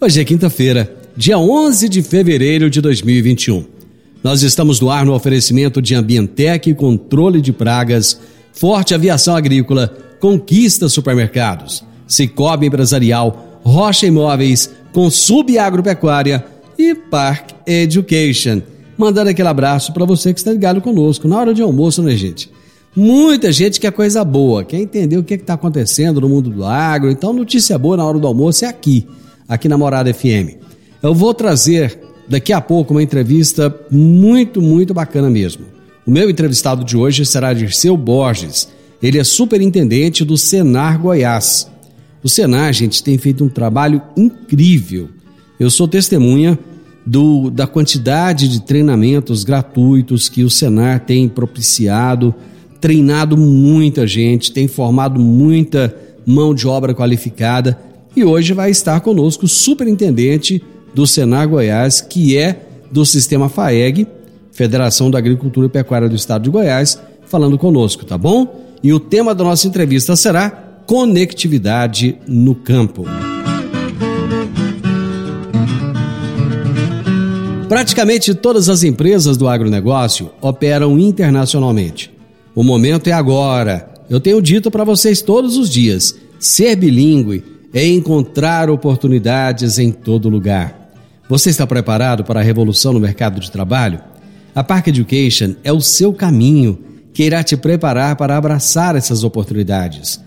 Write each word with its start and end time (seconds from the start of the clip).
Hoje 0.00 0.20
é 0.20 0.24
quinta-feira, 0.24 0.96
dia 1.16 1.36
11 1.36 1.88
de 1.88 2.02
fevereiro 2.02 2.70
de 2.70 2.80
2021. 2.80 3.64
Nós 4.22 4.42
estamos 4.42 4.78
no 4.78 4.92
ar 4.92 5.04
no 5.04 5.12
oferecimento 5.12 5.82
de 5.82 5.92
Ambientec, 5.92 6.72
controle 6.74 7.40
de 7.40 7.52
pragas, 7.52 8.16
Forte 8.52 8.94
Aviação 8.94 9.34
Agrícola, 9.34 9.92
Conquista 10.20 10.88
Supermercados, 10.88 11.84
Cicobi 12.06 12.66
Empresarial, 12.66 13.60
Rocha 13.64 14.06
Imóveis, 14.06 14.70
Consub 14.92 15.58
Agropecuária 15.58 16.46
e 16.78 16.94
Park 16.94 17.50
Education. 17.66 18.62
Mandando 18.96 19.30
aquele 19.30 19.48
abraço 19.48 19.92
para 19.92 20.04
você 20.04 20.32
que 20.32 20.38
está 20.38 20.52
ligado 20.52 20.80
conosco 20.80 21.26
na 21.26 21.40
hora 21.40 21.52
de 21.52 21.60
almoço, 21.60 22.04
né, 22.04 22.14
gente? 22.14 22.48
Muita 22.94 23.50
gente 23.50 23.80
quer 23.80 23.90
coisa 23.90 24.24
boa, 24.24 24.64
quer 24.64 24.78
entender 24.78 25.18
o 25.18 25.24
que 25.24 25.34
está 25.34 25.54
acontecendo 25.54 26.20
no 26.20 26.28
mundo 26.28 26.50
do 26.50 26.64
agro. 26.64 27.10
Então, 27.10 27.32
notícia 27.32 27.76
boa 27.76 27.96
na 27.96 28.04
hora 28.04 28.18
do 28.20 28.26
almoço 28.28 28.64
é 28.64 28.68
aqui, 28.68 29.04
aqui 29.48 29.68
na 29.68 29.78
Morada 29.78 30.12
FM. 30.12 30.58
Eu 31.02 31.14
vou 31.14 31.32
trazer 31.32 31.98
daqui 32.28 32.52
a 32.52 32.60
pouco 32.60 32.92
uma 32.92 33.02
entrevista 33.02 33.74
muito, 33.90 34.60
muito 34.60 34.92
bacana 34.92 35.30
mesmo. 35.30 35.64
O 36.06 36.10
meu 36.10 36.28
entrevistado 36.28 36.84
de 36.84 36.96
hoje 36.96 37.24
será 37.24 37.54
Dirceu 37.54 37.96
Borges. 37.96 38.68
Ele 39.02 39.18
é 39.18 39.24
superintendente 39.24 40.24
do 40.24 40.36
Senar 40.36 41.00
Goiás. 41.00 41.70
O 42.22 42.28
Senar, 42.28 42.72
gente, 42.72 43.02
tem 43.02 43.16
feito 43.16 43.44
um 43.44 43.48
trabalho 43.48 44.02
incrível. 44.16 45.08
Eu 45.58 45.70
sou 45.70 45.88
testemunha 45.88 46.58
do, 47.06 47.50
da 47.50 47.66
quantidade 47.66 48.48
de 48.48 48.60
treinamentos 48.60 49.44
gratuitos 49.44 50.28
que 50.28 50.44
o 50.44 50.50
Senar 50.50 51.00
tem 51.00 51.28
propiciado, 51.28 52.34
treinado 52.80 53.36
muita 53.36 54.06
gente, 54.06 54.52
tem 54.52 54.68
formado 54.68 55.18
muita 55.18 55.94
mão 56.26 56.54
de 56.54 56.66
obra 56.68 56.94
qualificada 56.94 57.78
e 58.18 58.24
hoje 58.24 58.52
vai 58.52 58.70
estar 58.70 59.00
conosco 59.00 59.44
o 59.44 59.48
superintendente 59.48 60.60
do 60.92 61.06
Senar 61.06 61.48
Goiás, 61.48 62.00
que 62.00 62.36
é 62.36 62.66
do 62.90 63.06
sistema 63.06 63.48
FAEG, 63.48 64.08
Federação 64.50 65.08
da 65.08 65.18
Agricultura 65.18 65.68
e 65.68 65.70
Pecuária 65.70 66.08
do 66.08 66.16
Estado 66.16 66.42
de 66.42 66.50
Goiás, 66.50 67.00
falando 67.26 67.56
conosco, 67.56 68.04
tá 68.04 68.18
bom? 68.18 68.74
E 68.82 68.92
o 68.92 68.98
tema 68.98 69.34
da 69.34 69.44
nossa 69.44 69.68
entrevista 69.68 70.16
será 70.16 70.50
conectividade 70.50 72.16
no 72.26 72.56
campo. 72.56 73.04
Praticamente 77.68 78.34
todas 78.34 78.68
as 78.68 78.82
empresas 78.82 79.36
do 79.36 79.46
agronegócio 79.46 80.30
operam 80.40 80.98
internacionalmente. 80.98 82.10
O 82.52 82.64
momento 82.64 83.06
é 83.08 83.12
agora. 83.12 83.94
Eu 84.10 84.18
tenho 84.18 84.42
dito 84.42 84.70
para 84.70 84.82
vocês 84.82 85.22
todos 85.22 85.56
os 85.56 85.70
dias: 85.70 86.16
ser 86.40 86.74
bilíngue 86.74 87.57
é 87.72 87.86
encontrar 87.86 88.70
oportunidades 88.70 89.78
em 89.78 89.92
todo 89.92 90.28
lugar. 90.28 90.90
Você 91.28 91.50
está 91.50 91.66
preparado 91.66 92.24
para 92.24 92.40
a 92.40 92.42
revolução 92.42 92.92
no 92.92 93.00
mercado 93.00 93.40
de 93.40 93.50
trabalho? 93.50 94.00
A 94.54 94.64
Park 94.64 94.88
Education 94.88 95.54
é 95.62 95.72
o 95.72 95.80
seu 95.80 96.12
caminho 96.12 96.78
que 97.12 97.24
irá 97.24 97.42
te 97.42 97.56
preparar 97.56 98.16
para 98.16 98.36
abraçar 98.36 98.96
essas 98.96 99.24
oportunidades. 99.24 100.20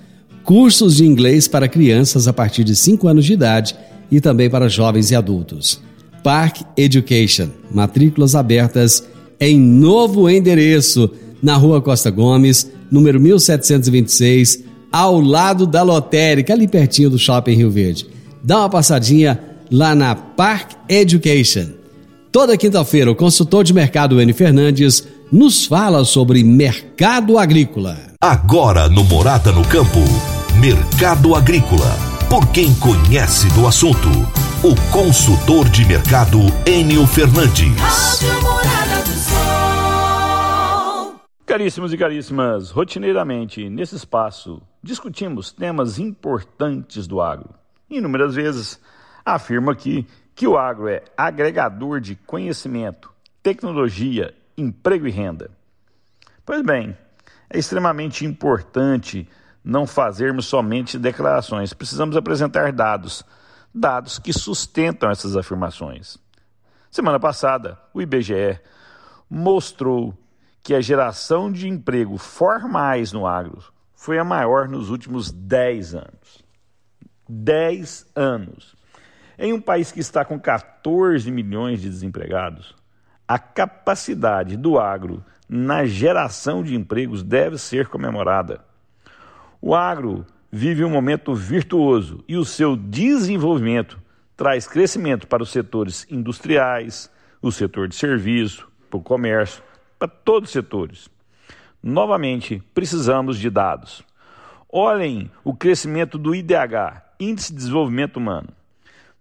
Cursos 0.44 0.98
de 0.98 1.06
inglês 1.06 1.48
para 1.48 1.68
crianças 1.68 2.28
a 2.28 2.34
partir 2.34 2.64
de 2.64 2.76
5 2.76 3.08
anos 3.08 3.26
de 3.26 3.34
idade 3.34 3.76
e 4.12 4.20
também 4.20 4.50
para 4.50 4.70
jovens 4.70 5.10
e 5.10 5.16
adultos. 5.16 5.82
Park 6.24 6.62
Education. 6.78 7.50
Matrículas 7.72 8.36
abertas 8.36 9.04
em 9.40 9.60
novo 9.60 10.30
endereço, 10.30 11.10
na 11.42 11.56
Rua 11.56 11.82
Costa 11.82 12.12
Gomes, 12.12 12.70
número 12.92 13.20
1726, 13.20 14.64
ao 14.92 15.20
lado 15.20 15.66
da 15.66 15.82
lotérica, 15.82 16.54
ali 16.54 16.68
pertinho 16.68 17.10
do 17.10 17.18
Shopping 17.18 17.54
Rio 17.54 17.72
Verde. 17.72 18.08
Dá 18.44 18.60
uma 18.60 18.70
passadinha 18.70 19.40
lá 19.72 19.96
na 19.96 20.16
Park 20.16 20.72
Education. 20.90 21.68
Toda 22.32 22.58
quinta-feira, 22.58 23.12
o 23.12 23.16
consultor 23.16 23.64
de 23.64 23.74
mercado 23.74 24.20
N. 24.20 24.34
Fernandes 24.34 25.08
nos 25.32 25.66
fala 25.66 26.04
sobre 26.04 26.44
mercado 26.44 27.38
agrícola. 27.38 27.98
Agora 28.22 28.90
no 28.90 29.04
Morada 29.04 29.52
no 29.52 29.66
Campo, 29.68 30.00
Mercado 30.60 31.36
Agrícola. 31.36 31.96
Por 32.30 32.48
quem 32.52 32.74
conhece 32.76 33.48
do 33.50 33.68
assunto 33.68 34.10
o 34.64 34.76
consultor 34.92 35.68
de 35.70 35.84
mercado 35.86 36.38
Enio 36.66 37.08
Fernandes. 37.08 38.22
Caríssimos 41.46 41.92
e 41.92 41.98
caríssimas, 41.98 42.70
rotineiramente 42.70 43.68
nesse 43.70 43.96
espaço 43.96 44.62
discutimos 44.82 45.52
temas 45.52 46.00
importantes 46.00 47.08
do 47.08 47.22
agro. 47.22 47.54
Inúmeras 47.90 48.36
vezes 48.36 48.80
afirmo 49.26 49.70
aqui 49.70 50.08
que 50.34 50.48
o 50.48 50.58
agro 50.58 50.88
é 50.88 51.04
agregador 51.16 52.00
de 52.00 52.16
conhecimento, 52.16 53.12
tecnologia, 53.44 54.34
emprego 54.58 55.08
e 55.08 55.12
renda. 55.12 55.52
Pois 56.46 56.62
bem, 56.62 56.98
é 57.50 57.60
extremamente 57.60 58.26
importante 58.26 59.28
não 59.64 59.86
fazermos 59.86 60.48
somente 60.48 60.98
declarações, 60.98 61.74
precisamos 61.74 62.18
apresentar 62.18 62.72
dados 62.72 63.24
dados 63.74 64.20
que 64.20 64.34
sustentam 64.34 65.10
essas 65.10 65.36
afirmações. 65.36 66.18
Semana 66.90 67.20
passada, 67.20 67.80
o 67.94 68.02
IBGE 68.02 68.60
mostrou 69.30 70.14
que 70.62 70.76
a 70.76 70.82
geração 70.82 71.52
de 71.52 71.68
emprego 71.68 72.18
formais 72.18 73.14
no 73.14 73.26
agro 73.26 73.64
foi 74.02 74.18
a 74.18 74.24
maior 74.24 74.68
nos 74.68 74.90
últimos 74.90 75.32
10 75.32 75.94
anos. 75.94 76.44
10 77.30 78.08
anos. 78.16 78.76
Em 79.38 79.54
um 79.54 79.62
país 79.62 79.92
que 79.92 80.00
está 80.00 80.26
com 80.26 80.40
14 80.40 81.30
milhões 81.30 81.82
de 81.82 81.88
desempregados, 81.88 82.76
a 83.28 83.38
capacidade 83.38 84.58
do 84.58 84.80
agro 84.80 85.24
na 85.48 85.86
geração 85.86 86.64
de 86.64 86.74
empregos 86.74 87.22
deve 87.22 87.60
ser 87.60 87.90
comemorada. 87.90 88.66
O 89.62 89.76
agro 89.76 90.26
vive 90.52 90.84
um 90.84 90.90
momento 90.90 91.36
virtuoso 91.36 92.24
e 92.28 92.38
o 92.38 92.44
seu 92.44 92.76
desenvolvimento 92.76 94.02
traz 94.36 94.66
crescimento 94.66 95.28
para 95.28 95.44
os 95.44 95.52
setores 95.52 96.08
industriais, 96.10 97.08
o 97.40 97.52
setor 97.52 97.88
de 97.88 97.94
serviço, 97.94 98.68
para 98.90 98.98
o 98.98 99.04
comércio, 99.04 99.62
para 100.00 100.08
todos 100.08 100.50
os 100.50 100.54
setores. 100.54 101.08
Novamente, 101.84 102.62
precisamos 102.74 103.40
de 103.40 103.50
dados. 103.50 104.04
Olhem 104.70 105.32
o 105.44 105.54
crescimento 105.56 106.18
do 106.18 106.36
IDH, 106.36 107.02
Índice 107.20 107.52
de 107.52 107.58
Desenvolvimento 107.58 108.18
Humano. 108.18 108.50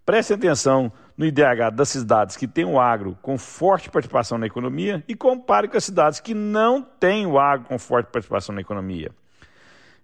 Prestem 0.04 0.36
atenção 0.36 0.92
no 1.16 1.24
IDH 1.24 1.70
das 1.72 1.88
cidades 1.88 2.36
que 2.36 2.46
têm 2.46 2.64
o 2.64 2.78
agro 2.78 3.16
com 3.22 3.38
forte 3.38 3.90
participação 3.90 4.36
na 4.36 4.46
economia 4.46 5.02
e 5.08 5.14
compare 5.14 5.68
com 5.68 5.76
as 5.76 5.84
cidades 5.84 6.20
que 6.20 6.34
não 6.34 6.82
têm 6.82 7.26
o 7.26 7.38
agro 7.38 7.66
com 7.66 7.78
forte 7.78 8.10
participação 8.10 8.54
na 8.54 8.60
economia. 8.60 9.10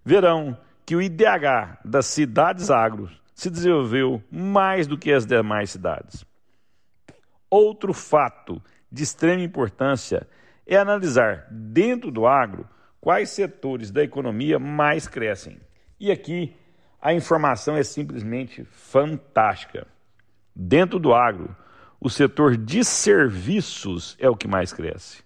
Verão 0.05 0.57
que 0.85 0.97
o 0.97 1.03
IDH 1.03 1.79
das 1.85 2.07
cidades 2.07 2.71
agros 2.71 3.21
se 3.35 3.51
desenvolveu 3.51 4.23
mais 4.31 4.87
do 4.87 4.97
que 4.97 5.13
as 5.13 5.27
demais 5.27 5.71
cidades. 5.71 6.25
Outro 7.51 7.93
fato 7.93 8.63
de 8.91 9.03
extrema 9.03 9.43
importância 9.43 10.27
é 10.67 10.77
analisar 10.77 11.47
dentro 11.51 12.11
do 12.11 12.27
agro 12.27 12.69
quais 13.01 13.31
setores 13.31 13.91
da 13.91 14.03
economia 14.03 14.59
mais 14.59 15.07
crescem. 15.07 15.61
E 16.01 16.11
aqui 16.11 16.55
a 17.01 17.15
informação 17.15 17.77
é 17.77 17.85
simplesmente 17.85 18.65
fantástica. 18.65 19.87
Dentro 20.55 20.99
do 20.99 21.15
agro, 21.15 21.55
o 22.01 22.11
setor 22.11 22.57
de 22.57 22.85
serviços 22.85 24.17
é 24.19 24.29
o 24.29 24.37
que 24.37 24.49
mais 24.49 24.73
cresce. 24.73 25.25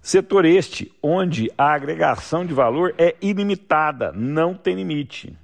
Setor 0.00 0.44
este 0.44 0.92
onde 1.02 1.50
a 1.58 1.74
agregação 1.74 2.46
de 2.46 2.54
valor 2.54 2.94
é 2.96 3.16
ilimitada, 3.20 4.12
não 4.12 4.54
tem 4.54 4.76
limite. 4.76 5.36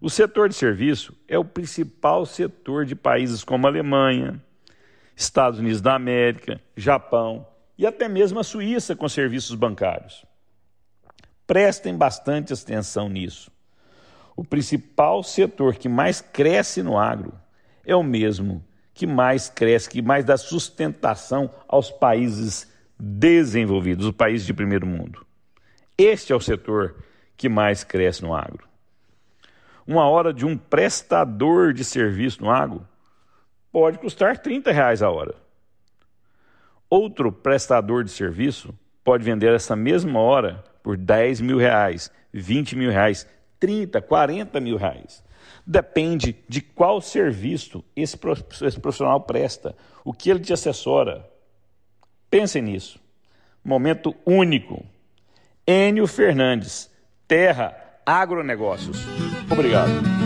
O 0.00 0.10
setor 0.10 0.48
de 0.48 0.54
serviço 0.54 1.16
é 1.26 1.38
o 1.38 1.44
principal 1.44 2.26
setor 2.26 2.84
de 2.84 2.94
países 2.94 3.42
como 3.42 3.66
Alemanha, 3.66 4.42
Estados 5.16 5.58
Unidos 5.58 5.80
da 5.80 5.94
América, 5.94 6.60
Japão 6.76 7.46
e 7.78 7.86
até 7.86 8.06
mesmo 8.06 8.38
a 8.38 8.44
Suíça 8.44 8.94
com 8.94 9.08
serviços 9.08 9.54
bancários. 9.54 10.26
Prestem 11.46 11.96
bastante 11.96 12.52
atenção 12.52 13.08
nisso. 13.08 13.50
O 14.36 14.44
principal 14.44 15.22
setor 15.22 15.76
que 15.76 15.88
mais 15.88 16.20
cresce 16.20 16.82
no 16.82 16.98
agro 16.98 17.32
é 17.84 17.96
o 17.96 18.02
mesmo 18.02 18.62
que 18.92 19.06
mais 19.06 19.48
cresce, 19.48 19.88
que 19.88 20.02
mais 20.02 20.24
dá 20.24 20.36
sustentação 20.36 21.50
aos 21.66 21.90
países 21.90 22.70
desenvolvidos, 22.98 24.06
os 24.06 24.12
países 24.12 24.46
de 24.46 24.52
primeiro 24.52 24.86
mundo. 24.86 25.24
Este 25.96 26.32
é 26.32 26.36
o 26.36 26.40
setor 26.40 26.96
que 27.36 27.48
mais 27.48 27.84
cresce 27.84 28.22
no 28.22 28.34
agro. 28.34 28.66
Uma 29.86 30.08
hora 30.08 30.32
de 30.32 30.44
um 30.44 30.56
prestador 30.58 31.72
de 31.72 31.84
serviço 31.84 32.42
no 32.42 32.50
agro 32.50 32.86
pode 33.76 33.98
custar 33.98 34.38
30 34.38 34.72
reais 34.72 35.02
a 35.02 35.10
hora. 35.10 35.34
Outro 36.88 37.30
prestador 37.30 38.04
de 38.04 38.10
serviço 38.10 38.72
pode 39.04 39.22
vender 39.22 39.52
essa 39.52 39.76
mesma 39.76 40.18
hora 40.18 40.64
por 40.82 40.96
10 40.96 41.42
mil 41.42 41.58
reais, 41.58 42.10
20 42.32 42.74
mil 42.74 42.90
reais, 42.90 43.28
30, 43.60 44.00
40 44.00 44.58
mil 44.60 44.78
reais. 44.78 45.22
Depende 45.66 46.34
de 46.48 46.62
qual 46.62 47.02
serviço 47.02 47.84
esse 47.94 48.16
profissional 48.16 49.20
presta, 49.20 49.76
o 50.02 50.10
que 50.14 50.30
ele 50.30 50.40
te 50.40 50.54
assessora. 50.54 51.28
Pensem 52.30 52.62
nisso. 52.62 52.98
Momento 53.62 54.16
único. 54.24 54.86
Enio 55.66 56.06
Fernandes, 56.06 56.90
Terra 57.28 57.76
Agronegócios. 58.06 59.04
Obrigado. 59.50 60.25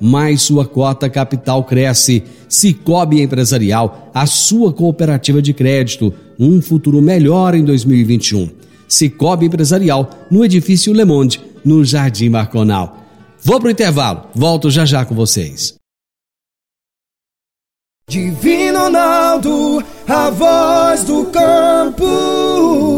mais 0.00 0.42
sua 0.42 0.66
cota 0.66 1.08
capital 1.08 1.64
cresce. 1.64 2.24
Cicobi 2.48 3.20
Empresarial, 3.20 4.10
a 4.14 4.26
sua 4.26 4.72
cooperativa 4.72 5.42
de 5.42 5.52
crédito, 5.52 6.12
um 6.38 6.62
futuro 6.62 7.02
melhor 7.02 7.54
em 7.54 7.64
2021. 7.64 8.50
Cicobi 8.88 9.46
Empresarial, 9.46 10.08
no 10.30 10.44
edifício 10.44 10.92
Le 10.92 11.04
Monde, 11.04 11.40
no 11.64 11.84
Jardim 11.84 12.30
Marconal. 12.30 13.04
Vou 13.42 13.60
pro 13.60 13.70
intervalo, 13.70 14.24
volto 14.34 14.70
já 14.70 14.84
já 14.84 15.04
com 15.04 15.14
vocês. 15.14 15.74
Divino 18.08 18.84
Ronaldo, 18.84 19.84
a 20.08 20.30
voz 20.30 21.04
do 21.04 21.26
campo. 21.26 22.97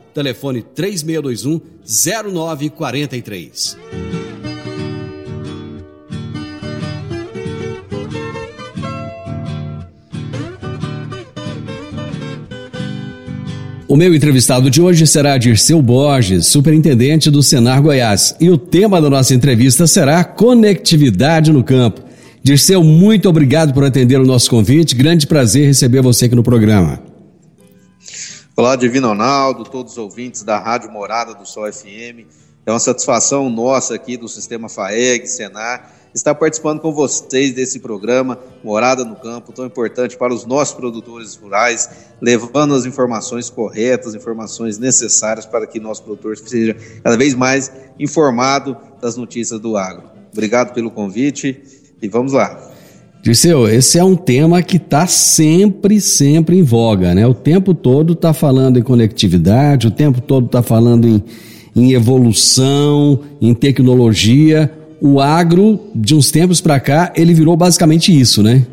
Telefone 0.13 0.61
3621 0.61 1.61
0943. 1.85 3.77
O 13.91 13.97
meu 13.97 14.15
entrevistado 14.15 14.69
de 14.69 14.81
hoje 14.81 15.05
será 15.05 15.37
Dirceu 15.37 15.81
Borges, 15.81 16.47
superintendente 16.47 17.29
do 17.29 17.43
Senar 17.43 17.81
Goiás. 17.81 18.33
E 18.39 18.49
o 18.49 18.57
tema 18.57 19.01
da 19.01 19.09
nossa 19.09 19.33
entrevista 19.33 19.85
será 19.85 20.23
conectividade 20.23 21.51
no 21.51 21.61
campo. 21.61 22.01
Dirceu, 22.41 22.81
muito 22.85 23.27
obrigado 23.27 23.73
por 23.73 23.83
atender 23.83 24.17
o 24.17 24.25
nosso 24.25 24.49
convite. 24.49 24.95
Grande 24.95 25.27
prazer 25.27 25.67
receber 25.67 26.01
você 26.01 26.27
aqui 26.27 26.35
no 26.35 26.41
programa. 26.41 27.10
Olá, 28.61 28.75
Divino 28.75 29.07
Ronaldo, 29.07 29.63
todos 29.63 29.93
os 29.93 29.97
ouvintes 29.97 30.43
da 30.43 30.59
Rádio 30.59 30.91
Morada 30.91 31.33
do 31.33 31.47
Sol 31.47 31.65
FM. 31.73 32.27
É 32.63 32.71
uma 32.71 32.79
satisfação 32.79 33.49
nossa 33.49 33.95
aqui 33.95 34.15
do 34.15 34.27
Sistema 34.27 34.69
FAEG, 34.69 35.25
Senar, 35.25 35.91
estar 36.13 36.35
participando 36.35 36.79
com 36.79 36.93
vocês 36.93 37.55
desse 37.55 37.79
programa 37.79 38.37
Morada 38.63 39.03
no 39.03 39.15
Campo, 39.15 39.51
tão 39.51 39.65
importante 39.65 40.15
para 40.15 40.31
os 40.31 40.45
nossos 40.45 40.75
produtores 40.75 41.35
rurais, 41.35 41.89
levando 42.21 42.75
as 42.75 42.85
informações 42.85 43.49
corretas, 43.49 44.13
informações 44.13 44.77
necessárias 44.77 45.47
para 45.47 45.65
que 45.65 45.79
nosso 45.79 46.03
produtor 46.03 46.37
seja 46.37 46.77
cada 47.03 47.17
vez 47.17 47.33
mais 47.33 47.71
informado 47.97 48.77
das 49.01 49.17
notícias 49.17 49.59
do 49.59 49.75
agro. 49.75 50.03
Obrigado 50.31 50.71
pelo 50.71 50.91
convite 50.91 51.63
e 51.99 52.07
vamos 52.07 52.33
lá. 52.33 52.70
Dirceu, 53.21 53.67
esse 53.67 53.99
é 53.99 54.03
um 54.03 54.15
tema 54.15 54.63
que 54.63 54.77
está 54.77 55.05
sempre, 55.05 56.01
sempre 56.01 56.57
em 56.57 56.63
voga, 56.63 57.13
né? 57.13 57.27
O 57.27 57.35
tempo 57.35 57.71
todo 57.73 58.13
está 58.13 58.33
falando 58.33 58.79
em 58.79 58.81
conectividade, 58.81 59.85
o 59.85 59.91
tempo 59.91 60.19
todo 60.19 60.47
está 60.47 60.63
falando 60.63 61.07
em, 61.07 61.23
em 61.75 61.93
evolução, 61.93 63.19
em 63.39 63.53
tecnologia. 63.53 64.71
O 64.99 65.19
agro, 65.19 65.79
de 65.93 66.15
uns 66.15 66.31
tempos 66.31 66.61
para 66.61 66.79
cá, 66.79 67.13
ele 67.15 67.33
virou 67.33 67.55
basicamente 67.55 68.17
isso, 68.17 68.41
né? 68.41 68.65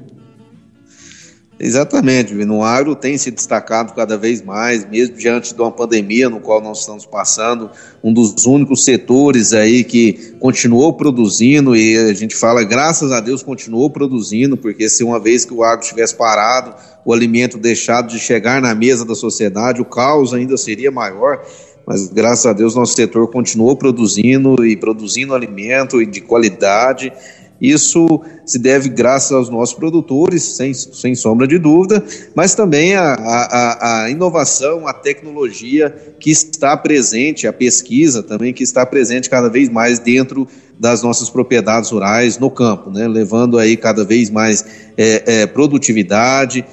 Exatamente, 1.61 2.35
no 2.35 2.62
agro 2.62 2.95
tem 2.95 3.19
se 3.19 3.33
destacado 3.33 3.93
cada 3.93 4.17
vez 4.17 4.41
mais, 4.41 4.88
mesmo 4.88 5.17
diante 5.17 5.53
de 5.53 5.61
uma 5.61 5.73
pandemia 5.73 6.31
no 6.31 6.38
qual 6.38 6.61
nós 6.61 6.81
estamos 6.81 7.05
passando, 7.05 7.69
um 8.03 8.12
dos 8.12 8.47
únicos 8.47 8.85
setores 8.85 9.53
aí 9.53 9.83
que 9.83 10.37
continuou 10.38 10.93
produzindo 10.93 11.75
e 11.75 11.97
a 11.97 12.15
gente 12.15 12.37
fala, 12.37 12.62
graças 12.62 13.11
a 13.11 13.19
Deus 13.19 13.43
continuou 13.43 13.91
produzindo, 13.91 14.57
porque 14.57 14.88
se 14.88 15.03
uma 15.03 15.19
vez 15.19 15.45
que 15.45 15.53
o 15.53 15.65
agro 15.65 15.83
estivesse 15.83 16.15
parado, 16.15 16.77
o 17.05 17.12
alimento 17.12 17.59
deixado 17.59 18.09
de 18.09 18.21
chegar 18.21 18.62
na 18.62 18.73
mesa 18.73 19.05
da 19.05 19.17
sociedade, 19.17 19.83
o 19.83 19.85
caos 19.85 20.33
ainda 20.33 20.57
seria 20.57 20.93
maior, 20.93 21.45
mas 21.85 22.07
graças 22.07 22.47
a 22.47 22.53
Deus 22.53 22.77
nosso 22.77 22.95
setor 22.95 23.29
continuou 23.33 23.75
produzindo 23.75 24.65
e 24.65 24.77
produzindo 24.77 25.35
alimento 25.35 26.00
e 26.00 26.07
de 26.07 26.21
qualidade, 26.21 27.12
isso 27.61 28.21
se 28.47 28.59
deve 28.59 28.88
graças 28.88 29.33
aos 29.33 29.50
nossos 29.50 29.75
produtores, 29.75 30.43
sem, 30.43 30.73
sem 30.73 31.15
sombra 31.15 31.47
de 31.47 31.59
dúvida, 31.59 32.03
mas 32.35 32.55
também 32.55 32.95
a, 32.95 33.15
a, 33.15 34.05
a, 34.05 34.11
inovação, 34.11 34.87
a 34.87 34.93
tecnologia 34.93 35.95
que 36.21 36.31
está 36.31 36.77
presente, 36.77 37.47
a 37.47 37.53
pesquisa 37.53 38.23
também 38.23 38.53
que 38.53 38.62
está 38.62 38.87
presente 38.87 39.29
cada 39.29 39.49
vez 39.49 39.69
mais 39.69 39.99
dentro 39.99 40.47
das 40.79 41.03
nossas 41.03 41.29
propriedades 41.29 41.91
rurais 41.91 42.38
no 42.38 42.50
campo, 42.50 42.91
né? 42.91 43.09
levando 43.09 43.59
aí 43.59 43.77
cada 43.77 44.05
vez 44.05 44.31
mais 44.31 44.65
é, 44.97 45.41
é, 45.43 45.47
produtividade, 45.47 46.65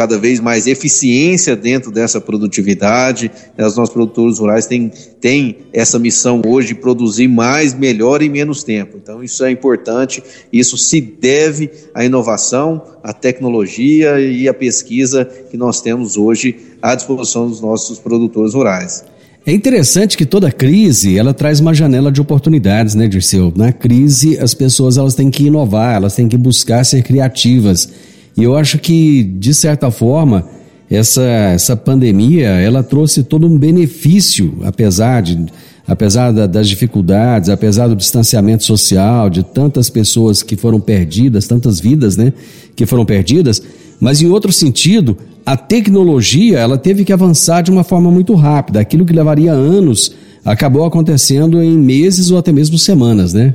cada 0.00 0.16
vez 0.16 0.40
mais 0.40 0.66
eficiência 0.66 1.54
dentro 1.54 1.90
dessa 1.90 2.22
produtividade. 2.22 3.30
Os 3.58 3.76
nossos 3.76 3.92
produtores 3.92 4.38
rurais 4.38 4.64
têm, 4.64 4.90
têm 5.20 5.58
essa 5.74 5.98
missão 5.98 6.40
hoje 6.46 6.68
de 6.68 6.74
produzir 6.76 7.28
mais, 7.28 7.74
melhor 7.74 8.22
e 8.22 8.28
menos 8.30 8.64
tempo. 8.64 8.96
Então, 8.96 9.22
isso 9.22 9.44
é 9.44 9.50
importante, 9.50 10.22
isso 10.50 10.78
se 10.78 11.02
deve 11.02 11.70
à 11.94 12.02
inovação, 12.02 12.80
à 13.04 13.12
tecnologia 13.12 14.18
e 14.18 14.48
à 14.48 14.54
pesquisa 14.54 15.26
que 15.50 15.58
nós 15.58 15.82
temos 15.82 16.16
hoje 16.16 16.56
à 16.80 16.94
disposição 16.94 17.46
dos 17.46 17.60
nossos 17.60 17.98
produtores 17.98 18.54
rurais. 18.54 19.04
É 19.44 19.52
interessante 19.52 20.16
que 20.16 20.24
toda 20.24 20.50
crise 20.50 21.18
ela 21.18 21.34
traz 21.34 21.60
uma 21.60 21.74
janela 21.74 22.10
de 22.10 22.22
oportunidades, 22.22 22.94
né, 22.94 23.06
Dirceu? 23.06 23.52
Na 23.54 23.70
crise 23.70 24.38
as 24.38 24.54
pessoas 24.54 24.96
elas 24.96 25.14
têm 25.14 25.30
que 25.30 25.44
inovar, 25.44 25.96
elas 25.96 26.14
têm 26.14 26.26
que 26.26 26.38
buscar 26.38 26.84
ser 26.84 27.02
criativas. 27.02 28.09
E 28.36 28.42
eu 28.42 28.56
acho 28.56 28.78
que 28.78 29.22
de 29.22 29.52
certa 29.54 29.90
forma 29.90 30.48
essa 30.90 31.22
essa 31.22 31.76
pandemia 31.76 32.48
ela 32.48 32.82
trouxe 32.82 33.22
todo 33.22 33.46
um 33.46 33.56
benefício, 33.56 34.58
apesar 34.64 35.22
de 35.22 35.46
apesar 35.86 36.30
da, 36.30 36.46
das 36.46 36.68
dificuldades, 36.68 37.48
apesar 37.48 37.88
do 37.88 37.96
distanciamento 37.96 38.64
social, 38.64 39.28
de 39.28 39.42
tantas 39.42 39.90
pessoas 39.90 40.42
que 40.42 40.56
foram 40.56 40.80
perdidas, 40.80 41.48
tantas 41.48 41.80
vidas, 41.80 42.16
né, 42.16 42.32
que 42.76 42.86
foram 42.86 43.04
perdidas. 43.04 43.60
Mas 43.98 44.22
em 44.22 44.28
outro 44.28 44.52
sentido, 44.52 45.18
a 45.44 45.56
tecnologia 45.56 46.58
ela 46.58 46.78
teve 46.78 47.04
que 47.04 47.12
avançar 47.12 47.62
de 47.62 47.70
uma 47.70 47.82
forma 47.82 48.10
muito 48.10 48.34
rápida. 48.34 48.80
Aquilo 48.80 49.04
que 49.04 49.12
levaria 49.12 49.52
anos 49.52 50.14
acabou 50.44 50.84
acontecendo 50.84 51.60
em 51.62 51.76
meses 51.76 52.30
ou 52.30 52.38
até 52.38 52.52
mesmo 52.52 52.78
semanas, 52.78 53.34
né? 53.34 53.54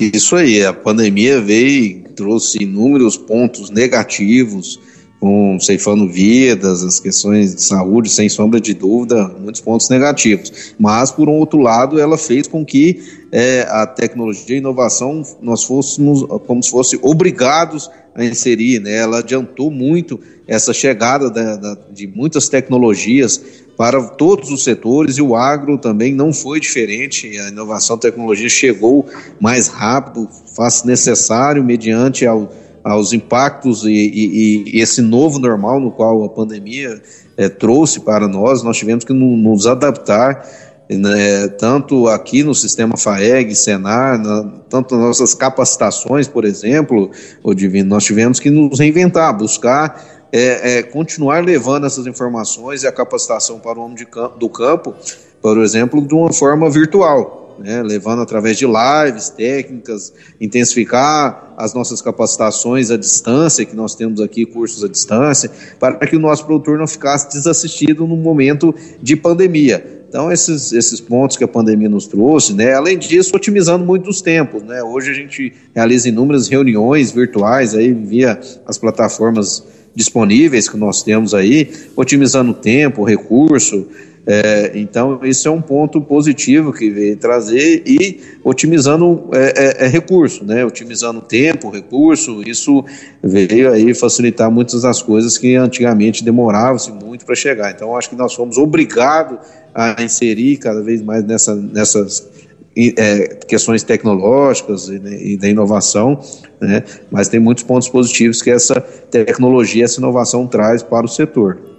Isso 0.00 0.36
aí, 0.36 0.64
a 0.64 0.72
pandemia 0.72 1.40
veio, 1.40 2.04
trouxe 2.16 2.62
inúmeros 2.62 3.16
pontos 3.16 3.70
negativos, 3.70 4.80
com 5.20 5.58
ceifando 5.60 6.08
vidas, 6.08 6.82
as 6.82 7.00
questões 7.00 7.54
de 7.54 7.62
saúde, 7.62 8.10
sem 8.10 8.28
sombra 8.28 8.60
de 8.60 8.74
dúvida, 8.74 9.28
muitos 9.40 9.60
pontos 9.60 9.88
negativos. 9.88 10.74
Mas, 10.78 11.10
por 11.10 11.28
um 11.28 11.32
outro 11.32 11.58
lado, 11.58 12.00
ela 12.00 12.18
fez 12.18 12.46
com 12.46 12.64
que 12.64 13.25
é, 13.38 13.66
a 13.68 13.86
tecnologia 13.86 14.54
e 14.54 14.54
a 14.54 14.60
inovação 14.60 15.22
nós 15.42 15.62
fôssemos 15.62 16.22
como 16.46 16.62
se 16.62 16.70
fosse 16.70 16.98
obrigados 17.02 17.90
a 18.14 18.24
inserir, 18.24 18.80
né? 18.80 18.96
Ela 18.96 19.18
adiantou 19.18 19.70
muito 19.70 20.18
essa 20.48 20.72
chegada 20.72 21.28
da, 21.28 21.54
da, 21.54 21.76
de 21.92 22.06
muitas 22.06 22.48
tecnologias 22.48 23.38
para 23.76 24.02
todos 24.02 24.50
os 24.50 24.64
setores 24.64 25.18
e 25.18 25.22
o 25.22 25.36
agro 25.36 25.76
também 25.76 26.14
não 26.14 26.32
foi 26.32 26.58
diferente. 26.58 27.38
A 27.38 27.48
inovação 27.48 27.96
e 27.96 28.00
tecnologia 28.00 28.48
chegou 28.48 29.04
mais 29.38 29.68
rápido, 29.68 30.30
faz 30.54 30.82
necessário 30.82 31.62
mediante 31.62 32.24
ao 32.24 32.50
aos 32.86 33.12
impactos 33.12 33.82
e, 33.84 33.90
e, 33.90 34.76
e, 34.76 34.80
esse 34.80 35.02
novo 35.02 35.40
normal 35.40 35.80
no 35.80 35.90
qual 35.90 36.22
a 36.22 36.28
pandemia 36.28 37.02
é, 37.36 37.48
trouxe 37.48 37.98
para 37.98 38.28
nós, 38.28 38.62
nós 38.62 38.76
tivemos 38.76 39.04
que 39.04 39.12
nos 39.12 39.66
adaptar, 39.66 40.46
né, 40.88 41.48
tanto 41.48 42.08
aqui 42.08 42.42
no 42.42 42.54
sistema 42.54 42.96
FAEG, 42.96 43.54
Senar, 43.54 44.18
na, 44.18 44.44
tanto 44.68 44.96
nossas 44.96 45.34
capacitações, 45.34 46.28
por 46.28 46.44
exemplo, 46.44 47.10
o 47.42 47.54
Divino, 47.54 47.90
nós 47.90 48.04
tivemos 48.04 48.38
que 48.38 48.50
nos 48.50 48.78
reinventar, 48.78 49.36
buscar 49.36 50.04
é, 50.32 50.78
é, 50.78 50.82
continuar 50.82 51.44
levando 51.44 51.86
essas 51.86 52.06
informações 52.06 52.82
e 52.82 52.86
a 52.86 52.92
capacitação 52.92 53.58
para 53.58 53.78
o 53.78 53.82
homem 53.82 54.04
campo, 54.04 54.38
do 54.38 54.48
campo, 54.48 54.94
por 55.40 55.58
exemplo, 55.58 56.06
de 56.06 56.14
uma 56.14 56.32
forma 56.32 56.68
virtual 56.70 57.46
né, 57.58 57.82
levando 57.82 58.22
através 58.22 58.58
de 58.58 58.66
lives, 58.66 59.30
técnicas, 59.30 60.12
intensificar 60.40 61.54
as 61.56 61.72
nossas 61.74 62.02
capacitações 62.02 62.90
à 62.90 62.96
distância, 62.96 63.64
que 63.64 63.74
nós 63.74 63.94
temos 63.94 64.20
aqui 64.20 64.44
cursos 64.44 64.84
à 64.84 64.88
distância, 64.88 65.50
para 65.78 66.06
que 66.06 66.16
o 66.16 66.20
nosso 66.20 66.44
produtor 66.44 66.78
não 66.78 66.86
ficasse 66.86 67.30
desassistido 67.30 68.06
no 68.06 68.16
momento 68.16 68.74
de 69.02 69.16
pandemia. 69.16 70.05
Então, 70.16 70.32
esses, 70.32 70.72
esses 70.72 70.98
pontos 70.98 71.36
que 71.36 71.44
a 71.44 71.48
pandemia 71.48 71.90
nos 71.90 72.06
trouxe, 72.06 72.54
né, 72.54 72.72
além 72.72 72.96
disso, 72.96 73.36
otimizando 73.36 73.84
muito 73.84 74.08
os 74.08 74.22
tempos. 74.22 74.62
Né, 74.62 74.82
hoje 74.82 75.10
a 75.10 75.12
gente 75.12 75.52
realiza 75.74 76.08
inúmeras 76.08 76.48
reuniões 76.48 77.12
virtuais 77.12 77.74
aí 77.74 77.92
via 77.92 78.40
as 78.64 78.78
plataformas 78.78 79.62
disponíveis 79.94 80.70
que 80.70 80.76
nós 80.78 81.02
temos 81.02 81.34
aí, 81.34 81.70
otimizando 81.94 82.52
o 82.52 82.54
tempo, 82.54 83.02
o 83.02 83.04
recurso, 83.04 83.88
é, 84.28 84.72
então, 84.74 85.20
isso 85.22 85.46
é 85.46 85.50
um 85.50 85.62
ponto 85.62 86.00
positivo 86.00 86.72
que 86.72 86.90
veio 86.90 87.16
trazer 87.16 87.84
e 87.86 88.20
otimizando 88.42 89.30
é, 89.32 89.84
é, 89.84 89.84
é, 89.84 89.88
recurso, 89.88 90.44
né? 90.44 90.64
otimizando 90.64 91.20
tempo, 91.20 91.70
recurso, 91.70 92.42
isso 92.44 92.84
veio 93.22 93.72
aí 93.72 93.94
facilitar 93.94 94.50
muitas 94.50 94.82
das 94.82 95.00
coisas 95.00 95.38
que 95.38 95.54
antigamente 95.54 96.24
demoravam-se 96.24 96.90
muito 96.90 97.24
para 97.24 97.36
chegar. 97.36 97.70
Então, 97.70 97.96
acho 97.96 98.10
que 98.10 98.16
nós 98.16 98.34
fomos 98.34 98.58
obrigados 98.58 99.38
a 99.72 100.02
inserir 100.02 100.56
cada 100.56 100.82
vez 100.82 101.00
mais 101.02 101.22
nessa, 101.22 101.54
nessas 101.54 102.28
é, 102.76 103.28
questões 103.46 103.84
tecnológicas 103.84 104.88
e, 104.88 104.98
né, 104.98 105.22
e, 105.22 105.36
da 105.36 105.48
inovação, 105.48 106.18
né? 106.60 106.82
mas 107.12 107.28
tem 107.28 107.38
muitos 107.38 107.62
pontos 107.62 107.88
positivos 107.88 108.42
que 108.42 108.50
essa 108.50 108.80
tecnologia, 108.80 109.84
essa 109.84 110.00
inovação 110.00 110.48
traz 110.48 110.82
para 110.82 111.06
o 111.06 111.08
setor. 111.08 111.75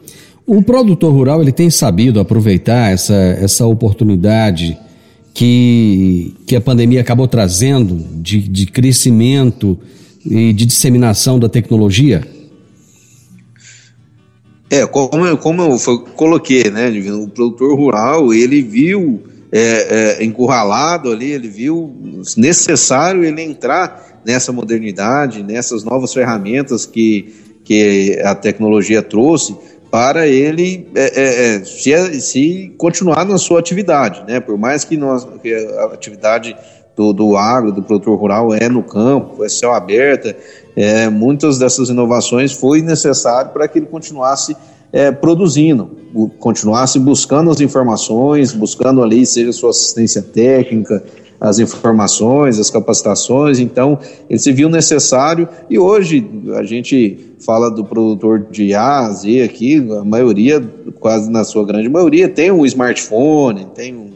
O 0.49 0.63
produtor 0.63 1.11
rural 1.11 1.41
ele 1.41 1.51
tem 1.51 1.69
sabido 1.69 2.21
aproveitar 2.21 2.89
essa, 2.89 3.13
essa 3.13 3.65
oportunidade 3.65 4.79
que, 5.33 6.33
que 6.47 6.55
a 6.55 6.61
pandemia 6.61 7.01
acabou 7.01 7.27
trazendo 7.27 7.97
de, 8.21 8.47
de 8.47 8.65
crescimento 8.65 9.77
e 10.25 10.53
de 10.53 10.65
disseminação 10.65 11.37
da 11.37 11.49
tecnologia? 11.49 12.25
É, 14.69 14.85
como 14.85 15.25
eu, 15.25 15.37
como 15.37 15.63
eu 15.63 15.77
coloquei, 16.15 16.71
né, 16.71 16.89
o 17.11 17.27
produtor 17.27 17.77
rural, 17.77 18.33
ele 18.33 18.61
viu 18.61 19.23
é, 19.51 19.59
é, 20.19 20.23
encurralado 20.23 21.11
ali, 21.11 21.29
ele 21.29 21.49
viu 21.49 21.93
necessário 22.37 23.25
ele 23.25 23.41
entrar 23.41 24.21
nessa 24.25 24.53
modernidade, 24.53 25.43
nessas 25.43 25.83
novas 25.83 26.13
ferramentas 26.13 26.85
que, 26.85 27.33
que 27.65 28.17
a 28.23 28.33
tecnologia 28.33 29.01
trouxe, 29.01 29.53
para 29.89 30.27
ele 30.27 30.87
é, 30.95 31.01
é, 31.01 31.55
é, 31.55 31.63
se, 31.63 32.21
se, 32.21 32.73
continuar 32.77 33.25
na 33.25 33.37
sua 33.37 33.59
atividade, 33.59 34.23
né? 34.27 34.39
Por 34.39 34.57
mais 34.57 34.83
que, 34.83 34.97
nós, 34.97 35.27
que 35.41 35.53
a 35.53 35.85
atividade 35.85 36.55
do, 36.95 37.13
do 37.13 37.37
agro, 37.37 37.71
do 37.71 37.81
produtor 37.81 38.17
rural 38.17 38.53
é 38.53 38.67
no 38.67 38.83
campo, 38.83 39.45
é 39.45 39.49
céu 39.49 39.73
aberto, 39.73 40.33
é, 40.75 41.09
muitas 41.09 41.57
dessas 41.57 41.89
inovações 41.89 42.51
foi 42.51 42.81
necessário 42.81 43.51
para 43.51 43.67
que 43.67 43.79
ele 43.79 43.85
continuasse 43.85 44.55
é, 44.91 45.11
produzindo, 45.11 45.89
continuasse 46.39 46.99
buscando 46.99 47.51
as 47.51 47.59
informações, 47.59 48.53
buscando 48.53 49.03
ali, 49.03 49.25
seja 49.25 49.51
sua 49.51 49.69
assistência 49.69 50.21
técnica, 50.21 51.03
as 51.39 51.59
informações, 51.59 52.59
as 52.59 52.69
capacitações, 52.69 53.59
então 53.59 53.99
ele 54.29 54.39
se 54.39 54.51
viu 54.51 54.69
necessário. 54.69 55.47
E 55.69 55.77
hoje 55.77 56.27
a 56.55 56.63
gente 56.63 57.35
fala 57.39 57.69
do 57.69 57.85
produtor 57.85 58.47
de 58.51 58.73
A 58.73 59.05
a 59.05 59.11
Z 59.11 59.43
aqui, 59.43 59.77
a 59.77 60.03
maioria, 60.03 60.61
quase 60.99 61.29
na 61.29 61.43
sua 61.43 61.65
grande 61.65 61.89
maioria, 61.89 62.27
tem 62.27 62.51
um 62.51 62.65
smartphone, 62.65 63.67
tem 63.75 63.95
um, 63.95 64.09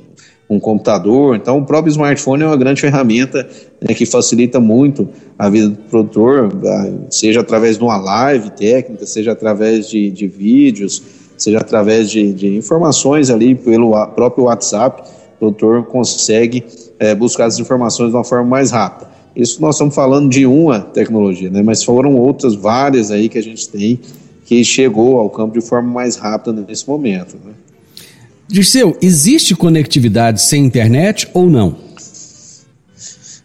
um 0.50 0.60
computador, 0.60 1.36
então 1.36 1.60
o 1.60 1.66
próprio 1.66 1.92
smartphone 1.92 2.44
é 2.44 2.48
uma 2.48 2.58
grande 2.58 2.82
ferramenta 2.82 3.48
né, 3.80 3.94
que 3.94 4.06
facilita 4.06 4.60
muito 4.60 5.08
a 5.38 5.50
vida 5.50 5.70
do 5.70 5.78
produtor, 5.78 6.50
seja 7.10 7.42
através 7.42 7.78
de 7.78 7.84
uma 7.84 7.98
live 7.98 8.50
técnica, 8.52 9.06
seja 9.06 9.32
através 9.32 9.88
de, 9.88 10.10
de 10.10 10.28
vídeos, 10.28 11.02
seja 11.38 11.60
através 11.60 12.10
de, 12.10 12.34
de 12.34 12.56
informações 12.56 13.30
ali 13.30 13.56
pelo 13.56 13.92
próprio 14.08 14.46
WhatsApp, 14.46 15.02
o 15.36 15.40
produtor 15.40 15.86
consegue 15.86 16.64
é, 17.02 17.16
buscar 17.16 17.46
as 17.46 17.58
informações 17.58 18.12
de 18.12 18.16
uma 18.16 18.24
forma 18.24 18.46
mais 18.46 18.70
rápida. 18.70 19.10
Isso 19.36 19.60
nós 19.60 19.74
estamos 19.76 19.96
falando 19.96 20.30
de 20.30 20.46
uma 20.46 20.80
tecnologia, 20.80 21.50
né? 21.50 21.64
mas 21.64 21.84
foram 21.84 22.16
outras 22.16 22.54
várias 22.54 23.10
aí 23.10 23.28
que 23.28 23.40
a 23.40 23.44
gente 23.44 23.68
tem 23.68 24.00
que 24.46 24.64
chegou 24.64 25.18
ao 25.18 25.28
campo 25.28 25.60
de 25.60 25.66
forma 25.66 25.92
mais 25.92 26.16
rápida 26.16 26.64
nesse 26.68 26.88
momento. 26.88 27.38
Né? 27.44 27.54
Dirceu, 28.48 28.96
existe 29.02 29.56
conectividade 29.56 30.44
sem 30.44 30.64
internet 30.64 31.28
ou 31.34 31.50
não? 31.50 31.76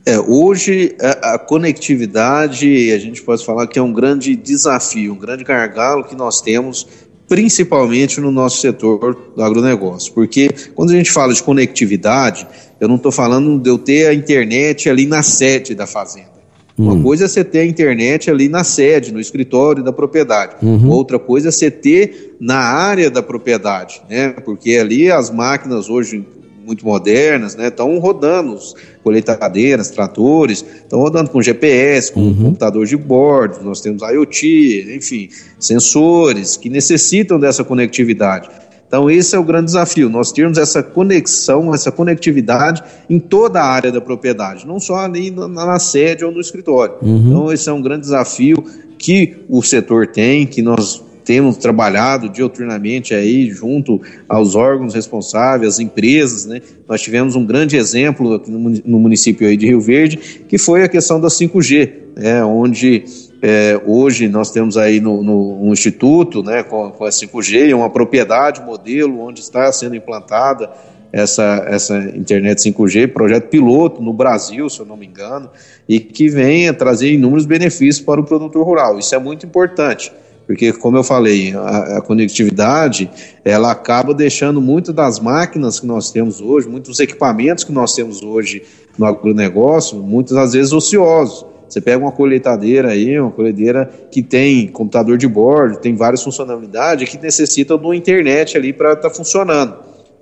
É, 0.05 0.21
hoje 0.21 0.95
a, 1.01 1.35
a, 1.35 1.39
conectividade, 1.39 2.93
a 2.93 2.99
gente 2.99 3.23
pode 3.23 3.45
falar 3.45 3.67
que 3.69 3.79
é 3.79 3.83
um 3.83 3.93
grande 3.93 4.37
desafio, 4.37 5.15
um 5.15 5.19
grande 5.19 5.45
gargalo 5.45 6.05
que 6.05 6.15
nós 6.15 6.43
temos, 6.43 6.87
principalmente 7.27 8.21
no 8.21 8.31
nosso 8.31 8.61
setor 8.61 9.33
do 9.35 9.43
agronegócio. 9.43 10.13
Porque 10.13 10.51
quando 10.75 10.91
a 10.91 10.95
gente 10.95 11.11
fala 11.11 11.33
de 11.33 11.43
conectividade, 11.43 12.47
eu 12.81 12.89
não 12.89 12.97
estou 12.97 13.13
falando 13.13 13.59
de 13.59 13.71
eu 13.71 13.79
ter 13.79 14.09
a 14.09 14.15
internet 14.15 14.89
ali 14.89 15.07
na 15.07 15.23
sede 15.23 15.75
da 15.75 15.87
fazenda. 15.87 16.37
Uma 16.79 16.93
hum. 16.93 17.03
coisa 17.03 17.25
é 17.25 17.29
você 17.29 17.43
ter 17.43 17.61
a 17.61 17.65
internet 17.65 18.31
ali 18.31 18.49
na 18.49 18.63
sede, 18.63 19.13
no 19.13 19.19
escritório 19.19 19.83
da 19.83 19.93
propriedade. 19.93 20.57
Uhum. 20.63 20.91
Outra 20.91 21.19
coisa 21.19 21.49
é 21.49 21.51
você 21.51 21.71
ter 21.71 22.37
na 22.39 22.59
área 22.59 23.11
da 23.11 23.23
propriedade, 23.23 24.03
né? 24.11 24.35
Porque 24.45 24.77
ali 24.77 25.11
as 25.11 25.31
máquinas 25.31 25.89
hoje, 25.89 26.23
muito 26.67 26.85
modernas, 26.85 27.57
né? 27.57 27.69
Estão 27.69 27.99
rodando 27.99 28.59
colheitadeiras, 29.03 29.89
tratores, 29.89 30.67
estão 30.83 30.99
rodando 30.99 31.31
com 31.31 31.41
GPS, 31.41 32.13
com 32.13 32.21
uhum. 32.21 32.35
computador 32.35 32.85
de 32.85 32.97
bordo, 32.97 33.65
nós 33.65 33.81
temos 33.81 34.03
IoT, 34.03 34.95
enfim, 34.97 35.31
sensores 35.59 36.59
que 36.59 36.69
necessitam 36.69 37.41
dessa 37.41 37.65
conectividade. 37.65 38.51
Então, 38.87 39.11
esse 39.11 39.35
é 39.35 39.39
o 39.39 39.43
grande 39.43 39.67
desafio, 39.67 40.09
nós 40.09 40.31
termos 40.31 40.59
essa 40.59 40.83
conexão, 40.83 41.75
essa 41.75 41.91
conectividade 41.91 42.83
em 43.11 43.19
toda 43.19 43.61
a 43.61 43.67
área 43.67 43.91
da 43.91 44.01
propriedade, 44.01 44.67
não 44.67 44.79
só 44.79 44.97
ali 44.97 45.31
na, 45.31 45.49
na 45.49 45.79
sede 45.79 46.25
ou 46.25 46.31
no 46.31 46.41
escritório. 46.41 46.95
Uhum. 47.03 47.27
Então, 47.27 47.53
esse 47.53 47.69
é 47.69 47.73
um 47.73 47.83
grande 47.83 48.03
desafio 48.03 48.65
que 48.99 49.39
o 49.49 49.63
setor 49.63 50.07
tem, 50.07 50.47
que 50.47 50.63
nós 50.63 51.05
temos 51.25 51.57
trabalhado 51.57 52.29
dioturnamente 52.29 53.13
aí 53.13 53.51
junto 53.51 54.01
aos 54.29 54.55
órgãos 54.55 54.95
responsáveis, 54.95 55.75
às 55.75 55.81
empresas, 55.81 56.47
né? 56.47 56.63
Nós 56.89 57.03
tivemos 57.03 57.35
um 57.35 57.45
grande 57.45 57.77
exemplo 57.77 58.35
aqui 58.35 58.49
no 58.49 59.01
município 59.01 59.49
aí 59.49 59.57
de 59.57 59.67
Rio 59.67 59.81
Verde, 59.81 60.17
que 60.49 60.57
foi 60.57 60.85
a 60.85 60.89
questão 60.89 61.21
da 61.21 61.27
5G, 61.27 61.91
né? 62.17 62.45
Onde 62.45 63.03
é, 63.43 63.81
hoje 63.85 64.29
nós 64.29 64.51
temos 64.51 64.77
aí 64.77 65.01
no, 65.01 65.23
no 65.23 65.63
um 65.63 65.73
instituto, 65.73 66.43
né, 66.43 66.63
com, 66.63 66.91
com 66.91 67.05
a 67.05 67.09
5G, 67.09 67.75
uma 67.75 67.91
propriedade 67.91 68.61
modelo 68.63 69.21
onde 69.21 69.41
está 69.41 69.71
sendo 69.73 69.95
implantada 69.95 70.71
essa, 71.13 71.65
essa 71.67 71.97
internet 72.15 72.59
5G, 72.59 73.13
projeto 73.13 73.49
piloto 73.49 74.03
no 74.03 74.13
Brasil, 74.13 74.69
se 74.69 74.81
eu 74.81 74.87
não 74.87 74.97
me 74.97 75.07
engano, 75.07 75.51
e 75.89 76.01
que 76.01 76.29
venha 76.29 76.75
trazer 76.75 77.13
inúmeros 77.13 77.47
benefícios 77.47 78.05
para 78.05 78.21
o 78.21 78.25
produtor 78.25 78.65
rural. 78.65 78.99
Isso 78.99 79.15
é 79.15 79.19
muito 79.19 79.47
importante 79.47 80.13
porque 80.47 80.73
como 80.73 80.97
eu 80.97 81.03
falei, 81.03 81.55
a, 81.55 81.99
a, 81.99 82.01
conectividade 82.01 83.11
ela 83.45 83.73
acaba 83.73 84.15
deixando 84.15 84.61
muito 84.61 84.93
das 84.93 85.19
máquinas 85.19 85.81
que 85.81 85.87
nós 85.87 86.13
temos 86.13 86.41
hoje, 86.41 86.69
muitos 86.69 87.01
equipamentos 87.01 87.65
que 87.65 87.73
nós 87.73 87.95
temos 87.95 88.23
hoje 88.23 88.63
no 88.97 89.05
agronegócio, 89.05 89.99
muitas 89.99 90.53
vezes 90.53 90.73
ociosos. 90.73 91.45
Você 91.69 91.81
pega 91.81 91.99
uma 91.99 92.13
colheitadeira 92.13 92.91
aí, 92.91 93.19
uma 93.19 93.31
colheitadeira 93.31 93.91
que 94.11 94.23
tem 94.23 94.69
computador 94.69 95.19
de 95.19 95.27
bordo, 95.27 95.79
tem 95.79 95.95
várias 95.95 96.23
funcionalidades 96.23 97.09
que 97.09 97.19
necessitam 97.21 97.79
de 97.79 97.85
uma 97.85 97.97
internet 97.97 98.57
ali 98.57 98.73
para 98.73 98.93
estar 98.93 99.09
tá 99.09 99.15
funcionando. 99.15 99.77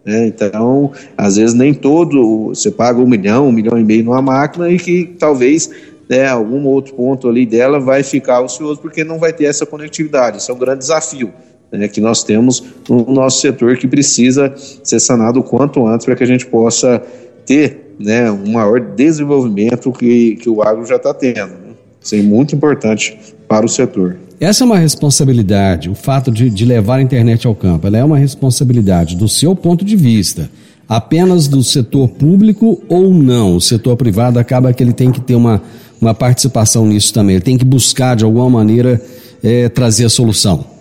Né? 0.05 0.27
Então, 0.27 0.93
às 1.17 1.37
vezes 1.37 1.55
nem 1.55 1.73
todo, 1.73 2.49
você 2.49 2.71
paga 2.71 3.01
um 3.01 3.07
milhão, 3.07 3.49
um 3.49 3.53
milhão 3.53 3.79
e 3.79 3.85
meio 3.85 4.05
numa 4.05 4.23
máquina 4.23 4.71
e 4.71 4.79
que 4.79 5.15
talvez 5.19 5.71
né, 6.09 6.27
algum 6.27 6.65
outro 6.67 6.95
ponto 6.95 7.29
ali 7.29 7.47
dela 7.47 7.81
vai 7.81 8.03
ficar 8.03 8.41
ocioso 8.41 8.81
porque 8.81 9.05
não 9.05 9.19
vai 9.19 9.33
ter 9.33 9.45
essa 9.45 9.65
conectividade. 9.65 10.39
Isso 10.39 10.51
é 10.51 10.55
um 10.55 10.59
grande 10.59 10.81
desafio 10.81 11.33
né, 11.73 11.89
que 11.89 12.01
nós 12.01 12.23
temos 12.23 12.63
no 12.89 13.05
nosso 13.13 13.41
setor 13.41 13.77
que 13.77 13.89
precisa 13.89 14.53
ser 14.57 15.01
sanado 15.01 15.41
o 15.41 15.43
quanto 15.43 15.87
antes 15.87 16.07
para 16.07 16.15
que 16.15 16.23
a 16.23 16.27
gente 16.27 16.47
possa 16.47 17.03
ter 17.47 17.84
né, 17.99 18.31
um 18.31 18.53
maior 18.53 18.81
desenvolvimento 18.81 19.93
que, 19.93 20.37
que 20.37 20.49
o 20.49 20.63
agro 20.63 20.87
já 20.87 20.97
está 20.97 21.13
tendo. 21.13 21.51
Né? 21.51 21.75
Isso 22.03 22.15
é 22.15 22.23
muito 22.23 22.55
importante 22.55 23.17
para 23.49 23.65
o 23.65 23.69
setor. 23.69 24.17
Essa 24.41 24.65
é 24.65 24.67
uma 24.67 24.79
responsabilidade, 24.79 25.89
o 25.89 25.95
fato 25.95 26.31
de, 26.31 26.51
de 26.51 26.65
levar 26.65 26.97
a 26.97 27.03
internet 27.03 27.47
ao 27.47 27.55
campo, 27.55 27.87
ela 27.87 27.97
é 27.97 28.05
uma 28.05 28.19
responsabilidade 28.19 29.17
do 29.17 29.29
seu 29.29 29.55
ponto 29.55 29.85
de 29.85 29.97
vista 29.97 30.51
apenas 30.89 31.49
do 31.49 31.63
setor 31.63 32.09
público 32.09 32.83
ou 32.89 33.15
não? 33.15 33.57
O 33.57 33.61
setor 33.61 33.97
privado 33.97 34.39
acaba 34.39 34.73
que 34.73 34.83
ele 34.83 34.93
tem 34.93 35.11
que 35.11 35.21
ter 35.21 35.35
uma, 35.35 35.63
uma 36.01 36.13
participação 36.13 36.87
nisso 36.87 37.15
também, 37.15 37.37
ele 37.37 37.45
tem 37.45 37.57
que 37.57 37.65
buscar 37.65 38.17
de 38.17 38.25
alguma 38.25 38.51
maneira 38.51 39.01
é, 39.43 39.69
trazer 39.69 40.05
a 40.05 40.11
solução. 40.11 40.74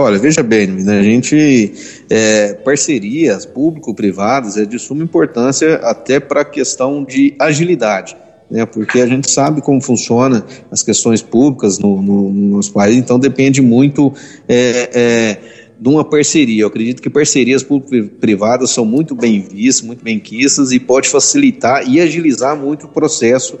Olha, 0.00 0.18
veja 0.18 0.42
bem, 0.42 0.66
né, 0.66 0.98
a 0.98 1.02
gente, 1.02 1.74
é, 2.08 2.54
parcerias 2.54 3.44
público-privadas 3.44 4.56
é 4.56 4.64
de 4.64 4.78
suma 4.78 5.04
importância 5.04 5.74
até 5.82 6.18
para 6.18 6.40
a 6.40 6.44
questão 6.44 7.04
de 7.04 7.34
agilidade, 7.38 8.16
né, 8.50 8.64
porque 8.64 8.98
a 9.02 9.06
gente 9.06 9.30
sabe 9.30 9.60
como 9.60 9.78
funciona 9.78 10.42
as 10.70 10.82
questões 10.82 11.20
públicas 11.20 11.78
no, 11.78 12.00
no, 12.00 12.32
no 12.32 12.56
nosso 12.56 12.72
país, 12.72 12.96
então 12.96 13.18
depende 13.18 13.60
muito 13.60 14.10
é, 14.48 14.90
é 14.94 15.38
de 15.78 15.88
uma 15.88 16.02
parceria. 16.02 16.62
Eu 16.62 16.68
acredito 16.68 17.02
que 17.02 17.10
parcerias 17.10 17.62
público-privadas 17.62 18.70
são 18.70 18.86
muito 18.86 19.14
bem 19.14 19.38
vistas, 19.38 19.86
muito 19.86 20.02
bem 20.02 20.18
quistas 20.18 20.72
e 20.72 20.80
pode 20.80 21.10
facilitar 21.10 21.86
e 21.86 22.00
agilizar 22.00 22.56
muito 22.56 22.86
o 22.86 22.88
processo, 22.88 23.58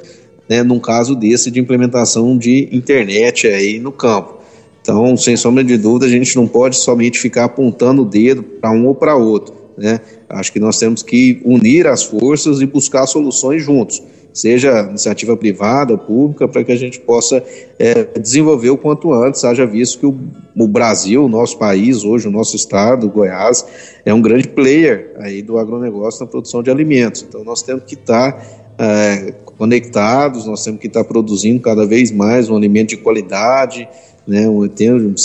né, 0.48 0.62
num 0.62 0.80
caso 0.80 1.14
desse 1.14 1.50
de 1.50 1.60
implementação 1.60 2.38
de 2.38 2.66
internet 2.72 3.46
aí 3.46 3.78
no 3.78 3.92
campo. 3.92 4.39
Então, 4.80 5.16
sem 5.16 5.36
sombra 5.36 5.62
de 5.62 5.76
dúvida, 5.76 6.06
a 6.06 6.08
gente 6.08 6.34
não 6.36 6.46
pode 6.46 6.76
somente 6.76 7.18
ficar 7.18 7.44
apontando 7.44 8.02
o 8.02 8.04
dedo 8.04 8.42
para 8.42 8.70
um 8.70 8.86
ou 8.86 8.94
para 8.94 9.14
outro. 9.16 9.54
Né? 9.76 10.00
Acho 10.28 10.52
que 10.52 10.60
nós 10.60 10.78
temos 10.78 11.02
que 11.02 11.40
unir 11.44 11.86
as 11.86 12.02
forças 12.02 12.60
e 12.60 12.66
buscar 12.66 13.06
soluções 13.06 13.62
juntos 13.62 14.02
seja 14.32 14.82
iniciativa 14.88 15.36
privada, 15.36 15.96
pública, 15.96 16.46
para 16.46 16.62
que 16.64 16.72
a 16.72 16.76
gente 16.76 17.00
possa 17.00 17.42
é, 17.78 18.18
desenvolver 18.18 18.70
o 18.70 18.76
quanto 18.76 19.12
antes, 19.12 19.44
haja 19.44 19.66
visto 19.66 19.98
que 19.98 20.06
o, 20.06 20.16
o, 20.56 20.68
Brasil, 20.68 21.24
o 21.24 21.28
nosso 21.28 21.58
país, 21.58 22.04
hoje 22.04 22.28
o 22.28 22.30
nosso 22.30 22.56
estado, 22.56 23.08
Goiás, 23.08 23.64
é 24.04 24.14
um 24.14 24.22
grande 24.22 24.48
player 24.48 25.12
aí 25.18 25.42
do 25.42 25.58
agronegócio 25.58 26.20
na 26.20 26.26
produção 26.26 26.62
de 26.62 26.70
alimentos. 26.70 27.24
Então 27.28 27.44
nós 27.44 27.62
temos 27.62 27.84
que 27.84 27.94
estar 27.94 28.32
tá, 28.32 28.42
é, 28.78 29.32
conectados, 29.58 30.46
nós 30.46 30.62
temos 30.64 30.80
que 30.80 30.86
estar 30.86 31.02
tá 31.02 31.08
produzindo 31.08 31.60
cada 31.60 31.86
vez 31.86 32.10
mais 32.10 32.48
um 32.48 32.56
alimento 32.56 32.90
de 32.90 32.98
qualidade, 32.98 33.88
né, 34.26 34.44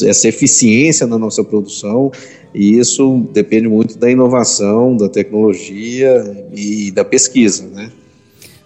essa 0.08 0.28
eficiência 0.28 1.06
na 1.06 1.18
nossa 1.18 1.44
produção, 1.44 2.12
e 2.54 2.78
isso 2.80 3.28
depende 3.34 3.68
muito 3.68 3.98
da 3.98 4.10
inovação, 4.10 4.96
da 4.96 5.10
tecnologia 5.10 6.48
e 6.56 6.92
da 6.92 7.04
pesquisa, 7.04 7.68
né? 7.68 7.90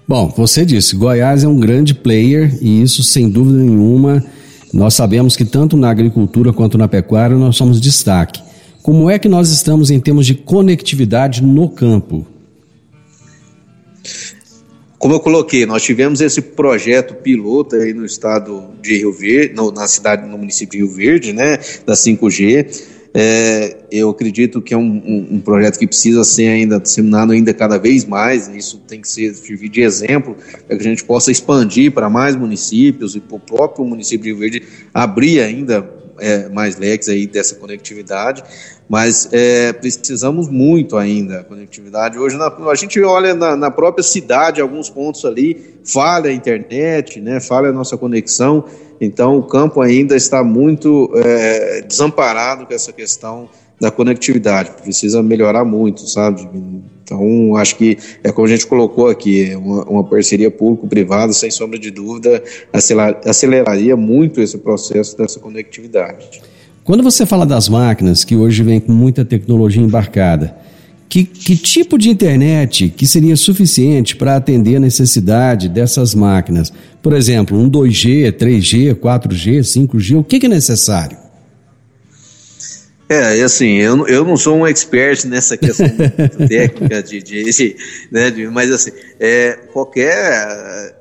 Bom, 0.07 0.33
você 0.35 0.65
disse, 0.65 0.95
Goiás 0.95 1.43
é 1.43 1.47
um 1.47 1.59
grande 1.59 1.93
player 1.93 2.57
e 2.61 2.81
isso 2.81 3.03
sem 3.03 3.29
dúvida 3.29 3.59
nenhuma, 3.59 4.23
nós 4.73 4.93
sabemos 4.93 5.35
que 5.35 5.45
tanto 5.45 5.77
na 5.77 5.89
agricultura 5.89 6.51
quanto 6.51 6.77
na 6.77 6.87
pecuária 6.87 7.35
nós 7.35 7.55
somos 7.55 7.79
destaque. 7.79 8.41
Como 8.81 9.09
é 9.09 9.19
que 9.19 9.27
nós 9.27 9.51
estamos 9.51 9.91
em 9.91 9.99
termos 9.99 10.25
de 10.25 10.35
conectividade 10.35 11.43
no 11.43 11.69
campo? 11.69 12.25
Como 14.99 15.13
eu 15.13 15.21
coloquei, 15.21 15.65
nós 15.65 15.81
tivemos 15.81 16.19
esse 16.19 16.41
projeto 16.41 17.13
piloto 17.15 17.77
aí 17.77 17.93
no 17.93 18.05
estado 18.05 18.65
de 18.81 18.97
Rio 18.97 19.13
Verde, 19.13 19.55
no, 19.55 19.71
na 19.71 19.87
cidade, 19.87 20.27
no 20.27 20.37
município 20.37 20.77
de 20.77 20.85
Rio 20.85 20.93
Verde, 20.93 21.31
né, 21.31 21.57
da 21.85 21.93
5G. 21.93 22.99
É, 23.13 23.77
eu 23.89 24.09
acredito 24.09 24.61
que 24.61 24.73
é 24.73 24.77
um, 24.77 24.81
um, 24.81 25.27
um, 25.35 25.39
projeto 25.39 25.79
que 25.79 25.87
precisa 25.87 26.23
ser 26.25 26.49
ainda 26.49 26.79
disseminado 26.81 27.31
ainda 27.31 27.53
cada 27.53 27.77
vez 27.77 28.03
mais, 28.03 28.49
isso 28.49 28.77
tem 28.87 28.99
que 28.99 29.07
ser, 29.07 29.33
servir 29.33 29.69
de 29.69 29.81
exemplo 29.81 30.35
para 30.67 30.77
que 30.77 30.85
a 30.85 30.89
gente 30.89 31.03
possa 31.05 31.31
expandir 31.31 31.91
para 31.91 32.09
mais 32.09 32.35
municípios 32.35 33.15
e 33.15 33.21
para 33.21 33.37
o 33.37 33.39
próprio 33.39 33.85
município 33.85 34.25
de 34.25 34.29
Rio 34.29 34.37
Verde 34.37 34.63
abrir 34.93 35.39
ainda 35.39 35.81
é, 36.19 36.49
mais 36.49 36.77
leques 36.77 37.09
aí 37.09 37.27
dessa 37.27 37.55
conectividade, 37.55 38.43
mas 38.87 39.29
é, 39.31 39.73
precisamos 39.73 40.47
muito 40.49 40.97
ainda 40.97 41.43
conectividade. 41.43 42.17
Hoje 42.17 42.37
na, 42.37 42.47
a 42.47 42.75
gente 42.75 43.01
olha 43.01 43.33
na, 43.33 43.55
na, 43.55 43.71
própria 43.71 44.03
cidade, 44.03 44.61
alguns 44.61 44.89
pontos 44.89 45.25
ali, 45.25 45.79
falha 45.83 46.29
a 46.29 46.33
internet, 46.33 47.21
né, 47.21 47.39
falha 47.39 47.69
a 47.69 47.73
nossa 47.73 47.97
conexão, 47.97 48.65
então, 49.01 49.37
o 49.37 49.43
campo 49.43 49.81
ainda 49.81 50.15
está 50.15 50.43
muito 50.43 51.09
é, 51.15 51.81
desamparado 51.81 52.65
com 52.65 52.73
essa 52.73 52.91
questão 52.91 53.47
da 53.79 53.89
conectividade, 53.89 54.71
precisa 54.81 55.23
melhorar 55.23 55.63
muito, 55.63 56.05
sabe? 56.09 56.49
Então, 57.09 57.55
acho 57.55 57.75
que 57.75 57.97
é 58.23 58.31
como 58.31 58.45
a 58.45 58.49
gente 58.49 58.67
colocou 58.67 59.07
aqui, 59.07 59.55
uma, 59.55 59.83
uma 59.85 60.03
parceria 60.03 60.51
público-privada, 60.51 61.33
sem 61.33 61.49
sombra 61.49 61.79
de 61.79 61.89
dúvida, 61.89 62.43
aceleraria 63.25 63.97
muito 63.97 64.39
esse 64.39 64.59
processo 64.59 65.17
dessa 65.17 65.39
conectividade. 65.39 66.41
Quando 66.83 67.03
você 67.03 67.25
fala 67.25 67.45
das 67.45 67.67
máquinas, 67.67 68.23
que 68.23 68.35
hoje 68.35 68.61
vem 68.63 68.79
com 68.79 68.91
muita 68.91 69.25
tecnologia 69.25 69.81
embarcada, 69.81 70.55
que, 71.07 71.23
que 71.23 71.57
tipo 71.57 71.97
de 71.97 72.09
internet 72.09 72.93
que 72.95 73.07
seria 73.07 73.35
suficiente 73.35 74.15
para 74.15 74.35
atender 74.35 74.75
a 74.75 74.79
necessidade 74.79 75.67
dessas 75.67 76.13
máquinas? 76.13 76.71
Por 77.01 77.13
exemplo, 77.13 77.57
um 77.57 77.67
2G, 77.69 78.31
3G, 78.31 78.93
4G, 78.93 79.59
5G, 79.61 80.19
o 80.19 80.23
que, 80.23 80.39
que 80.39 80.45
é 80.45 80.49
necessário? 80.49 81.17
É, 83.09 83.41
assim, 83.41 83.77
eu, 83.77 84.07
eu 84.07 84.23
não 84.23 84.37
sou 84.37 84.55
um 84.55 84.67
expert 84.67 85.25
nessa 85.25 85.57
questão 85.57 85.87
técnica 86.47 87.01
de, 87.01 87.23
de, 87.23 87.43
de, 87.43 87.75
né, 88.11 88.29
de, 88.29 88.45
mas 88.47 88.71
assim, 88.71 88.91
é, 89.19 89.57
qualquer 89.73 90.93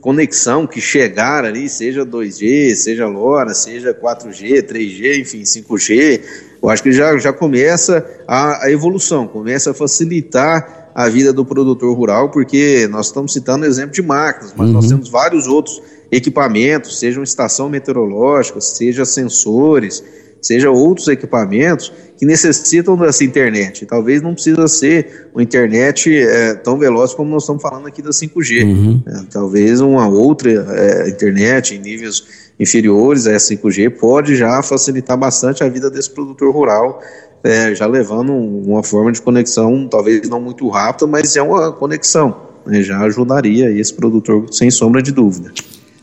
conexão 0.00 0.66
que 0.66 0.80
chegar 0.80 1.44
ali, 1.44 1.68
seja 1.68 2.04
2G, 2.04 2.74
seja 2.74 3.06
LoRa, 3.06 3.52
seja 3.52 3.94
4G, 3.94 4.62
3G, 4.62 5.20
enfim, 5.20 5.42
5G, 5.42 6.20
eu 6.62 6.68
acho 6.70 6.82
que 6.82 6.92
já, 6.92 7.16
já 7.18 7.32
começa 7.32 8.04
a, 8.26 8.64
a 8.64 8.70
evolução, 8.70 9.28
começa 9.28 9.72
a 9.72 9.74
facilitar 9.74 10.90
a 10.94 11.08
vida 11.08 11.32
do 11.32 11.44
produtor 11.44 11.94
rural, 11.94 12.30
porque 12.30 12.86
nós 12.90 13.06
estamos 13.06 13.32
citando 13.32 13.66
exemplo 13.66 13.92
de 13.92 14.02
máquinas, 14.02 14.54
mas 14.56 14.68
uhum. 14.68 14.74
nós 14.74 14.88
temos 14.88 15.08
vários 15.08 15.46
outros 15.46 15.82
equipamentos, 16.10 16.98
sejam 16.98 17.22
estação 17.22 17.68
meteorológica, 17.68 18.60
seja 18.60 19.04
sensores, 19.04 20.04
seja 20.42 20.70
outros 20.70 21.06
equipamentos 21.08 21.92
que 22.18 22.26
necessitam 22.26 22.96
dessa 22.96 23.24
internet. 23.24 23.86
Talvez 23.86 24.20
não 24.20 24.34
precisa 24.34 24.66
ser 24.68 25.28
uma 25.32 25.42
internet 25.42 26.14
é, 26.14 26.54
tão 26.54 26.76
veloz 26.78 27.14
como 27.14 27.30
nós 27.30 27.44
estamos 27.44 27.62
falando 27.62 27.86
aqui 27.86 28.02
da 28.02 28.10
5G. 28.10 28.64
Uhum. 28.64 29.02
É, 29.06 29.22
talvez 29.30 29.80
uma 29.80 30.08
outra 30.08 30.50
é, 30.50 31.08
internet 31.08 31.76
em 31.76 31.78
níveis 31.78 32.24
inferiores 32.58 33.26
a 33.26 33.36
5G 33.36 33.90
pode 33.90 34.36
já 34.36 34.62
facilitar 34.62 35.16
bastante 35.16 35.64
a 35.64 35.68
vida 35.68 35.90
desse 35.90 36.10
produtor 36.10 36.52
rural, 36.52 37.00
é, 37.42 37.74
já 37.74 37.86
levando 37.86 38.32
uma 38.32 38.82
forma 38.82 39.10
de 39.10 39.20
conexão, 39.22 39.88
talvez 39.88 40.28
não 40.28 40.40
muito 40.40 40.68
rápida, 40.68 41.06
mas 41.06 41.36
é 41.36 41.42
uma 41.42 41.72
conexão. 41.72 42.52
Né, 42.64 42.82
já 42.82 43.00
ajudaria 43.00 43.70
esse 43.72 43.92
produtor 43.92 44.46
sem 44.52 44.70
sombra 44.70 45.02
de 45.02 45.10
dúvida. 45.10 45.52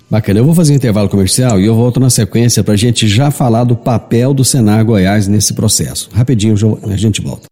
Bacana, 0.10 0.40
eu 0.40 0.46
vou 0.46 0.56
fazer 0.56 0.74
um 0.74 0.76
intervalo 0.76 1.08
comercial 1.08 1.60
e 1.60 1.66
eu 1.68 1.76
volto 1.76 2.00
na 2.00 2.10
sequência 2.10 2.64
para 2.64 2.74
a 2.74 2.78
gente 2.78 3.08
já 3.08 3.30
falar 3.30 3.64
do 3.64 3.76
papel 3.76 4.34
do 4.34 4.44
Senar 4.44 4.84
Goiás 4.84 5.28
nesse 5.28 5.54
processo. 5.54 6.10
Rapidinho 6.12 6.56
a 6.84 6.98
gente 6.98 7.22
volta. 7.22 7.46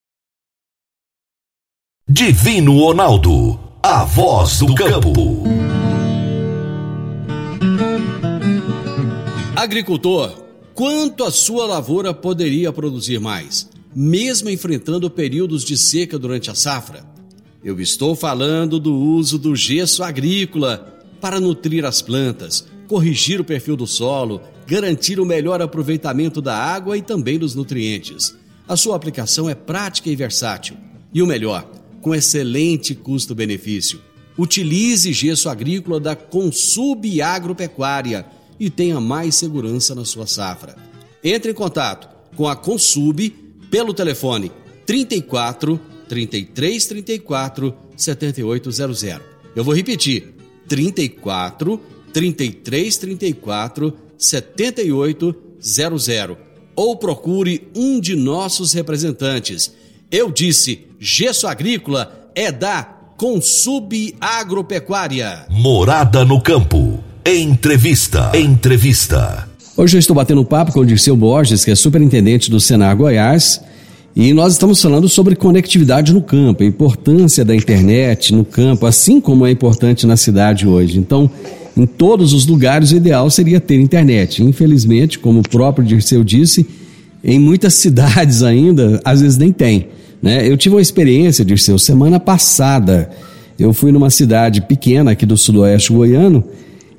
Divino 2.10 2.80
Ronaldo, 2.80 3.60
a 3.84 4.04
voz 4.06 4.58
do 4.58 4.74
campo. 4.74 5.44
Agricultor, 9.56 10.44
quanto 10.74 11.26
a 11.26 11.32
sua 11.32 11.68
lavoura 11.68 12.12
poderia 12.12 12.74
produzir 12.74 13.20
mais, 13.20 13.70
mesmo 13.96 14.50
enfrentando 14.50 15.12
períodos 15.12 15.64
de 15.64 15.78
seca 15.78 16.18
durante 16.18 16.50
a 16.50 16.56
safra? 16.56 17.06
Eu 17.64 17.80
estou 17.80 18.16
falando 18.16 18.80
do 18.80 18.96
uso 18.96 19.38
do 19.38 19.56
gesso 19.56 20.02
agrícola 20.02 20.97
para 21.20 21.40
nutrir 21.40 21.86
as 21.86 22.02
plantas, 22.02 22.66
corrigir 22.88 23.40
o 23.42 23.44
perfil 23.44 23.76
do 23.76 23.88
solo, 23.88 24.42
garantir 24.66 25.20
o 25.20 25.26
melhor 25.26 25.62
aproveitamento 25.62 26.42
da 26.42 26.56
água 26.56 26.98
e 26.98 27.02
também 27.02 27.38
dos 27.38 27.56
nutrientes. 27.56 28.36
A 28.68 28.76
sua 28.76 28.96
aplicação 28.96 29.50
é 29.50 29.56
prática 29.56 30.10
e 30.10 30.16
versátil. 30.16 30.76
E 31.14 31.22
o 31.22 31.28
melhor, 31.28 31.70
com 32.02 32.14
excelente 32.14 32.94
custo-benefício. 32.94 34.02
Utilize 34.38 35.12
gesso 35.14 35.50
agrícola 35.50 36.00
da 36.00 36.16
Consub 36.16 37.22
Agropecuária 37.22 38.26
e 38.60 38.70
tenha 38.70 39.00
mais 39.00 39.36
segurança 39.36 39.96
na 39.96 40.06
sua 40.06 40.28
safra. 40.28 40.76
Entre 41.24 41.52
em 41.52 41.56
contato 41.56 42.08
com 42.36 42.48
a 42.48 42.56
Consub 42.56 43.30
pelo 43.72 43.94
telefone 43.94 44.52
34 44.86 45.80
33 46.08 46.86
34 46.86 47.74
7800. 47.96 49.04
Eu 49.56 49.64
vou 49.64 49.74
repetir 49.74 50.37
34 50.68 51.80
33 52.14 52.98
34 52.98 53.94
78 54.18 55.36
00 55.62 56.38
ou 56.76 56.96
procure 56.96 57.68
um 57.76 58.00
de 58.00 58.16
nossos 58.16 58.74
representantes. 58.74 59.74
Eu 60.12 60.32
disse, 60.32 60.86
gesso 61.00 61.48
agrícola 61.48 62.30
é 62.36 62.52
da 62.52 62.84
Consub 63.18 64.16
Agropecuária. 64.22 65.46
Morada 65.50 66.24
no 66.24 66.40
campo. 66.40 67.04
Entrevista. 67.26 68.32
Entrevista. 68.38 69.50
Hoje 69.76 69.98
eu 69.98 70.00
estou 70.00 70.16
batendo 70.16 70.46
papo 70.46 70.72
com 70.72 70.80
o 70.82 70.86
Dirceu 70.86 71.16
Borges, 71.16 71.66
que 71.66 71.72
é 71.72 71.76
superintendente 71.76 72.50
do 72.50 72.60
Senar 72.60 72.96
Goiás 72.96 73.62
e 74.20 74.34
nós 74.34 74.54
estamos 74.54 74.82
falando 74.82 75.08
sobre 75.08 75.36
conectividade 75.36 76.12
no 76.12 76.24
campo, 76.24 76.64
a 76.64 76.66
importância 76.66 77.46
da 77.46 77.56
internet 77.56 78.34
no 78.34 78.44
campo, 78.44 78.88
assim 78.88 79.22
como 79.22 79.46
é 79.46 79.52
importante 79.52 80.08
na 80.08 80.18
cidade 80.18 80.68
hoje. 80.68 80.98
Então, 80.98 81.30
em 81.78 81.86
todos 81.86 82.34
os 82.34 82.48
lugares, 82.48 82.92
o 82.92 82.96
ideal 82.96 83.30
seria 83.30 83.62
ter 83.62 83.80
internet. 83.80 84.42
Infelizmente, 84.42 85.20
como 85.20 85.42
o 85.42 85.48
próprio 85.48 85.86
Dirceu 85.86 86.24
disse, 86.24 86.66
em 87.24 87.38
muitas 87.38 87.76
cidades 87.78 88.42
ainda, 88.42 89.00
às 89.06 89.22
vezes 89.22 89.38
nem 89.38 89.52
tem. 89.52 89.90
Né? 90.20 90.50
Eu 90.50 90.58
tive 90.58 90.74
uma 90.74 90.82
experiência, 90.82 91.46
Dirceu, 91.46 91.78
semana 91.78 92.20
passada. 92.20 93.12
Eu 93.60 93.72
fui 93.72 93.92
numa 93.92 94.10
cidade 94.10 94.62
pequena 94.62 95.12
aqui 95.12 95.28
do 95.28 95.38
sudoeste 95.38 95.94
goiano 95.94 96.44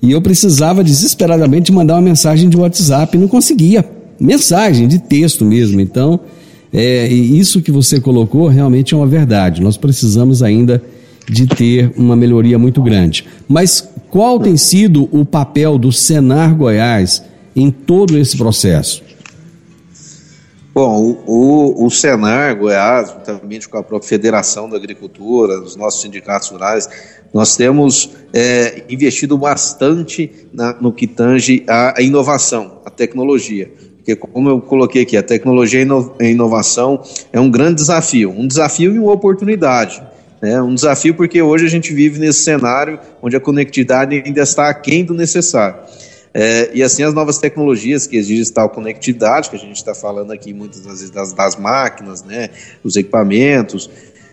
e 0.00 0.12
eu 0.12 0.22
precisava 0.22 0.84
desesperadamente 0.84 1.72
mandar 1.72 1.94
uma 1.94 2.02
mensagem 2.02 2.48
de 2.48 2.56
WhatsApp 2.56 3.18
não 3.18 3.26
conseguia. 3.26 3.84
Mensagem 4.20 4.86
de 4.86 5.00
texto 5.00 5.44
mesmo. 5.44 5.80
Então, 5.80 6.20
é, 6.72 7.08
e 7.10 7.38
isso 7.38 7.62
que 7.62 7.70
você 7.70 8.00
colocou 8.00 8.48
realmente 8.48 8.94
é 8.94 8.96
uma 8.96 9.06
verdade. 9.06 9.62
Nós 9.62 9.76
precisamos 9.76 10.42
ainda 10.42 10.82
de 11.28 11.46
ter 11.46 11.92
uma 11.96 12.16
melhoria 12.16 12.58
muito 12.58 12.82
grande. 12.82 13.26
Mas 13.46 13.86
qual 14.10 14.38
tem 14.38 14.56
sido 14.56 15.08
o 15.12 15.24
papel 15.24 15.78
do 15.78 15.92
Senar 15.92 16.54
Goiás 16.54 17.22
em 17.54 17.70
todo 17.70 18.16
esse 18.18 18.36
processo? 18.36 19.02
Bom, 20.74 21.16
o, 21.26 21.86
o, 21.86 21.90
Senar 21.90 22.56
Goiás, 22.56 23.10
juntamente 23.10 23.68
com 23.68 23.78
a 23.78 23.82
própria 23.82 24.08
Federação 24.08 24.70
da 24.70 24.76
Agricultura, 24.76 25.60
os 25.60 25.74
nossos 25.74 26.02
sindicatos 26.02 26.50
rurais, 26.50 26.88
nós 27.34 27.56
temos 27.56 28.10
é, 28.32 28.84
investido 28.88 29.36
bastante 29.36 30.30
na, 30.52 30.74
no 30.74 30.92
que 30.92 31.06
tange 31.06 31.64
a 31.66 32.00
inovação, 32.00 32.80
a 32.84 32.90
tecnologia 32.90 33.70
porque 34.08 34.16
como 34.16 34.48
eu 34.48 34.60
coloquei 34.60 35.02
aqui, 35.02 35.18
a 35.18 35.22
tecnologia 35.22 35.82
e 35.82 36.24
a 36.24 36.30
inovação 36.30 37.02
é 37.30 37.38
um 37.38 37.50
grande 37.50 37.74
desafio, 37.74 38.30
um 38.30 38.46
desafio 38.46 38.94
e 38.94 38.98
uma 38.98 39.12
oportunidade. 39.12 40.02
Né? 40.40 40.62
Um 40.62 40.74
desafio 40.74 41.14
porque 41.14 41.42
hoje 41.42 41.66
a 41.66 41.68
gente 41.68 41.92
vive 41.92 42.18
nesse 42.18 42.40
cenário 42.40 42.98
onde 43.20 43.36
a 43.36 43.40
conectividade 43.40 44.22
ainda 44.24 44.40
está 44.40 44.70
aquém 44.70 45.04
do 45.04 45.12
necessário. 45.12 45.76
É, 46.32 46.70
e 46.72 46.82
assim 46.82 47.02
as 47.02 47.12
novas 47.12 47.36
tecnologias 47.36 48.06
que 48.06 48.16
exigem 48.16 48.50
tal 48.50 48.70
conectividade, 48.70 49.50
que 49.50 49.56
a 49.56 49.58
gente 49.58 49.76
está 49.76 49.94
falando 49.94 50.30
aqui 50.30 50.54
muitas 50.54 50.86
vezes 50.86 51.10
das, 51.10 51.34
das 51.34 51.56
máquinas, 51.56 52.22
né, 52.22 52.48
os 52.82 52.96
equipamentos, 52.96 53.90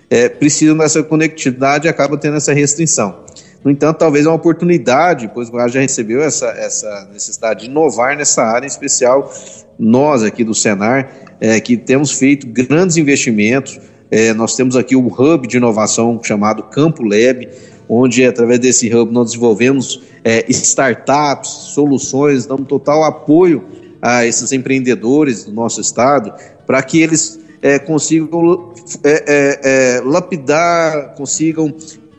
é, 0.10 0.30
precisam 0.30 0.78
dessa 0.78 1.04
conectividade 1.04 1.88
e 1.88 1.90
acaba 1.90 2.18
tendo 2.18 2.38
essa 2.38 2.54
restrição. 2.54 3.25
No 3.66 3.72
entanto, 3.72 3.98
talvez 3.98 4.28
é 4.28 4.30
uma 4.30 4.36
oportunidade, 4.36 5.28
pois 5.34 5.50
o 5.50 5.68
já 5.68 5.80
recebeu 5.80 6.22
essa, 6.22 6.46
essa 6.50 7.10
necessidade 7.12 7.62
de 7.62 7.66
inovar 7.66 8.16
nessa 8.16 8.44
área, 8.44 8.68
em 8.68 8.70
especial 8.70 9.34
nós 9.80 10.22
aqui 10.22 10.44
do 10.44 10.54
Senar, 10.54 11.12
é, 11.42 11.60
que 11.60 11.76
temos 11.76 12.12
feito 12.12 12.46
grandes 12.46 12.96
investimentos. 12.96 13.80
É, 14.12 14.36
nós 14.36 14.56
temos 14.56 14.76
aqui 14.76 14.96
o 14.96 15.08
hub 15.08 15.48
de 15.48 15.58
inovação 15.58 16.22
chamado 16.24 16.62
Campo 16.62 17.02
Lab, 17.02 17.50
onde 17.90 18.24
através 18.24 18.60
desse 18.60 18.96
hub 18.96 19.12
nós 19.12 19.32
desenvolvemos 19.32 20.04
é, 20.24 20.46
startups, 20.50 21.50
soluções, 21.50 22.46
damos 22.46 22.68
total 22.68 23.04
apoio 23.04 23.64
a 24.00 24.28
esses 24.28 24.52
empreendedores 24.52 25.46
do 25.46 25.52
nosso 25.52 25.82
estado 25.82 26.32
para 26.68 26.84
que 26.84 27.02
eles 27.02 27.40
é, 27.64 27.80
consigam 27.80 28.72
é, 29.04 29.10
é, 29.12 29.60
é, 29.64 30.02
lapidar, 30.02 31.16
consigam 31.16 31.74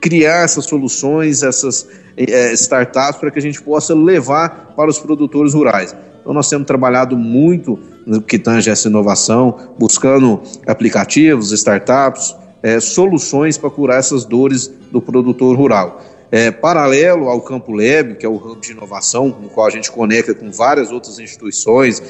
criar 0.06 0.44
essas 0.44 0.66
soluções, 0.66 1.42
essas 1.42 1.88
é, 2.16 2.52
startups, 2.52 3.18
para 3.18 3.28
que 3.32 3.40
a 3.40 3.42
gente 3.42 3.60
possa 3.60 3.92
levar 3.92 4.72
para 4.76 4.88
os 4.88 5.00
produtores 5.00 5.52
rurais. 5.52 5.96
Então, 6.20 6.32
nós 6.32 6.48
temos 6.48 6.64
trabalhado 6.64 7.16
muito 7.16 7.76
no 8.06 8.22
que 8.22 8.38
tange 8.38 8.70
essa 8.70 8.86
inovação, 8.86 9.74
buscando 9.76 10.40
aplicativos, 10.64 11.50
startups, 11.50 12.36
é, 12.62 12.78
soluções 12.78 13.58
para 13.58 13.68
curar 13.68 13.98
essas 13.98 14.24
dores 14.24 14.72
do 14.92 15.02
produtor 15.02 15.56
rural. 15.56 16.00
É, 16.30 16.52
paralelo 16.52 17.28
ao 17.28 17.40
Campo 17.40 17.72
Lab, 17.72 18.14
que 18.14 18.24
é 18.24 18.28
o 18.28 18.36
hub 18.36 18.60
de 18.60 18.70
inovação, 18.70 19.36
no 19.42 19.48
qual 19.48 19.66
a 19.66 19.70
gente 19.70 19.90
conecta 19.90 20.32
com 20.34 20.52
várias 20.52 20.92
outras 20.92 21.18
instituições, 21.18 22.00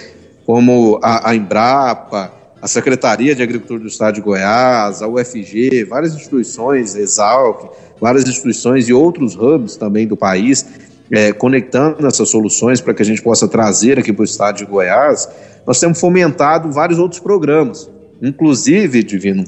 como 0.45 1.01
a, 1.03 1.31
a 1.31 1.35
Embrapa, 1.35 2.31
a 2.61 2.67
Secretaria 2.69 3.35
de 3.35 3.43
Agricultura 3.43 3.81
do 3.81 3.89
Estado 3.89 4.15
de 4.15 4.21
Goiás, 4.21 5.03
a 5.03 5.09
UFG, 5.09 5.85
várias 5.85 6.15
instituições, 6.15 6.95
Exalc, 6.95 7.71
várias 8.01 8.27
instituições 8.27 8.89
e 8.89 8.93
outros 8.93 9.37
hubs 9.37 9.77
também 9.77 10.07
do 10.07 10.17
país, 10.17 10.67
é, 11.11 11.33
conectando 11.33 12.07
essas 12.07 12.29
soluções 12.29 12.81
para 12.81 12.95
que 12.95 13.03
a 13.03 13.05
gente 13.05 13.23
possa 13.23 13.47
trazer 13.47 13.99
aqui 13.99 14.13
para 14.13 14.23
o 14.23 14.25
Estado 14.25 14.59
de 14.59 14.65
Goiás, 14.65 15.29
nós 15.67 15.79
temos 15.79 16.01
fomentado 16.01 16.71
vários 16.73 16.99
outros 16.99 17.21
programas, 17.21 17.89
inclusive, 18.23 19.03
Divino, 19.03 19.45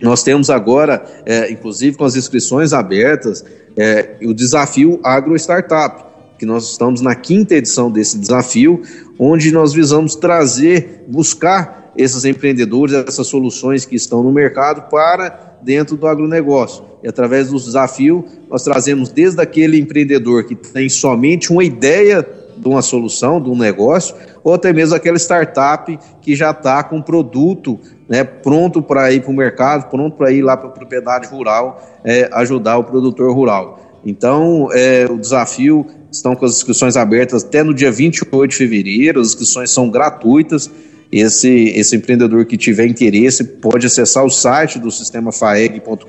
nós 0.00 0.22
temos 0.22 0.48
agora, 0.48 1.04
é, 1.26 1.50
inclusive 1.50 1.96
com 1.96 2.04
as 2.04 2.14
inscrições 2.14 2.72
abertas, 2.72 3.44
é, 3.76 4.16
o 4.22 4.32
desafio 4.32 5.00
Agro 5.02 5.34
Startup, 5.36 6.04
que 6.38 6.46
nós 6.46 6.70
estamos 6.70 7.00
na 7.00 7.16
quinta 7.16 7.56
edição 7.56 7.90
desse 7.90 8.16
desafio, 8.16 8.80
onde 9.18 9.50
nós 9.50 9.72
visamos 9.72 10.14
trazer, 10.14 11.04
buscar 11.08 11.87
esses 11.98 12.24
empreendedores, 12.24 12.94
essas 12.94 13.26
soluções 13.26 13.84
que 13.84 13.96
estão 13.96 14.22
no 14.22 14.30
mercado 14.30 14.88
para 14.88 15.56
dentro 15.60 15.96
do 15.96 16.06
agronegócio. 16.06 16.84
E 17.02 17.08
através 17.08 17.48
do 17.48 17.58
desafio, 17.58 18.24
nós 18.48 18.62
trazemos 18.62 19.08
desde 19.08 19.42
aquele 19.42 19.78
empreendedor 19.78 20.44
que 20.44 20.54
tem 20.54 20.88
somente 20.88 21.52
uma 21.52 21.64
ideia 21.64 22.24
de 22.56 22.68
uma 22.68 22.82
solução, 22.82 23.40
de 23.40 23.50
um 23.50 23.56
negócio, 23.56 24.14
ou 24.42 24.54
até 24.54 24.72
mesmo 24.72 24.94
aquela 24.94 25.16
startup 25.16 25.98
que 26.20 26.34
já 26.34 26.52
está 26.52 26.82
com 26.84 26.96
um 26.96 27.02
produto 27.02 27.78
né, 28.08 28.24
pronto 28.24 28.80
para 28.80 29.12
ir 29.12 29.22
para 29.22 29.30
o 29.30 29.34
mercado, 29.34 29.90
pronto 29.90 30.16
para 30.16 30.30
ir 30.32 30.42
lá 30.42 30.56
para 30.56 30.68
a 30.68 30.72
propriedade 30.72 31.26
rural, 31.28 31.82
é, 32.04 32.28
ajudar 32.32 32.78
o 32.78 32.84
produtor 32.84 33.32
rural. 33.32 33.80
Então, 34.04 34.68
é, 34.72 35.06
o 35.10 35.18
desafio 35.18 35.84
estão 36.10 36.34
com 36.34 36.46
as 36.46 36.52
inscrições 36.52 36.96
abertas 36.96 37.44
até 37.44 37.62
no 37.62 37.74
dia 37.74 37.90
28 37.90 38.50
de 38.50 38.56
fevereiro, 38.56 39.20
as 39.20 39.28
inscrições 39.28 39.70
são 39.70 39.90
gratuitas 39.90 40.70
esse, 41.10 41.70
esse 41.70 41.96
empreendedor 41.96 42.44
que 42.44 42.56
tiver 42.56 42.86
interesse 42.86 43.42
pode 43.42 43.86
acessar 43.86 44.24
o 44.24 44.30
site 44.30 44.78
do 44.78 44.90
sistema 44.90 45.32
faeg.com.br 45.32 46.04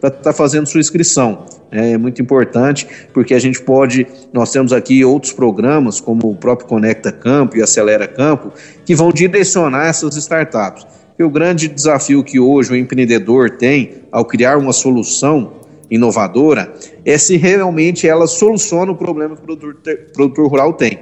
para 0.00 0.08
estar 0.08 0.10
tá 0.10 0.32
fazendo 0.32 0.66
sua 0.66 0.80
inscrição. 0.80 1.44
É, 1.70 1.98
muito 1.98 2.22
importante 2.22 2.86
porque 3.12 3.34
a 3.34 3.40
gente 3.40 3.60
pode, 3.60 4.06
nós 4.32 4.52
temos 4.52 4.72
aqui 4.72 5.04
outros 5.04 5.32
programas, 5.32 6.00
como 6.00 6.30
o 6.30 6.36
próprio 6.36 6.68
Conecta 6.68 7.10
Campo 7.10 7.56
e 7.56 7.62
Acelera 7.62 8.06
Campo, 8.06 8.52
que 8.84 8.94
vão 8.94 9.10
direcionar 9.10 9.86
essas 9.88 10.16
startups. 10.16 10.86
E 11.18 11.24
o 11.24 11.30
grande 11.30 11.66
desafio 11.66 12.22
que 12.22 12.38
hoje 12.38 12.72
o 12.72 12.76
empreendedor 12.76 13.50
tem 13.50 13.94
ao 14.12 14.24
criar 14.24 14.58
uma 14.58 14.72
solução 14.72 15.54
inovadora 15.90 16.72
é 17.04 17.16
se 17.16 17.36
realmente 17.36 18.06
ela 18.06 18.26
soluciona 18.26 18.92
o 18.92 18.96
problema 18.96 19.34
que 19.34 19.42
o 19.42 19.44
produtor, 19.44 19.98
produtor 20.12 20.48
rural 20.48 20.72
tem. 20.72 20.98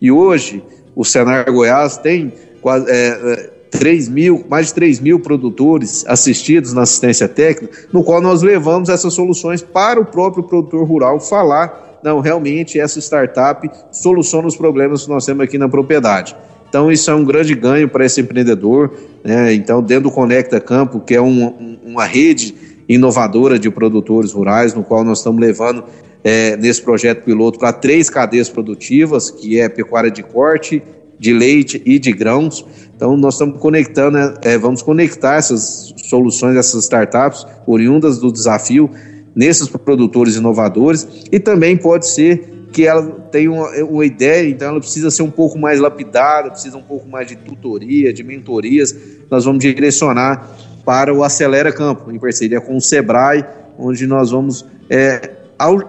E 0.00 0.10
hoje, 0.10 0.62
o 0.98 1.04
Senar 1.04 1.48
Goiás 1.48 1.96
tem 1.96 2.32
quase, 2.60 2.90
é, 2.90 3.50
3 3.70 4.08
é, 4.08 4.10
mil, 4.10 4.44
mais 4.50 4.66
de 4.66 4.74
3 4.74 4.98
mil 4.98 5.20
produtores 5.20 6.04
assistidos 6.08 6.72
na 6.72 6.82
assistência 6.82 7.28
técnica, 7.28 7.86
no 7.92 8.02
qual 8.02 8.20
nós 8.20 8.42
levamos 8.42 8.88
essas 8.88 9.14
soluções 9.14 9.62
para 9.62 10.00
o 10.00 10.04
próprio 10.04 10.42
produtor 10.42 10.84
rural 10.84 11.20
falar, 11.20 12.00
não, 12.02 12.18
realmente 12.18 12.80
essa 12.80 12.98
startup 12.98 13.70
soluciona 13.92 14.48
os 14.48 14.56
problemas 14.56 15.04
que 15.04 15.08
nós 15.08 15.24
temos 15.24 15.44
aqui 15.44 15.56
na 15.56 15.68
propriedade. 15.68 16.34
Então, 16.68 16.90
isso 16.90 17.08
é 17.12 17.14
um 17.14 17.24
grande 17.24 17.54
ganho 17.54 17.88
para 17.88 18.04
esse 18.04 18.20
empreendedor. 18.20 18.92
Né? 19.22 19.54
Então, 19.54 19.80
dentro 19.80 20.04
do 20.04 20.10
Conecta 20.10 20.60
Campo, 20.60 20.98
que 20.98 21.14
é 21.14 21.22
um, 21.22 21.78
uma 21.86 22.06
rede 22.06 22.56
inovadora 22.88 23.56
de 23.56 23.70
produtores 23.70 24.32
rurais, 24.32 24.74
no 24.74 24.82
qual 24.82 25.04
nós 25.04 25.18
estamos 25.18 25.40
levando 25.40 25.84
é, 26.22 26.56
nesse 26.56 26.82
projeto 26.82 27.24
piloto 27.24 27.58
para 27.58 27.72
três 27.72 28.10
cadeias 28.10 28.48
produtivas, 28.48 29.30
que 29.30 29.58
é 29.60 29.68
pecuária 29.68 30.10
de 30.10 30.22
corte, 30.22 30.82
de 31.18 31.32
leite 31.32 31.82
e 31.84 31.98
de 31.98 32.12
grãos. 32.12 32.64
Então, 32.94 33.16
nós 33.16 33.34
estamos 33.34 33.58
conectando, 33.60 34.18
é, 34.42 34.56
vamos 34.58 34.82
conectar 34.82 35.36
essas 35.36 35.94
soluções, 35.96 36.56
essas 36.56 36.84
startups 36.84 37.46
oriundas 37.66 38.18
do 38.18 38.32
desafio 38.32 38.90
nesses 39.34 39.68
produtores 39.68 40.36
inovadores 40.36 41.06
e 41.30 41.38
também 41.38 41.76
pode 41.76 42.08
ser 42.08 42.58
que 42.72 42.86
ela 42.86 43.02
tenha 43.30 43.50
uma, 43.50 43.68
uma, 43.84 44.04
ideia, 44.04 44.48
então 44.48 44.68
ela 44.68 44.80
precisa 44.80 45.10
ser 45.10 45.22
um 45.22 45.30
pouco 45.30 45.58
mais 45.58 45.80
lapidada, 45.80 46.50
precisa 46.50 46.76
um 46.76 46.82
pouco 46.82 47.08
mais 47.08 47.26
de 47.26 47.36
tutoria, 47.36 48.12
de 48.12 48.22
mentorias. 48.22 48.94
Nós 49.30 49.44
vamos 49.44 49.60
direcionar 49.60 50.46
para 50.84 51.12
o 51.14 51.22
Acelera 51.22 51.72
Campo, 51.72 52.10
em 52.10 52.18
parceria 52.18 52.60
com 52.60 52.76
o 52.76 52.80
Sebrae, 52.80 53.44
onde 53.78 54.06
nós 54.06 54.30
vamos 54.30 54.66
é, 54.90 55.37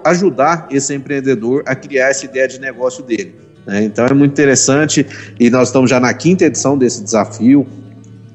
ajudar 0.04 0.68
esse 0.72 0.94
empreendedor 0.94 1.64
a 1.66 1.76
criar 1.76 2.10
essa 2.10 2.26
ideia 2.26 2.48
de 2.48 2.60
negócio 2.60 3.04
dele. 3.04 3.36
Né? 3.66 3.84
Então 3.84 4.06
é 4.06 4.14
muito 4.14 4.32
interessante 4.32 5.06
e 5.40 5.50
nós 5.50 5.70
estamos 5.70 5.90
já 5.90 6.00
na 6.00 6.14
quinta 6.14 6.46
edição 6.46 6.78
desse 6.78 7.04
desafio. 7.04 7.68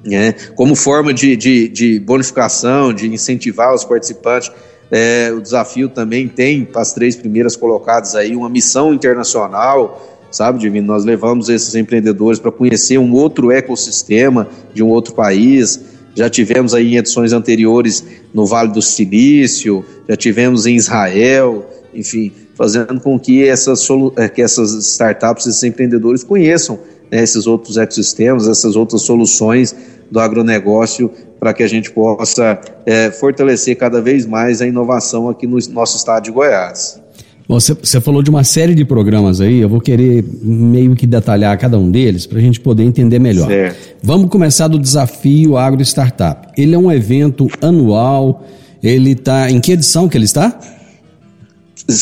Né? 0.04 0.32
Como 0.54 0.76
forma 0.76 1.12
de, 1.12 1.36
de, 1.36 1.68
de 1.68 1.98
bonificação, 2.00 2.92
de 2.92 3.12
incentivar 3.12 3.74
os 3.74 3.84
participantes, 3.84 4.50
é, 4.90 5.32
o 5.32 5.40
desafio 5.40 5.88
também 5.88 6.28
tem 6.28 6.64
para 6.64 6.82
as 6.82 6.92
três 6.92 7.16
primeiras 7.16 7.56
colocadas 7.56 8.14
aí 8.14 8.36
uma 8.36 8.48
missão 8.48 8.92
internacional, 8.92 10.20
sabe, 10.30 10.58
Divino? 10.58 10.86
Nós 10.86 11.04
levamos 11.04 11.48
esses 11.48 11.74
empreendedores 11.74 12.38
para 12.38 12.52
conhecer 12.52 12.98
um 12.98 13.12
outro 13.12 13.50
ecossistema 13.50 14.48
de 14.72 14.82
um 14.82 14.88
outro 14.88 15.14
país, 15.14 15.80
já 16.14 16.30
tivemos 16.30 16.74
aí 16.74 16.94
em 16.94 16.96
edições 16.96 17.32
anteriores 17.32 18.04
no 18.32 18.46
Vale 18.46 18.72
do 18.72 18.80
Silício, 18.80 19.84
já 20.08 20.16
tivemos 20.16 20.66
em 20.66 20.76
Israel, 20.76 21.68
enfim, 21.92 22.32
fazendo 22.54 23.00
com 23.00 23.18
que 23.18 23.46
essas, 23.46 23.86
eh, 24.16 24.28
que 24.28 24.42
essas 24.42 24.72
startups, 24.74 25.46
esses 25.46 25.62
empreendedores 25.62 26.22
conheçam 26.22 26.78
né, 27.10 27.22
esses 27.22 27.46
outros 27.46 27.76
ecossistemas, 27.76 28.48
essas 28.48 28.76
outras 28.76 29.02
soluções 29.02 29.74
do 30.10 30.20
agronegócio 30.20 31.10
para 31.40 31.52
que 31.52 31.62
a 31.62 31.68
gente 31.68 31.90
possa 31.90 32.58
é, 32.86 33.10
fortalecer 33.10 33.76
cada 33.76 34.00
vez 34.00 34.24
mais 34.24 34.62
a 34.62 34.66
inovação 34.66 35.28
aqui 35.28 35.46
no 35.46 35.58
nosso 35.70 35.96
estado 35.96 36.24
de 36.24 36.30
Goiás. 36.30 37.03
Você, 37.46 37.74
você 37.74 38.00
falou 38.00 38.22
de 38.22 38.30
uma 38.30 38.42
série 38.42 38.74
de 38.74 38.84
programas 38.84 39.40
aí, 39.40 39.58
eu 39.58 39.68
vou 39.68 39.80
querer 39.80 40.24
meio 40.42 40.96
que 40.96 41.06
detalhar 41.06 41.56
cada 41.58 41.78
um 41.78 41.90
deles 41.90 42.26
para 42.26 42.38
a 42.38 42.40
gente 42.40 42.58
poder 42.58 42.84
entender 42.84 43.18
melhor. 43.18 43.48
Certo. 43.48 43.96
Vamos 44.02 44.30
começar 44.30 44.66
do 44.66 44.78
Desafio 44.78 45.56
Agro 45.56 45.82
Startup. 45.82 46.48
Ele 46.56 46.74
é 46.74 46.78
um 46.78 46.90
evento 46.90 47.48
anual, 47.60 48.46
ele 48.82 49.12
está. 49.12 49.50
Em 49.50 49.60
que 49.60 49.72
edição 49.72 50.08
que 50.08 50.16
ele 50.16 50.24
está? 50.24 50.58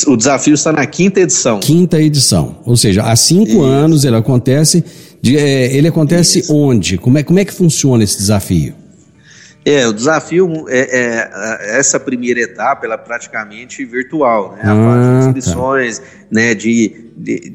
O 0.07 0.17
desafio 0.17 0.55
está 0.55 0.73
na 0.73 0.87
quinta 0.87 1.21
edição. 1.21 1.59
Quinta 1.59 2.01
edição. 2.01 2.57
Ou 2.65 2.77
seja, 2.77 3.03
há 3.03 3.17
cinco 3.17 3.51
Isso. 3.51 3.63
anos 3.63 4.05
ele 4.05 4.15
acontece. 4.15 4.85
De, 5.21 5.37
é, 5.37 5.75
ele 5.75 5.89
acontece 5.89 6.41
Isso. 6.41 6.55
onde? 6.55 6.99
Como 6.99 7.19
é, 7.19 7.23
como 7.25 7.39
é 7.41 7.45
que 7.45 7.53
funciona 7.53 8.05
esse 8.05 8.17
desafio? 8.17 8.75
É, 9.65 9.87
o 9.87 9.93
desafio 9.93 10.67
é, 10.69 10.81
é, 10.81 11.79
essa 11.79 12.01
primeira 12.01 12.41
etapa 12.41 12.85
ela 12.85 12.95
é 12.95 12.99
praticamente 12.99 13.85
virtual, 13.85 14.57
né? 14.57 14.63
A 14.65 14.73
ah, 14.73 14.85
fase 14.85 15.09
de 15.09 15.13
tá. 15.13 15.29
inscrições, 15.29 15.99
tá. 15.99 16.05
né? 16.31 16.55
De, 16.55 17.12
de, 17.12 17.12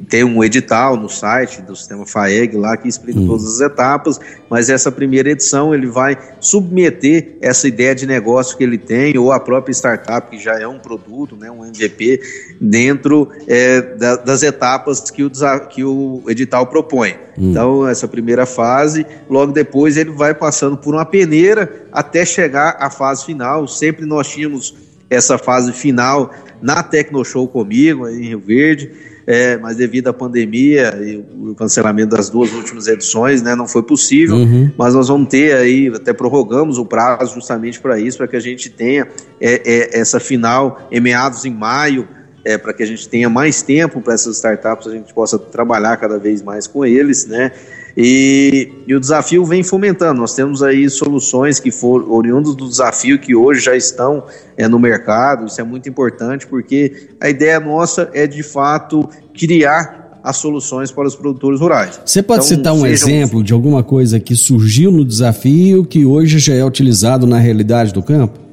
tem 0.09 0.23
um 0.23 0.43
edital 0.43 0.95
no 0.97 1.09
site 1.09 1.61
do 1.61 1.75
sistema 1.75 2.05
FAEG 2.05 2.55
lá 2.55 2.77
que 2.77 2.87
explica 2.87 3.19
hum. 3.19 3.27
todas 3.27 3.45
as 3.45 3.61
etapas, 3.61 4.19
mas 4.49 4.69
essa 4.69 4.91
primeira 4.91 5.31
edição 5.31 5.73
ele 5.73 5.87
vai 5.87 6.17
submeter 6.39 7.37
essa 7.41 7.67
ideia 7.67 7.93
de 7.93 8.05
negócio 8.05 8.57
que 8.57 8.63
ele 8.63 8.77
tem 8.77 9.17
ou 9.17 9.31
a 9.31 9.39
própria 9.39 9.73
startup 9.73 10.29
que 10.29 10.41
já 10.41 10.59
é 10.59 10.67
um 10.67 10.79
produto, 10.79 11.35
né? 11.35 11.51
Um 11.51 11.65
MVP 11.65 12.21
dentro 12.61 13.29
é, 13.47 13.81
da, 13.81 14.15
das 14.15 14.43
etapas 14.43 15.11
que 15.11 15.23
o, 15.23 15.31
que 15.69 15.83
o 15.83 16.23
edital 16.27 16.67
propõe. 16.67 17.15
Hum. 17.37 17.51
Então 17.51 17.87
essa 17.87 18.07
primeira 18.07 18.45
fase, 18.45 19.05
logo 19.29 19.51
depois 19.51 19.97
ele 19.97 20.11
vai 20.11 20.33
passando 20.33 20.77
por 20.77 20.93
uma 20.93 21.05
peneira 21.05 21.87
até 21.91 22.25
chegar 22.25 22.77
à 22.79 22.89
fase 22.89 23.25
final. 23.25 23.67
Sempre 23.67 24.05
nós 24.05 24.27
tínhamos 24.27 24.75
essa 25.09 25.37
fase 25.37 25.71
final 25.71 26.33
na 26.61 26.83
Tecnoshow 26.83 27.47
comigo, 27.47 28.07
em 28.07 28.29
Rio 28.29 28.39
Verde, 28.39 28.91
é, 29.27 29.57
mas 29.57 29.75
devido 29.75 30.07
à 30.07 30.13
pandemia 30.13 30.97
e 31.03 31.17
o 31.17 31.53
cancelamento 31.53 32.15
das 32.15 32.29
duas 32.29 32.53
últimas 32.53 32.87
edições, 32.87 33.41
né, 33.41 33.55
não 33.55 33.67
foi 33.67 33.83
possível, 33.83 34.37
uhum. 34.37 34.71
mas 34.77 34.93
nós 34.93 35.09
vamos 35.09 35.27
ter 35.27 35.53
aí, 35.53 35.91
até 35.93 36.13
prorrogamos 36.13 36.77
o 36.77 36.85
prazo 36.85 37.33
justamente 37.35 37.77
para 37.81 37.99
isso, 37.99 38.17
para 38.17 38.27
que 38.29 38.37
a 38.37 38.39
gente 38.39 38.69
tenha 38.69 39.05
é, 39.41 39.61
é, 39.65 39.99
essa 39.99 40.17
final 40.17 40.87
em 40.89 41.01
meados 41.01 41.43
em 41.43 41.53
maio, 41.53 42.07
é, 42.45 42.57
para 42.57 42.71
que 42.71 42.81
a 42.81 42.85
gente 42.85 43.09
tenha 43.09 43.29
mais 43.29 43.61
tempo 43.61 43.99
para 43.99 44.13
essas 44.13 44.37
startups, 44.37 44.87
a 44.87 44.91
gente 44.91 45.13
possa 45.13 45.37
trabalhar 45.37 45.97
cada 45.97 46.17
vez 46.17 46.41
mais 46.41 46.65
com 46.65 46.85
eles, 46.85 47.25
né? 47.25 47.51
E, 47.99 48.69
e, 48.85 48.93
o 48.93 48.99
desafio 48.99 49.43
vem 49.43 49.63
fomentando. 49.63 50.21
Nós 50.21 50.35
temos 50.35 50.61
aí 50.61 50.87
soluções 50.87 51.59
que 51.59 51.71
foram 51.71 52.11
oriundos 52.11 52.55
do 52.55 52.69
desafio 52.69 53.17
que 53.17 53.33
hoje 53.35 53.59
já 53.61 53.75
estão 53.75 54.23
é, 54.55 54.67
no 54.67 54.77
mercado. 54.77 55.47
Isso 55.47 55.59
é 55.59 55.63
muito 55.63 55.89
importante 55.89 56.45
porque 56.45 57.09
a 57.19 57.27
ideia 57.27 57.59
nossa 57.59 58.07
é 58.13 58.27
de 58.27 58.43
fato 58.43 59.09
criar 59.33 60.19
as 60.23 60.37
soluções 60.37 60.91
para 60.91 61.07
os 61.07 61.15
produtores 61.15 61.59
rurais. 61.59 61.99
Você 62.05 62.21
pode 62.21 62.45
então, 62.45 62.57
citar 62.57 62.73
um 62.73 62.85
exemplo 62.85 63.43
de 63.43 63.51
alguma 63.51 63.83
coisa 63.83 64.19
que 64.19 64.35
surgiu 64.35 64.91
no 64.91 65.03
desafio 65.03 65.83
que 65.83 66.05
hoje 66.05 66.37
já 66.37 66.53
é 66.53 66.63
utilizado 66.63 67.25
na 67.25 67.39
realidade 67.39 67.91
do 67.93 68.03
campo? 68.03 68.46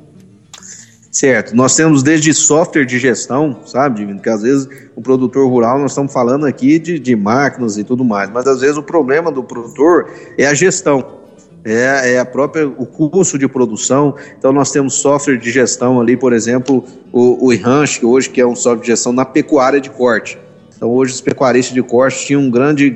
Certo. 1.14 1.54
Nós 1.54 1.76
temos 1.76 2.02
desde 2.02 2.34
software 2.34 2.84
de 2.84 2.98
gestão, 2.98 3.60
sabe, 3.64 4.00
Divino? 4.00 4.20
Que 4.20 4.28
às 4.28 4.42
vezes 4.42 4.68
o 4.96 5.00
produtor 5.00 5.48
rural, 5.48 5.78
nós 5.78 5.92
estamos 5.92 6.12
falando 6.12 6.44
aqui 6.44 6.76
de, 6.76 6.98
de 6.98 7.14
máquinas 7.14 7.78
e 7.78 7.84
tudo 7.84 8.04
mais, 8.04 8.28
mas 8.30 8.48
às 8.48 8.60
vezes 8.62 8.76
o 8.76 8.82
problema 8.82 9.30
do 9.30 9.44
produtor 9.44 10.10
é 10.36 10.44
a 10.44 10.52
gestão. 10.52 11.22
É, 11.64 12.14
é, 12.14 12.18
a 12.18 12.24
própria 12.24 12.66
o 12.66 12.84
custo 12.84 13.38
de 13.38 13.46
produção. 13.46 14.16
Então 14.36 14.52
nós 14.52 14.72
temos 14.72 14.94
software 14.94 15.36
de 15.36 15.52
gestão 15.52 16.00
ali, 16.00 16.16
por 16.16 16.32
exemplo, 16.32 16.84
o, 17.12 17.46
o 17.46 17.56
Ranch, 17.56 18.00
que 18.00 18.04
hoje 18.04 18.28
que 18.28 18.40
é 18.40 18.46
um 18.46 18.56
software 18.56 18.82
de 18.82 18.88
gestão 18.88 19.12
na 19.12 19.24
pecuária 19.24 19.80
de 19.80 19.90
corte. 19.90 20.36
Então 20.76 20.90
hoje 20.90 21.14
os 21.14 21.20
pecuaristas 21.20 21.72
de 21.72 21.82
corte 21.82 22.26
tinham 22.26 22.42
um 22.42 22.50
grande, 22.50 22.92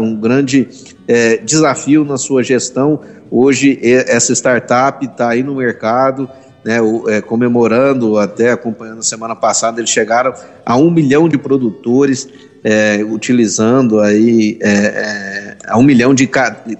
um 0.00 0.20
grande 0.20 0.68
é, 1.06 1.36
desafio 1.36 2.04
na 2.04 2.18
sua 2.18 2.42
gestão. 2.42 3.00
Hoje 3.30 3.78
essa 3.80 4.32
startup 4.32 5.06
está 5.06 5.28
aí 5.28 5.44
no 5.44 5.54
mercado 5.54 6.28
né, 6.64 6.80
o, 6.80 7.08
é, 7.08 7.20
comemorando, 7.20 8.18
até 8.18 8.52
acompanhando 8.52 9.02
semana 9.02 9.34
passada, 9.34 9.80
eles 9.80 9.90
chegaram 9.90 10.32
a 10.64 10.76
um 10.76 10.90
milhão 10.90 11.28
de 11.28 11.38
produtores 11.38 12.28
é, 12.62 13.02
utilizando 13.02 14.00
aí 14.00 14.58
é, 14.60 14.70
é 14.70 15.56
a 15.66 15.78
um 15.78 15.82
milhão 15.82 16.12
de 16.12 16.28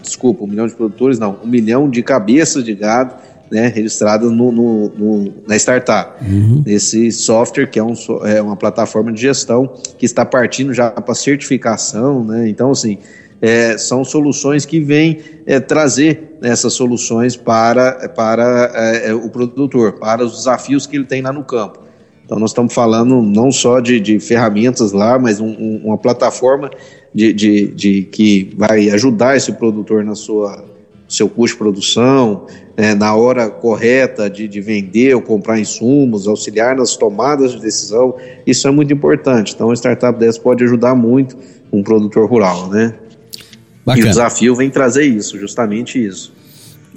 desculpa, 0.01 0.45
um 0.45 0.47
milhão 0.47 0.67
de 0.67 0.75
produtores 0.75 1.19
não, 1.19 1.39
um 1.43 1.47
milhão 1.47 1.89
de 1.89 2.03
cabeças 2.03 2.65
de 2.65 2.75
gado 2.75 3.15
né, 3.51 3.67
registradas 3.67 4.31
no, 4.31 4.53
no, 4.53 4.89
no, 4.91 5.33
na 5.47 5.57
startup. 5.57 6.25
Uhum. 6.25 6.63
Esse 6.67 7.11
software 7.11 7.67
que 7.67 7.79
é, 7.79 7.83
um, 7.83 7.95
é 8.25 8.41
uma 8.41 8.57
plataforma 8.57 9.13
de 9.13 9.21
gestão 9.21 9.75
que 9.99 10.07
está 10.07 10.25
partindo 10.25 10.73
já 10.73 10.91
para 10.91 11.15
certificação, 11.15 12.25
né? 12.25 12.49
Então 12.49 12.71
assim 12.71 12.99
é, 13.41 13.79
são 13.79 14.05
soluções 14.05 14.65
que 14.67 14.81
vêm 14.81 15.19
é, 15.47 15.59
trazer 15.59 16.37
essas 16.43 16.73
soluções 16.73 17.37
para, 17.37 18.09
para 18.11 18.73
é, 18.75 19.09
é, 19.09 19.15
o 19.15 19.29
produtor, 19.31 19.95
para 19.95 20.25
os 20.25 20.37
desafios 20.37 20.87
que 20.87 20.97
ele 20.97 21.05
tem 21.05 21.23
lá 21.23 21.33
no 21.33 21.45
campo. 21.45 21.81
Então 22.25 22.39
nós 22.39 22.51
estamos 22.51 22.73
falando 22.73 23.23
não 23.23 23.51
só 23.51 23.81
de, 23.81 23.99
de 23.99 24.21
ferramentas 24.21 24.93
lá, 24.93 25.19
mas 25.19 25.41
um, 25.41 25.49
um, 25.49 25.81
uma 25.85 25.99
plataforma 25.99 26.71
de, 27.13 27.33
de, 27.33 27.67
de, 27.69 28.03
que 28.03 28.55
vai 28.57 28.89
ajudar 28.91 29.37
esse 29.37 29.53
produtor 29.53 30.05
na 30.05 30.15
sua 30.15 30.65
seu 31.09 31.29
custo 31.29 31.57
de 31.57 31.59
produção, 31.59 32.47
né, 32.77 32.95
na 32.95 33.17
hora 33.17 33.51
correta 33.51 34.31
de, 34.31 34.47
de 34.47 34.61
vender 34.61 35.13
ou 35.17 35.21
comprar 35.21 35.59
insumos, 35.59 36.29
auxiliar 36.29 36.77
nas 36.77 36.97
tomadas 36.97 37.51
de 37.51 37.61
decisão, 37.61 38.15
isso 38.47 38.69
é 38.69 38.71
muito 38.71 38.93
importante. 38.93 39.53
Então, 39.53 39.73
a 39.73 39.75
startup 39.75 40.17
dessa 40.17 40.41
pode 40.41 40.63
ajudar 40.63 40.95
muito 40.95 41.37
um 41.73 41.83
produtor 41.83 42.31
rural, 42.31 42.69
né? 42.69 42.95
Bacana. 43.85 44.07
E 44.07 44.09
o 44.09 44.11
desafio 44.11 44.55
vem 44.55 44.71
trazer 44.71 45.05
isso, 45.05 45.39
justamente 45.39 46.05
isso. 46.05 46.33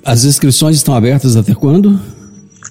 As 0.04 0.26
inscrições 0.26 0.76
estão 0.76 0.96
abertas 0.96 1.36
até 1.36 1.54
quando? 1.54 2.00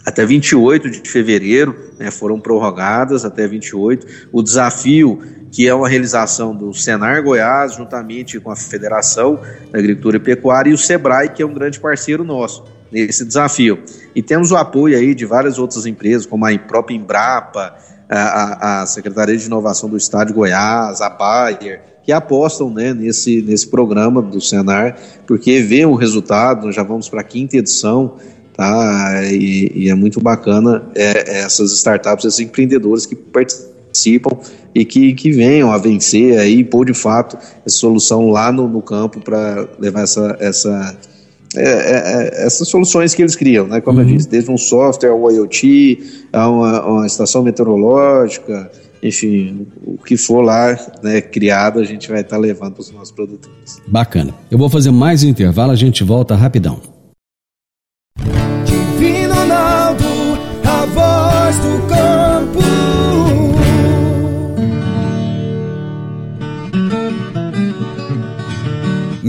Até 0.04 0.26
28 0.26 0.90
de 0.90 1.08
fevereiro, 1.08 1.74
né, 1.98 2.10
foram 2.10 2.38
prorrogadas 2.38 3.24
até 3.24 3.46
28. 3.46 4.28
O 4.32 4.42
desafio, 4.42 5.20
que 5.50 5.66
é 5.66 5.74
uma 5.74 5.88
realização 5.88 6.54
do 6.54 6.74
Senar 6.74 7.22
Goiás, 7.22 7.76
juntamente 7.76 8.38
com 8.40 8.50
a 8.50 8.56
Federação 8.56 9.40
da 9.70 9.78
Agricultura 9.78 10.16
e 10.16 10.20
Pecuária, 10.20 10.70
e 10.70 10.74
o 10.74 10.78
SEBRAE, 10.78 11.30
que 11.30 11.42
é 11.42 11.46
um 11.46 11.54
grande 11.54 11.80
parceiro 11.80 12.24
nosso 12.24 12.64
nesse 12.90 13.24
desafio. 13.24 13.82
E 14.14 14.22
temos 14.22 14.50
o 14.50 14.56
apoio 14.56 14.98
aí 14.98 15.14
de 15.14 15.24
várias 15.24 15.58
outras 15.58 15.86
empresas, 15.86 16.26
como 16.26 16.44
a 16.44 16.58
própria 16.58 16.94
Embrapa, 16.94 17.74
a, 18.08 18.82
a 18.82 18.86
Secretaria 18.86 19.36
de 19.36 19.46
Inovação 19.46 19.88
do 19.88 19.96
Estado 19.96 20.28
de 20.28 20.34
Goiás, 20.34 21.00
a 21.00 21.08
Bayer, 21.08 21.80
que 22.04 22.12
apostam 22.12 22.70
né, 22.70 22.92
nesse, 22.92 23.42
nesse 23.42 23.66
programa 23.68 24.20
do 24.20 24.40
Senar, 24.40 24.96
porque 25.26 25.60
vê 25.60 25.86
o 25.86 25.94
resultado, 25.94 26.66
nós 26.66 26.74
já 26.74 26.82
vamos 26.82 27.08
para 27.08 27.20
a 27.20 27.24
quinta 27.24 27.56
edição, 27.56 28.16
tá? 28.54 29.22
E, 29.24 29.72
e 29.74 29.88
é 29.88 29.94
muito 29.94 30.20
bacana 30.20 30.82
é, 30.94 31.40
essas 31.40 31.72
startups, 31.72 32.24
esses 32.24 32.40
empreendedores 32.40 33.06
que 33.06 33.14
participam 33.14 34.36
e 34.74 34.84
que, 34.84 35.12
que 35.14 35.30
venham 35.30 35.70
a 35.70 35.78
vencer 35.78 36.38
aí 36.38 36.64
pôr 36.64 36.86
de 36.86 36.94
fato 36.94 37.38
essa 37.64 37.76
solução 37.76 38.30
lá 38.30 38.50
no, 38.50 38.66
no 38.66 38.82
campo 38.82 39.20
para 39.20 39.68
levar 39.78 40.02
essa, 40.02 40.36
essa, 40.40 40.98
é, 41.56 41.62
é, 41.62 42.42
é, 42.42 42.46
essas 42.46 42.68
soluções 42.68 43.14
que 43.14 43.22
eles 43.22 43.36
criam, 43.36 43.66
né? 43.66 43.80
Como 43.80 44.00
uhum. 44.00 44.08
eu 44.08 44.16
disse, 44.16 44.28
desde 44.28 44.50
um 44.50 44.58
software, 44.58 45.12
um 45.12 45.30
IoT, 45.30 46.26
a 46.32 46.48
uma, 46.48 46.86
uma 46.86 47.06
estação 47.06 47.42
meteorológica, 47.42 48.70
enfim, 49.02 49.66
o 49.84 49.98
que 49.98 50.16
for 50.16 50.42
lá 50.42 50.78
né, 51.02 51.20
criado, 51.20 51.80
a 51.80 51.84
gente 51.84 52.08
vai 52.08 52.20
estar 52.20 52.36
tá 52.36 52.40
levando 52.40 52.74
para 52.74 52.82
os 52.82 52.90
nossos 52.92 53.10
produtores. 53.10 53.80
Bacana. 53.86 54.32
Eu 54.50 54.56
vou 54.56 54.70
fazer 54.70 54.90
mais 54.90 55.24
um 55.24 55.28
intervalo, 55.28 55.72
a 55.72 55.76
gente 55.76 56.04
volta 56.04 56.34
rapidão. 56.34 56.80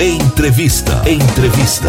Entrevista. 0.00 1.08
Entrevista. 1.08 1.86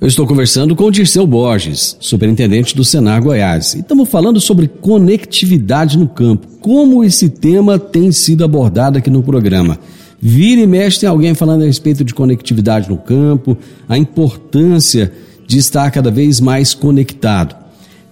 Eu 0.00 0.06
estou 0.06 0.24
conversando 0.24 0.76
com 0.76 0.84
o 0.84 0.90
Dirceu 0.90 1.26
Borges, 1.26 1.96
superintendente 1.98 2.76
do 2.76 2.84
Senar 2.84 3.20
Goiás, 3.20 3.74
e 3.74 3.80
estamos 3.80 4.08
falando 4.08 4.40
sobre 4.40 4.68
conectividade 4.68 5.98
no 5.98 6.06
campo. 6.06 6.46
Como 6.60 7.02
esse 7.02 7.28
tema 7.28 7.80
tem 7.80 8.12
sido 8.12 8.44
abordado 8.44 8.96
aqui 8.96 9.10
no 9.10 9.24
programa. 9.24 9.76
Vira 10.20 10.60
e 10.60 10.66
mexe 10.68 11.00
tem 11.00 11.08
alguém 11.08 11.34
falando 11.34 11.62
a 11.62 11.66
respeito 11.66 12.04
de 12.04 12.14
conectividade 12.14 12.88
no 12.88 12.96
campo, 12.96 13.58
a 13.88 13.98
importância 13.98 15.12
de 15.48 15.58
estar 15.58 15.90
cada 15.90 16.12
vez 16.12 16.40
mais 16.40 16.74
conectado. 16.74 17.56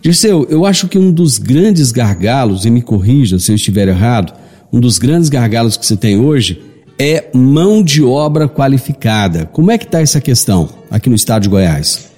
Dirceu, 0.02 0.44
eu 0.50 0.66
acho 0.66 0.88
que 0.88 0.98
um 0.98 1.12
dos 1.12 1.38
grandes 1.38 1.92
gargalos, 1.92 2.64
e 2.64 2.70
me 2.70 2.82
corrija 2.82 3.38
se 3.38 3.52
eu 3.52 3.56
estiver 3.56 3.86
errado, 3.86 4.34
um 4.72 4.80
dos 4.80 4.98
grandes 4.98 5.28
gargalos 5.28 5.76
que 5.76 5.86
você 5.86 5.96
tem 5.96 6.18
hoje 6.18 6.71
é 7.02 7.30
mão 7.34 7.82
de 7.82 8.04
obra 8.04 8.48
qualificada. 8.48 9.44
Como 9.46 9.72
é 9.72 9.76
que 9.76 9.84
está 9.84 10.00
essa 10.00 10.20
questão 10.20 10.68
aqui 10.88 11.08
no 11.08 11.16
estado 11.16 11.42
de 11.42 11.48
Goiás? 11.48 12.12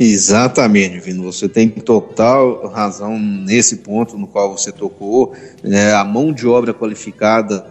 Exatamente, 0.00 0.98
Vino. 0.98 1.24
Você 1.24 1.46
tem 1.46 1.68
total 1.68 2.66
razão 2.68 3.18
nesse 3.18 3.76
ponto 3.76 4.16
no 4.16 4.26
qual 4.26 4.56
você 4.56 4.72
tocou. 4.72 5.34
É, 5.62 5.92
a 5.92 6.02
mão 6.02 6.32
de 6.32 6.46
obra 6.46 6.72
qualificada 6.72 7.66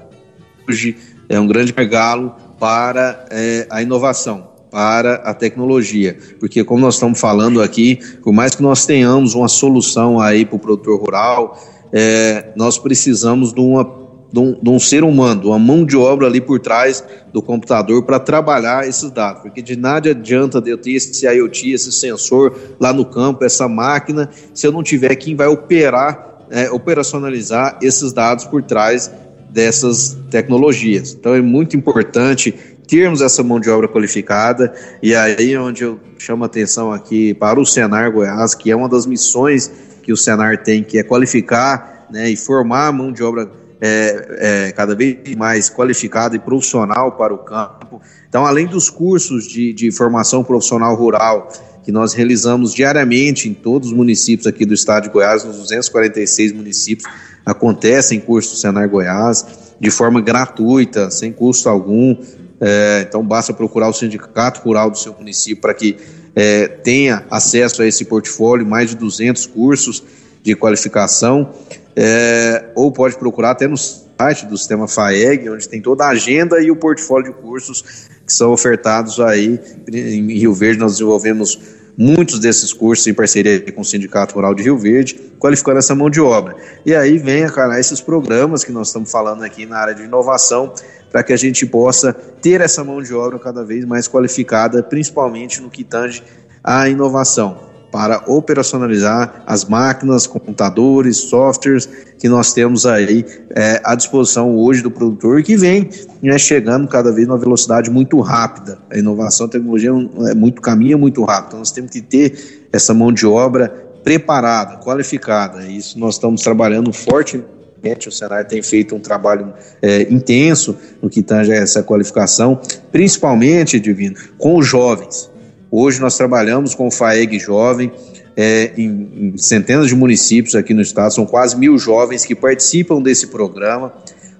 hoje 0.69 0.95
é 1.27 1.39
um 1.39 1.47
grande 1.47 1.73
regalo 1.75 2.35
para 2.59 3.25
é, 3.31 3.65
a 3.67 3.81
inovação, 3.81 4.47
para 4.69 5.15
a 5.15 5.33
tecnologia. 5.33 6.15
Porque, 6.39 6.63
como 6.63 6.81
nós 6.81 6.93
estamos 6.93 7.19
falando 7.19 7.63
aqui, 7.63 7.99
por 8.21 8.31
mais 8.31 8.53
que 8.53 8.61
nós 8.61 8.85
tenhamos 8.85 9.33
uma 9.33 9.47
solução 9.47 10.19
aí 10.19 10.45
para 10.45 10.55
o 10.55 10.59
produtor 10.59 11.01
rural, 11.01 11.59
é, 11.91 12.51
nós 12.55 12.77
precisamos 12.77 13.51
de 13.51 13.59
uma 13.59 14.02
de 14.33 14.39
um, 14.39 14.57
de 14.59 14.67
um, 14.67 14.79
ser 14.79 15.03
humano, 15.03 15.49
uma 15.49 15.59
mão 15.59 15.85
de 15.85 15.95
obra 15.95 16.25
ali 16.25 16.41
por 16.41 16.59
trás 16.59 17.03
do 17.31 17.39
computador 17.39 18.01
para 18.03 18.19
trabalhar 18.19 18.87
esses 18.87 19.11
dados. 19.11 19.43
Porque 19.43 19.61
de 19.61 19.75
nada 19.75 20.09
adianta 20.09 20.61
eu 20.65 20.75
ter 20.75 20.93
esse 20.93 21.27
IoT, 21.27 21.71
esse 21.71 21.91
sensor 21.91 22.57
lá 22.79 22.91
no 22.91 23.05
campo, 23.05 23.45
essa 23.45 23.69
máquina, 23.69 24.27
se 24.51 24.65
eu 24.65 24.71
não 24.71 24.81
tiver 24.81 25.15
quem 25.17 25.35
vai 25.35 25.45
operar, 25.45 26.47
é, 26.49 26.71
operacionalizar 26.71 27.77
esses 27.79 28.11
dados 28.11 28.45
por 28.45 28.63
trás 28.63 29.11
dessas 29.51 30.17
tecnologias. 30.31 31.13
Então 31.13 31.35
é 31.35 31.41
muito 31.41 31.77
importante 31.77 32.51
termos 32.87 33.21
essa 33.21 33.43
mão 33.43 33.59
de 33.59 33.69
obra 33.69 33.87
qualificada 33.87 34.73
e 35.01 35.13
aí 35.13 35.53
é 35.53 35.59
onde 35.59 35.83
eu 35.83 35.99
chamo 36.17 36.43
a 36.43 36.47
atenção 36.47 36.91
aqui 36.91 37.35
para 37.35 37.59
o 37.59 37.65
Senar 37.65 38.11
Goiás, 38.11 38.55
que 38.55 38.71
é 38.71 38.75
uma 38.75 38.89
das 38.89 39.05
missões 39.05 39.71
que 40.01 40.11
o 40.11 40.17
Senar 40.17 40.63
tem, 40.63 40.83
que 40.83 40.97
é 40.97 41.03
qualificar 41.03 42.07
né, 42.09 42.31
e 42.31 42.35
formar 42.35 42.87
a 42.87 42.91
mão 42.91 43.11
de 43.11 43.23
obra 43.23 43.62
é, 43.85 44.67
é, 44.67 44.71
cada 44.71 44.95
vez 44.95 45.17
mais 45.35 45.69
qualificada 45.69 46.37
e 46.37 46.39
profissional 46.39 47.11
para 47.11 47.33
o 47.33 47.39
campo. 47.39 48.01
Então, 48.29 48.45
além 48.45 48.65
dos 48.65 48.89
cursos 48.89 49.45
de, 49.45 49.73
de 49.73 49.91
formação 49.91 50.41
profissional 50.41 50.95
rural 50.95 51.51
que 51.83 51.91
nós 51.91 52.13
realizamos 52.13 52.73
diariamente 52.73 53.49
em 53.49 53.53
todos 53.53 53.89
os 53.89 53.93
municípios 53.93 54.47
aqui 54.47 54.65
do 54.65 54.73
estado 54.73 55.03
de 55.03 55.09
Goiás, 55.09 55.43
nos 55.43 55.57
246 55.57 56.53
municípios, 56.53 57.11
acontecem 57.45 58.21
cursos 58.21 58.53
do 58.53 58.57
Senar 58.57 58.87
Goiás 58.87 59.45
de 59.77 59.91
forma 59.91 60.21
gratuita, 60.21 61.11
sem 61.11 61.33
custo 61.33 61.67
algum. 61.67 62.15
É, 62.61 63.05
então, 63.05 63.21
basta 63.21 63.53
procurar 63.53 63.89
o 63.89 63.93
sindicato 63.93 64.61
rural 64.61 64.89
do 64.89 64.97
seu 64.97 65.13
município 65.13 65.61
para 65.61 65.73
que 65.73 65.97
é, 66.33 66.69
tenha 66.69 67.25
acesso 67.29 67.81
a 67.81 67.85
esse 67.85 68.05
portfólio, 68.05 68.65
mais 68.65 68.91
de 68.91 68.95
200 68.95 69.45
cursos 69.47 70.01
de 70.41 70.55
qualificação 70.55 71.49
é, 71.95 72.65
ou 72.75 72.91
pode 72.91 73.17
procurar 73.17 73.51
até 73.51 73.67
no 73.67 73.77
site 73.77 74.45
do 74.45 74.57
sistema 74.57 74.87
FAEG, 74.87 75.49
onde 75.49 75.67
tem 75.67 75.81
toda 75.81 76.05
a 76.05 76.09
agenda 76.09 76.61
e 76.61 76.71
o 76.71 76.75
portfólio 76.75 77.33
de 77.33 77.39
cursos 77.39 78.09
que 78.25 78.33
são 78.33 78.51
ofertados 78.51 79.19
aí. 79.19 79.59
Em 79.91 80.37
Rio 80.37 80.53
Verde 80.53 80.79
nós 80.79 80.93
desenvolvemos 80.93 81.59
muitos 81.95 82.39
desses 82.39 82.73
cursos 82.73 83.05
em 83.05 83.13
parceria 83.13 83.59
com 83.71 83.81
o 83.81 83.85
Sindicato 83.85 84.35
Rural 84.35 84.55
de 84.55 84.63
Rio 84.63 84.77
Verde, 84.77 85.33
qualificando 85.37 85.77
essa 85.77 85.93
mão 85.93 86.09
de 86.09 86.19
obra. 86.19 86.55
E 86.85 86.95
aí 86.95 87.17
vem, 87.17 87.47
cara, 87.47 87.79
esses 87.79 88.01
programas 88.01 88.63
que 88.63 88.71
nós 88.71 88.87
estamos 88.87 89.11
falando 89.11 89.43
aqui 89.43 89.65
na 89.65 89.77
área 89.77 89.93
de 89.93 90.03
inovação, 90.03 90.73
para 91.11 91.21
que 91.21 91.31
a 91.31 91.37
gente 91.37 91.65
possa 91.67 92.11
ter 92.11 92.59
essa 92.61 92.83
mão 92.83 93.01
de 93.03 93.13
obra 93.13 93.37
cada 93.37 93.63
vez 93.63 93.85
mais 93.85 94.07
qualificada, 94.07 94.81
principalmente 94.81 95.61
no 95.61 95.69
que 95.69 95.83
tange 95.83 96.23
à 96.63 96.89
inovação 96.89 97.72
para 97.93 98.23
operacionalizar 98.25 99.43
as 99.45 99.65
máquinas, 99.65 100.25
computadores, 100.25 101.17
softwares 101.17 101.87
que 102.17 102.27
nós 102.27 102.51
temos 102.51 102.87
aí 102.87 103.23
é, 103.51 103.79
à 103.83 103.93
disposição 103.93 104.57
hoje 104.57 104.81
do 104.81 104.89
produtor 104.89 105.43
que 105.43 105.55
vem 105.55 105.87
né, 106.19 106.35
chegando 106.39 106.87
cada 106.87 107.11
vez 107.11 107.27
numa 107.27 107.37
velocidade 107.37 107.91
muito 107.91 108.19
rápida. 108.19 108.79
A 108.89 108.97
inovação, 108.97 109.45
a 109.45 109.49
tecnologia 109.49 109.91
é 110.27 110.33
muito 110.33 110.59
caminha 110.59 110.97
muito 110.97 111.23
rápido. 111.23 111.49
Então 111.49 111.59
nós 111.59 111.69
temos 111.69 111.91
que 111.91 112.01
ter 112.01 112.67
essa 112.73 112.95
mão 112.95 113.11
de 113.11 113.27
obra 113.27 113.69
preparada, 114.03 114.77
qualificada. 114.77 115.63
Isso 115.67 115.99
nós 115.99 116.15
estamos 116.15 116.41
trabalhando 116.41 116.91
fortemente. 116.91 118.07
O 118.07 118.11
Senai 118.11 118.43
tem 118.43 118.63
feito 118.63 118.95
um 118.95 118.99
trabalho 118.99 119.53
é, 119.83 120.11
intenso 120.11 120.75
no 120.99 121.11
que 121.11 121.21
tange 121.21 121.51
essa 121.51 121.83
qualificação, 121.83 122.59
principalmente, 122.91 123.79
Divino, 123.79 124.15
com 124.39 124.57
os 124.57 124.65
jovens. 124.65 125.31
Hoje 125.75 125.99
nós 125.99 126.15
trabalhamos 126.15 126.75
com 126.75 126.85
o 126.85 126.91
FAEG 126.91 127.39
Jovem, 127.39 127.91
é, 128.37 128.73
em, 128.77 129.33
em, 129.33 129.37
centenas 129.39 129.87
de 129.87 129.95
municípios 129.95 130.53
aqui 130.53 130.71
no 130.71 130.83
estado, 130.83 131.11
são 131.11 131.25
quase 131.25 131.57
mil 131.57 131.79
jovens 131.79 132.23
que 132.23 132.35
participam 132.35 133.01
desse 133.01 133.25
programa, 133.25 133.91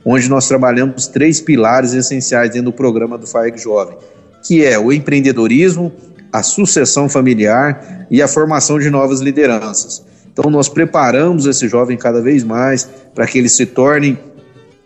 onde 0.05 0.29
nós 0.29 0.47
trabalhamos 0.47 1.07
três 1.07 1.41
pilares 1.41 1.91
essenciais 1.93 2.51
dentro 2.51 2.65
do 2.65 2.71
programa 2.71 3.17
do 3.17 3.25
FAEG 3.25 3.57
Jovem, 3.57 3.97
que 4.43 4.63
é 4.63 4.77
o 4.77 4.93
empreendedorismo, 4.93 5.91
a 6.31 6.43
sucessão 6.43 7.09
familiar 7.09 8.05
e 8.11 8.21
a 8.21 8.27
formação 8.27 8.77
de 8.77 8.91
novas 8.91 9.19
lideranças. 9.19 10.05
Então, 10.31 10.51
nós 10.51 10.69
preparamos 10.69 11.47
esse 11.47 11.67
jovem 11.67 11.97
cada 11.97 12.21
vez 12.21 12.43
mais 12.43 12.87
para 13.15 13.25
que 13.25 13.39
ele 13.39 13.49
se 13.49 13.65
torne 13.65 14.19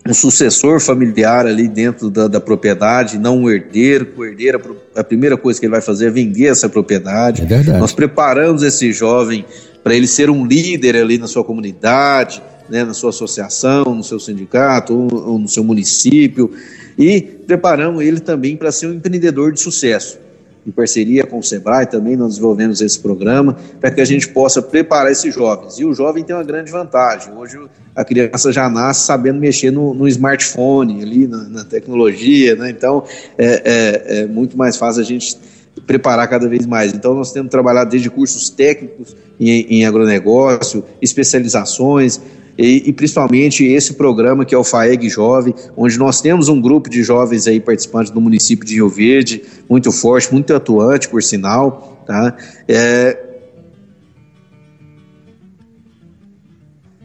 um 0.06 0.14
sucessor 0.14 0.80
familiar 0.80 1.46
ali 1.46 1.68
dentro 1.68 2.10
da, 2.10 2.28
da, 2.28 2.40
propriedade, 2.40 3.18
não 3.18 3.40
um 3.40 3.50
herdeiro. 3.50 4.08
O 4.16 4.26
herdeiro, 4.26 4.78
a 4.96 5.04
primeira 5.04 5.38
coisa 5.38 5.60
que 5.60 5.66
ele 5.66 5.72
vai 5.72 5.82
fazer 5.82 6.08
é 6.08 6.10
vender 6.10 6.46
essa 6.46 6.70
propriedade. 6.70 7.42
É 7.42 7.46
verdade. 7.46 7.80
Nós 7.80 7.94
preparamos 7.94 8.64
esse 8.64 8.92
jovem 8.94 9.46
para 9.84 9.96
ele 9.96 10.08
ser 10.08 10.30
um 10.30 10.46
líder 10.46 10.96
ali 10.96 11.18
na 11.18 11.28
sua 11.28 11.44
comunidade, 11.44 12.42
né, 12.70 12.84
na 12.84 12.94
sua 12.94 13.10
associação, 13.10 13.84
no 13.84 14.04
seu 14.04 14.20
sindicato 14.20 14.94
ou, 14.94 15.32
ou 15.32 15.40
no 15.40 15.48
seu 15.48 15.64
município. 15.64 16.52
E 16.98 17.22
preparamos 17.22 18.04
ele 18.04 18.20
também 18.20 18.56
para 18.56 18.72
ser 18.72 18.88
um 18.88 18.94
empreendedor 18.94 19.52
de 19.52 19.60
sucesso 19.60 20.27
em 20.66 20.72
parceria 20.72 21.26
com 21.26 21.40
o 21.40 21.44
Sebrae 21.44 21.86
também 21.86 22.16
nós 22.16 22.30
desenvolvemos 22.30 22.82
esse 22.82 23.00
programa 23.00 23.56
para 23.80 23.92
que 23.92 24.02
a 24.02 24.06
gente 24.06 24.28
possa 24.30 24.62
preparar 24.62 25.12
esses 25.12 25.34
jovens. 25.34 25.80
E 25.80 25.86
o 25.86 25.94
jovem 25.94 26.24
tem 26.24 26.36
uma 26.36 26.44
grande 26.44 26.72
vantagem. 26.72 27.34
Hoje 27.34 27.58
a 27.96 28.04
criança 28.04 28.52
já 28.52 28.70
nasce 28.70 29.06
sabendo 29.06 29.40
mexer 29.40 29.72
no, 29.72 29.94
no 29.94 30.08
smartphone, 30.08 31.02
ali 31.02 31.28
na, 31.28 31.44
na 31.50 31.64
tecnologia, 31.64 32.56
né? 32.56 32.70
Então 32.70 33.04
é, 33.38 33.46
é, 33.46 34.20
é 34.20 34.28
muito 34.28 34.58
mais 34.58 34.76
fácil 34.76 35.02
a 35.02 35.06
gente 35.06 35.38
preparar 35.86 36.28
cada 36.28 36.48
vez 36.48 36.66
mais. 36.66 36.94
Então, 36.94 37.14
nós 37.14 37.32
temos 37.32 37.52
trabalhado 37.52 37.90
desde 37.90 38.10
cursos 38.10 38.50
técnicos 38.50 39.16
em, 39.40 39.62
em 39.70 39.86
agronegócio, 39.86 40.84
especializações, 41.02 42.20
e, 42.58 42.90
e, 42.90 42.94
principalmente 42.94 43.64
esse 43.64 43.94
programa 43.94 44.44
que 44.44 44.56
é 44.56 44.58
o 44.58 44.64
FAEG 44.64 45.10
Jovem, 45.10 45.54
onde 45.76 45.98
nós 45.98 46.22
temos 46.22 46.50
um 46.50 46.60
grupo 46.60 46.90
de 46.90 47.04
jovens 47.04 47.46
aí 47.46 47.60
participantes 47.60 48.12
do 48.12 48.20
município 48.20 48.66
de 48.66 48.76
Rio 48.76 48.90
Verde, 48.90 49.44
muito 49.70 49.92
forte, 49.92 50.34
muito 50.34 50.54
atuante, 50.54 51.08
por 51.08 51.22
sinal, 51.22 52.04
tá? 52.08 52.36
É, 52.68 53.18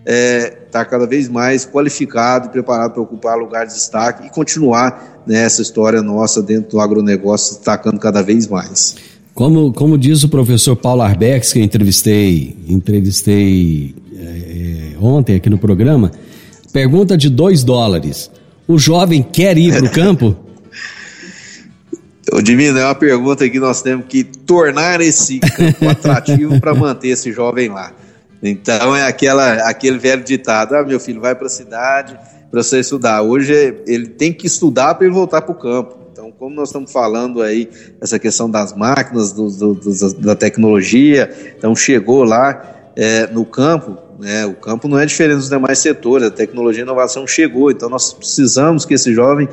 é, 0.07 0.51
tá 0.71 0.85
cada 0.85 1.07
vez 1.07 1.29
mais 1.29 1.67
qualificado 1.67 2.47
e 2.47 2.51
preparado 2.51 2.93
para 2.93 3.03
ocupar 3.03 3.37
lugar 3.37 3.67
de 3.67 3.75
destaque 3.75 4.27
e 4.27 4.31
continuar 4.31 5.23
nessa 5.27 5.63
história 5.63 6.03
nossa 6.03 6.43
dentro 6.43 6.71
do 6.71 6.81
agronegócio, 6.81 7.57
destacando 7.57 7.99
cada 7.99 8.23
vez 8.23 8.49
mais. 8.49 8.97
Como, 9.35 9.73
como 9.73 9.97
diz 9.97 10.23
o 10.25 10.29
professor 10.29 10.77
Paulo 10.77 11.03
Arbex, 11.03 11.53
que 11.53 11.61
entrevistei, 11.61 12.57
entrevistei 12.69 13.95
é, 14.15 14.72
ontem 15.05 15.37
aqui 15.37 15.51
no 15.51 15.59
programa, 15.59 16.11
pergunta 16.73 17.17
de 17.17 17.29
dois 17.29 17.63
dólares. 17.65 18.31
O 18.67 18.79
jovem 18.79 19.23
quer 19.23 19.59
ir 19.59 19.73
para 19.77 19.87
o 19.87 19.91
campo? 19.91 20.37
Ô, 22.33 22.39
é 22.39 22.85
uma 22.85 22.95
pergunta 22.95 23.49
que 23.49 23.59
nós 23.59 23.83
temos 23.83 24.07
que 24.09 24.25
tornar 24.25 25.01
esse 25.01 25.41
campo 25.41 25.89
atrativo 25.89 26.61
para 26.61 26.75
manter 26.75 27.09
esse 27.09 27.33
jovem 27.33 27.69
lá. 27.69 27.93
Então 28.43 28.97
é 28.97 29.07
aquela, 29.07 29.69
aquele 29.69 29.99
velho 29.99 30.25
ditado: 30.25 30.75
ah, 30.75 30.85
meu 30.85 30.99
filho, 30.99 31.21
vai 31.21 31.35
para 31.35 31.47
a 31.47 31.51
cidade 31.51 32.17
para 32.51 32.63
você 32.63 32.81
estudar. 32.81 33.23
Hoje 33.23 33.53
ele 33.87 34.09
tem 34.09 34.33
que 34.33 34.47
estudar 34.47 34.95
para 34.95 35.07
ele 35.07 35.15
voltar 35.15 35.43
para 35.43 35.53
o 35.53 35.55
campo. 35.55 35.97
Então, 36.13 36.31
como 36.31 36.55
nós 36.55 36.69
estamos 36.69 36.93
falando 36.93 37.41
aí, 37.41 37.69
essa 38.01 38.19
questão 38.19 38.51
das 38.51 38.77
máquinas, 38.77 39.33
do, 39.33 39.49
do, 39.49 39.75
do, 39.75 40.15
da 40.21 40.37
tecnologia, 40.37 41.31
então 41.57 41.75
chegou 41.75 42.25
lá 42.25 42.91
é, 42.95 43.27
no 43.29 43.45
campo, 43.45 43.97
né, 44.23 44.47
o 44.47 44.55
campo 44.55 44.87
não 44.87 44.97
é 44.97 45.05
diferente 45.05 45.39
dos 45.39 45.49
demais 45.49 45.81
setores, 45.81 46.29
a 46.29 46.31
tecnologia 46.31 46.83
e 46.83 46.85
inovação 46.85 47.27
chegou, 47.27 47.73
então 47.73 47.89
nós 47.89 48.13
precisamos 48.13 48.85
que 48.85 48.95
esse 48.95 49.13
jovem 49.13 49.49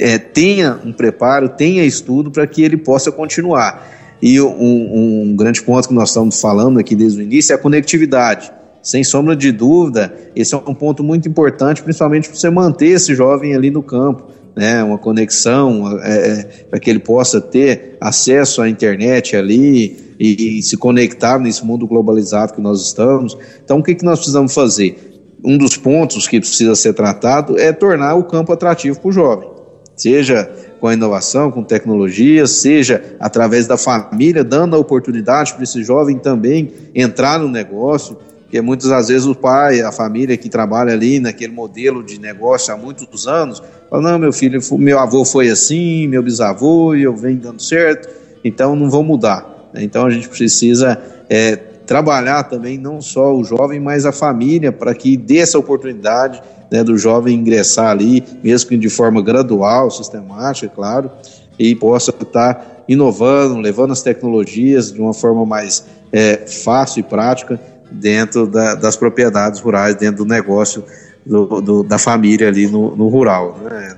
é, 0.00 0.18
tenha 0.18 0.80
um 0.84 0.92
preparo, 0.92 1.48
tenha 1.48 1.84
estudo 1.84 2.28
para 2.28 2.44
que 2.44 2.60
ele 2.60 2.76
possa 2.76 3.12
continuar. 3.12 3.88
E 4.20 4.40
um, 4.40 5.28
um, 5.28 5.36
grande 5.36 5.62
ponto 5.62 5.86
que 5.86 5.94
nós 5.94 6.08
estamos 6.08 6.40
falando 6.40 6.80
aqui 6.80 6.96
desde 6.96 7.20
o 7.20 7.22
início 7.22 7.52
é 7.52 7.54
a 7.54 7.58
conectividade. 7.58 8.50
Sem 8.82 9.04
sombra 9.04 9.36
de 9.36 9.52
dúvida, 9.52 10.12
esse 10.34 10.56
é 10.56 10.58
um 10.58 10.74
ponto 10.74 11.04
muito 11.04 11.28
importante, 11.28 11.80
principalmente 11.80 12.28
para 12.28 12.36
você 12.36 12.50
manter 12.50 12.88
esse 12.88 13.14
jovem 13.14 13.54
ali 13.54 13.70
no 13.70 13.82
campo. 13.82 14.26
Né, 14.56 14.82
uma 14.82 14.98
conexão 14.98 16.00
é, 16.02 16.30
é 16.30 16.42
para 16.68 16.80
que 16.80 16.90
ele 16.90 16.98
possa 16.98 17.40
ter 17.40 17.96
acesso 18.00 18.60
à 18.60 18.68
internet 18.68 19.36
ali, 19.36 20.07
e, 20.18 20.62
se 20.62 20.76
conectar 20.76 21.38
nesse 21.38 21.64
mundo 21.64 21.86
globalizado 21.86 22.52
que 22.52 22.60
nós 22.60 22.82
estamos. 22.82 23.36
Então, 23.64 23.78
o 23.78 23.82
que, 23.82 23.94
que 23.94 24.04
nós 24.04 24.18
precisamos 24.18 24.52
fazer? 24.52 25.20
Um 25.44 25.56
dos 25.56 25.76
pontos 25.76 26.26
que 26.26 26.40
precisa 26.40 26.74
ser 26.74 26.94
tratado 26.94 27.58
é 27.58 27.72
tornar 27.72 28.16
o 28.16 28.24
campo 28.24 28.52
atrativo 28.52 28.98
para 28.98 29.08
o 29.08 29.12
jovem, 29.12 29.48
seja 29.96 30.50
com 30.80 30.88
a 30.88 30.94
inovação, 30.94 31.50
com 31.50 31.62
tecnologia, 31.62 32.46
seja 32.46 33.16
através 33.20 33.66
da 33.66 33.76
família, 33.76 34.42
dando 34.42 34.74
a 34.74 34.78
oportunidade 34.78 35.54
para 35.54 35.62
esse 35.62 35.82
jovem 35.84 36.18
também 36.18 36.72
entrar 36.94 37.38
no 37.38 37.48
negócio, 37.48 38.16
porque 38.42 38.60
muitas 38.60 38.88
das 38.88 39.08
vezes 39.08 39.26
o 39.26 39.34
pai, 39.34 39.80
a 39.80 39.92
família 39.92 40.36
que 40.36 40.48
trabalha 40.48 40.92
ali 40.92 41.20
naquele 41.20 41.52
modelo 41.52 42.02
de 42.02 42.18
negócio 42.18 42.72
há 42.72 42.76
muitos 42.76 43.28
anos, 43.28 43.62
fala, 43.90 44.10
não, 44.10 44.18
meu 44.18 44.32
filho, 44.32 44.60
meu 44.78 44.98
avô 44.98 45.24
foi 45.24 45.50
assim, 45.50 46.08
meu 46.08 46.22
bisavô, 46.22 46.94
e 46.94 47.02
eu 47.02 47.14
venho 47.14 47.38
dando 47.38 47.62
certo, 47.62 48.08
então 48.42 48.74
não 48.74 48.88
vou 48.88 49.04
mudar. 49.04 49.57
Né? 49.72 49.82
Então 49.82 50.06
a 50.06 50.10
gente 50.10 50.28
precisa 50.28 51.00
é, 51.28 51.56
trabalhar 51.56 52.44
também 52.44 52.76
não 52.76 53.00
só 53.00 53.34
o 53.34 53.42
jovem, 53.42 53.80
mas 53.80 54.04
a 54.04 54.12
família, 54.12 54.70
para 54.70 54.94
que 54.94 55.16
dê 55.16 55.38
essa 55.38 55.58
oportunidade 55.58 56.42
né, 56.70 56.84
do 56.84 56.98
jovem 56.98 57.34
ingressar 57.34 57.90
ali, 57.90 58.22
mesmo 58.42 58.68
que 58.68 58.76
de 58.76 58.90
forma 58.90 59.22
gradual, 59.22 59.90
sistemática, 59.90 60.70
claro, 60.74 61.10
e 61.58 61.74
possa 61.74 62.10
estar 62.10 62.84
inovando, 62.86 63.58
levando 63.58 63.92
as 63.92 64.02
tecnologias 64.02 64.92
de 64.92 65.00
uma 65.00 65.14
forma 65.14 65.44
mais 65.44 65.84
é, 66.12 66.36
fácil 66.46 67.00
e 67.00 67.02
prática 67.02 67.60
dentro 67.90 68.46
da, 68.46 68.74
das 68.74 68.96
propriedades 68.96 69.60
rurais, 69.60 69.94
dentro 69.96 70.24
do 70.24 70.28
negócio 70.28 70.84
do, 71.24 71.60
do, 71.60 71.82
da 71.82 71.98
família 71.98 72.48
ali 72.48 72.66
no, 72.66 72.96
no 72.96 73.08
rural. 73.08 73.58
Né, 73.62 73.96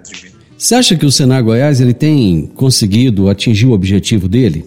Você 0.56 0.74
acha 0.74 0.96
que 0.96 1.06
o 1.06 1.10
Senar 1.10 1.42
Goiás 1.42 1.80
ele 1.80 1.94
tem 1.94 2.50
conseguido 2.54 3.28
atingir 3.28 3.66
o 3.66 3.72
objetivo 3.72 4.28
dele? 4.28 4.64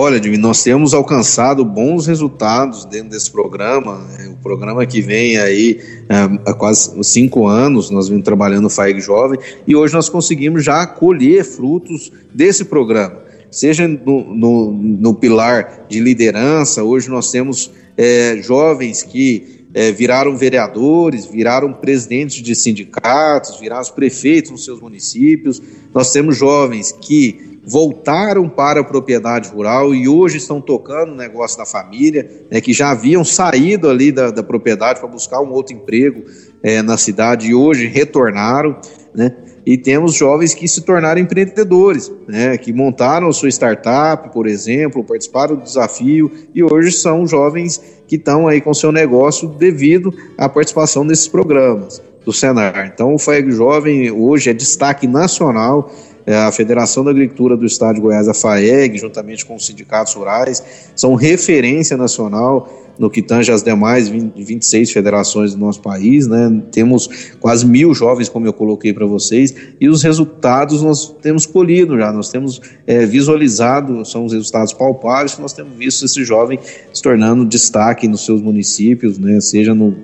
Olha, 0.00 0.22
Jimmy, 0.22 0.38
nós 0.38 0.62
temos 0.62 0.94
alcançado 0.94 1.64
bons 1.64 2.06
resultados 2.06 2.84
dentro 2.84 3.08
desse 3.08 3.32
programa. 3.32 3.98
Né? 4.16 4.28
O 4.28 4.36
programa 4.36 4.86
que 4.86 5.00
vem 5.00 5.36
aí 5.38 5.80
é, 6.08 6.48
há 6.48 6.54
quase 6.54 7.02
cinco 7.02 7.48
anos, 7.48 7.90
nós 7.90 8.08
vimos 8.08 8.22
trabalhando 8.22 8.62
no 8.62 8.70
FAEG 8.70 9.00
Jovem, 9.00 9.40
e 9.66 9.74
hoje 9.74 9.94
nós 9.94 10.08
conseguimos 10.08 10.64
já 10.64 10.86
colher 10.86 11.44
frutos 11.44 12.12
desse 12.32 12.64
programa. 12.64 13.16
Seja 13.50 13.88
no, 13.88 14.32
no, 14.32 14.72
no 14.72 15.14
pilar 15.14 15.86
de 15.88 15.98
liderança, 15.98 16.84
hoje 16.84 17.10
nós 17.10 17.32
temos 17.32 17.68
é, 17.96 18.38
jovens 18.40 19.02
que 19.02 19.66
é, 19.74 19.90
viraram 19.90 20.36
vereadores, 20.36 21.26
viraram 21.26 21.72
presidentes 21.72 22.40
de 22.40 22.54
sindicatos, 22.54 23.58
viraram 23.58 23.84
prefeitos 23.92 24.52
nos 24.52 24.64
seus 24.64 24.80
municípios. 24.80 25.60
Nós 25.92 26.12
temos 26.12 26.36
jovens 26.36 26.92
que 26.92 27.47
voltaram 27.66 28.48
para 28.48 28.80
a 28.80 28.84
propriedade 28.84 29.48
rural 29.50 29.94
e 29.94 30.08
hoje 30.08 30.38
estão 30.38 30.60
tocando 30.60 31.12
o 31.12 31.16
negócio 31.16 31.58
da 31.58 31.66
família, 31.66 32.28
né, 32.50 32.60
que 32.60 32.72
já 32.72 32.90
haviam 32.90 33.24
saído 33.24 33.88
ali 33.88 34.10
da, 34.10 34.30
da 34.30 34.42
propriedade 34.42 35.00
para 35.00 35.08
buscar 35.08 35.40
um 35.40 35.50
outro 35.50 35.74
emprego 35.74 36.24
é, 36.62 36.82
na 36.82 36.96
cidade 36.96 37.48
e 37.48 37.54
hoje 37.54 37.86
retornaram, 37.86 38.76
né? 39.14 39.34
E 39.66 39.76
temos 39.76 40.14
jovens 40.14 40.54
que 40.54 40.66
se 40.66 40.80
tornaram 40.80 41.20
empreendedores, 41.20 42.10
né, 42.26 42.56
que 42.56 42.72
montaram 42.72 43.28
a 43.28 43.32
sua 43.34 43.50
startup, 43.50 44.32
por 44.32 44.46
exemplo, 44.46 45.04
participaram 45.04 45.56
do 45.56 45.62
desafio 45.62 46.32
e 46.54 46.64
hoje 46.64 46.90
são 46.92 47.26
jovens 47.26 47.78
que 48.06 48.16
estão 48.16 48.48
aí 48.48 48.62
com 48.62 48.72
seu 48.72 48.90
negócio 48.90 49.46
devido 49.46 50.10
à 50.38 50.48
participação 50.48 51.04
nesses 51.04 51.28
programas 51.28 52.00
do 52.24 52.32
Senar. 52.32 52.90
Então, 52.92 53.14
o 53.14 53.18
FAEG 53.18 53.50
Jovem 53.50 54.10
hoje 54.10 54.50
é 54.50 54.54
destaque 54.54 55.06
nacional 55.06 55.90
a 56.36 56.52
Federação 56.52 57.04
da 57.04 57.10
Agricultura 57.10 57.56
do 57.56 57.66
Estado 57.66 57.96
de 57.96 58.00
Goiás, 58.00 58.28
a 58.28 58.34
FAEG, 58.34 58.98
juntamente 58.98 59.44
com 59.46 59.56
os 59.56 59.66
sindicatos 59.66 60.14
rurais, 60.14 60.62
são 60.94 61.14
referência 61.14 61.96
nacional 61.96 62.88
no 62.98 63.08
que 63.08 63.22
tange 63.22 63.52
as 63.52 63.62
demais 63.62 64.08
20, 64.08 64.42
26 64.42 64.90
federações 64.90 65.54
do 65.54 65.60
nosso 65.60 65.80
país, 65.80 66.26
né? 66.26 66.60
Temos 66.72 67.08
quase 67.38 67.64
mil 67.64 67.94
jovens, 67.94 68.28
como 68.28 68.46
eu 68.46 68.52
coloquei 68.52 68.92
para 68.92 69.06
vocês, 69.06 69.54
e 69.80 69.88
os 69.88 70.02
resultados 70.02 70.82
nós 70.82 71.14
temos 71.22 71.46
colhido 71.46 71.96
já, 71.96 72.12
nós 72.12 72.28
temos 72.28 72.60
é, 72.86 73.06
visualizado, 73.06 74.04
são 74.04 74.24
os 74.24 74.32
resultados 74.32 74.72
palpáveis 74.72 75.38
nós 75.38 75.52
temos 75.52 75.76
visto 75.76 76.04
esse 76.04 76.24
jovem 76.24 76.58
se 76.92 77.00
tornando 77.00 77.44
destaque 77.44 78.08
nos 78.08 78.24
seus 78.24 78.40
municípios, 78.42 79.18
né? 79.18 79.40
Seja 79.40 79.74
no, 79.74 79.94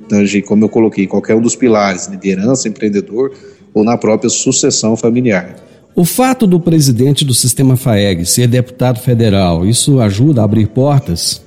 como 0.47 0.65
eu 0.65 0.69
coloquei, 0.69 1.07
qualquer 1.07 1.35
um 1.35 1.41
dos 1.41 1.57
pilares, 1.57 2.07
liderança, 2.07 2.69
empreendedor 2.69 3.33
ou 3.73 3.83
na 3.83 3.99
própria 3.99 4.31
sucessão 4.31 4.97
familiar. 4.97 5.57
O 5.97 6.05
fato 6.05 6.45
do 6.45 6.59
presidente 6.59 7.25
do 7.25 7.33
sistema 7.33 7.77
FAEG 7.77 8.27
ser 8.27 8.49
deputado 8.49 8.99
federal, 8.99 9.65
isso 9.65 10.01
ajuda 10.01 10.41
a 10.41 10.45
abrir 10.45 10.67
portas? 10.67 11.41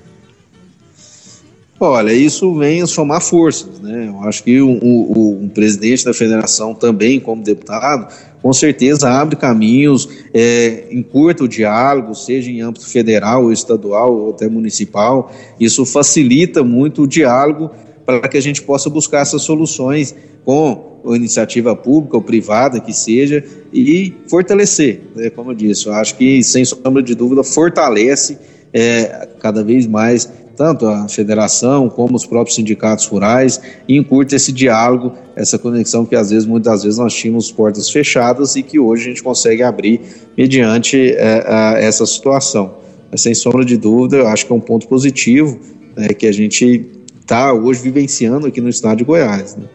Olha, 1.78 2.14
isso 2.14 2.56
vem 2.56 2.82
a 2.82 2.88
somar 2.88 3.22
forças, 3.22 3.80
né? 3.82 4.08
Eu 4.08 4.22
acho 4.22 4.44
que 4.44 4.60
o, 4.62 5.50
presidente 5.54 6.06
da 6.06 6.14
federação 6.14 6.74
também, 6.74 7.20
como 7.20 7.44
deputado, 7.44 8.08
com 8.42 8.54
certeza 8.54 9.10
abre 9.10 9.36
caminhos, 9.36 10.08
é, 10.34 10.86
encurta 10.92 11.44
o 11.44 11.48
diálogo, 11.48 12.16
seja 12.16 12.50
em 12.50 12.62
âmbito 12.62 12.88
federal 12.88 13.44
ou 13.44 13.52
estadual 13.52 14.16
ou 14.16 14.30
até 14.32 14.48
municipal. 14.48 15.32
Isso 15.60 15.86
facilita 15.86 16.64
muito 16.64 17.04
o 17.04 17.08
diálogo 17.08 17.70
para 18.06 18.28
que 18.30 18.38
a 18.38 18.42
gente 18.42 18.62
possa 18.62 18.90
buscar 18.90 19.22
essas 19.22 19.42
soluções 19.42 20.16
com 20.46 20.87
a 21.06 21.16
iniciativa 21.16 21.76
pública 21.76 22.18
ou 22.18 22.22
privada 22.22 22.80
que 22.80 22.94
seja 22.94 23.44
e 23.74 24.14
fortalecer, 24.28 25.02
né? 25.16 25.30
como 25.30 25.52
eu 25.52 25.56
disse, 25.56 25.88
eu 25.88 25.94
acho 25.94 26.16
que 26.16 26.44
sem 26.44 26.64
sombra 26.66 27.02
de 27.04 27.16
dúvida 27.16 27.44
fortalece 27.44 28.38
é, 28.74 29.28
cada 29.40 29.64
vez 29.64 29.86
mais 29.88 30.30
tanto 30.58 30.88
a 30.88 31.08
federação 31.08 31.88
como 31.88 32.16
os 32.16 32.26
próprios 32.26 32.56
sindicatos 32.56 33.06
rurais, 33.06 33.62
e 33.88 33.96
encurta 33.96 34.36
esse 34.36 34.52
diálogo, 34.52 35.14
essa 35.36 35.60
conexão 35.60 36.04
que 36.04 36.16
às 36.16 36.32
vezes, 36.32 36.48
muitas 36.48 36.84
vezes, 36.84 36.98
nós 36.98 37.14
tínhamos 37.14 37.52
portas 37.52 37.90
fechadas 37.90 38.56
e 38.56 38.64
que 38.64 38.80
hoje 38.80 39.04
a 39.04 39.10
gente 39.10 39.22
consegue 39.22 39.62
abrir 39.62 40.02
mediante 40.36 41.14
é, 41.16 41.78
essa 41.78 42.06
situação. 42.08 42.74
Mas, 43.12 43.22
sem 43.22 43.36
sombra 43.36 43.64
de 43.64 43.78
dúvida, 43.78 44.18
eu 44.18 44.28
acho 44.28 44.48
que 44.48 44.52
é 44.52 44.56
um 44.56 44.60
ponto 44.60 44.88
positivo 44.88 45.60
é, 45.96 46.14
que 46.14 46.26
a 46.26 46.32
gente 46.32 46.90
está 47.22 47.54
hoje 47.54 47.82
vivenciando 47.82 48.48
aqui 48.48 48.60
no 48.60 48.70
estado 48.70 48.98
de 48.98 49.04
Goiás. 49.04 49.56
Né? 49.56 49.66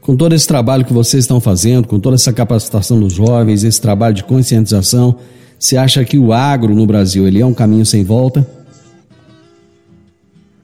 Com 0.00 0.16
todo 0.16 0.34
esse 0.34 0.48
trabalho 0.48 0.84
que 0.84 0.92
vocês 0.92 1.24
estão 1.24 1.40
fazendo, 1.40 1.86
com 1.86 2.00
toda 2.00 2.16
essa 2.16 2.32
capacitação 2.32 2.98
dos 2.98 3.12
jovens, 3.12 3.64
esse 3.64 3.80
trabalho 3.80 4.14
de 4.14 4.24
conscientização, 4.24 5.16
você 5.58 5.76
acha 5.76 6.02
que 6.04 6.18
o 6.18 6.32
agro 6.32 6.74
no 6.74 6.86
Brasil 6.86 7.26
ele 7.26 7.40
é 7.40 7.44
um 7.44 7.52
caminho 7.52 7.84
sem 7.84 8.02
volta? 8.02 8.46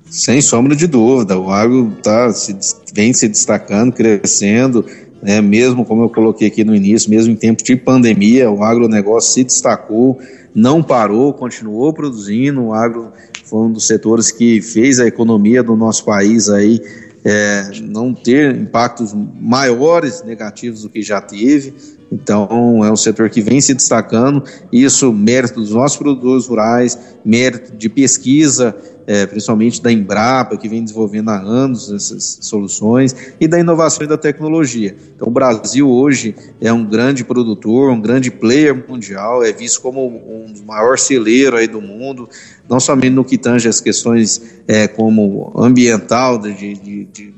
Sem 0.08 0.40
sombra 0.40 0.74
de 0.74 0.86
dúvida, 0.86 1.38
o 1.38 1.50
agro 1.50 1.92
tá, 2.02 2.32
se, 2.32 2.56
vem 2.94 3.12
se 3.12 3.28
destacando, 3.28 3.92
crescendo, 3.92 4.86
né, 5.22 5.42
mesmo 5.42 5.84
como 5.84 6.04
eu 6.04 6.08
coloquei 6.08 6.48
aqui 6.48 6.64
no 6.64 6.74
início, 6.74 7.10
mesmo 7.10 7.32
em 7.32 7.36
tempos 7.36 7.62
de 7.62 7.76
pandemia, 7.76 8.50
o 8.50 8.64
agronegócio 8.64 9.32
se 9.32 9.44
destacou, 9.44 10.18
não 10.54 10.82
parou, 10.82 11.34
continuou 11.34 11.92
produzindo, 11.92 12.62
o 12.62 12.72
agro 12.72 13.12
foi 13.44 13.66
um 13.66 13.72
dos 13.72 13.86
setores 13.86 14.30
que 14.30 14.62
fez 14.62 14.98
a 14.98 15.06
economia 15.06 15.62
do 15.62 15.76
nosso 15.76 16.06
país 16.06 16.48
aí 16.48 16.80
é, 17.28 17.70
não 17.82 18.14
ter 18.14 18.54
impactos 18.54 19.12
maiores 19.12 20.22
negativos 20.22 20.82
do 20.82 20.88
que 20.88 21.02
já 21.02 21.20
teve, 21.20 21.74
então, 22.10 22.84
é 22.84 22.92
um 22.92 22.96
setor 22.96 23.28
que 23.28 23.40
vem 23.40 23.60
se 23.60 23.74
destacando, 23.74 24.44
isso 24.72 25.12
mérito 25.12 25.60
dos 25.60 25.72
nossos 25.72 25.98
produtores 25.98 26.46
rurais, 26.46 26.96
mérito 27.24 27.76
de 27.76 27.88
pesquisa, 27.88 28.76
é, 29.06 29.24
principalmente 29.24 29.80
da 29.80 29.92
Embrapa, 29.92 30.56
que 30.56 30.68
vem 30.68 30.82
desenvolvendo 30.82 31.30
há 31.30 31.38
anos 31.38 31.90
essas 31.92 32.38
soluções, 32.42 33.14
e 33.40 33.46
da 33.46 33.58
inovação 33.58 34.04
e 34.04 34.08
da 34.08 34.18
tecnologia. 34.18 34.96
Então, 35.14 35.28
o 35.28 35.30
Brasil 35.30 35.88
hoje 35.88 36.34
é 36.60 36.72
um 36.72 36.84
grande 36.84 37.24
produtor, 37.24 37.90
um 37.90 38.00
grande 38.00 38.30
player 38.30 38.84
mundial, 38.88 39.44
é 39.44 39.52
visto 39.52 39.80
como 39.80 40.06
um 40.06 40.52
dos 40.52 40.62
maiores 40.62 41.02
celeiros 41.02 41.60
aí 41.60 41.68
do 41.68 41.80
mundo, 41.80 42.28
não 42.68 42.80
somente 42.80 43.10
no 43.10 43.24
que 43.24 43.38
tange 43.38 43.68
as 43.68 43.80
questões 43.80 44.42
é, 44.66 44.88
como 44.88 45.52
ambiental, 45.56 46.38
de, 46.38 46.52
de, 46.52 47.04
de 47.04 47.34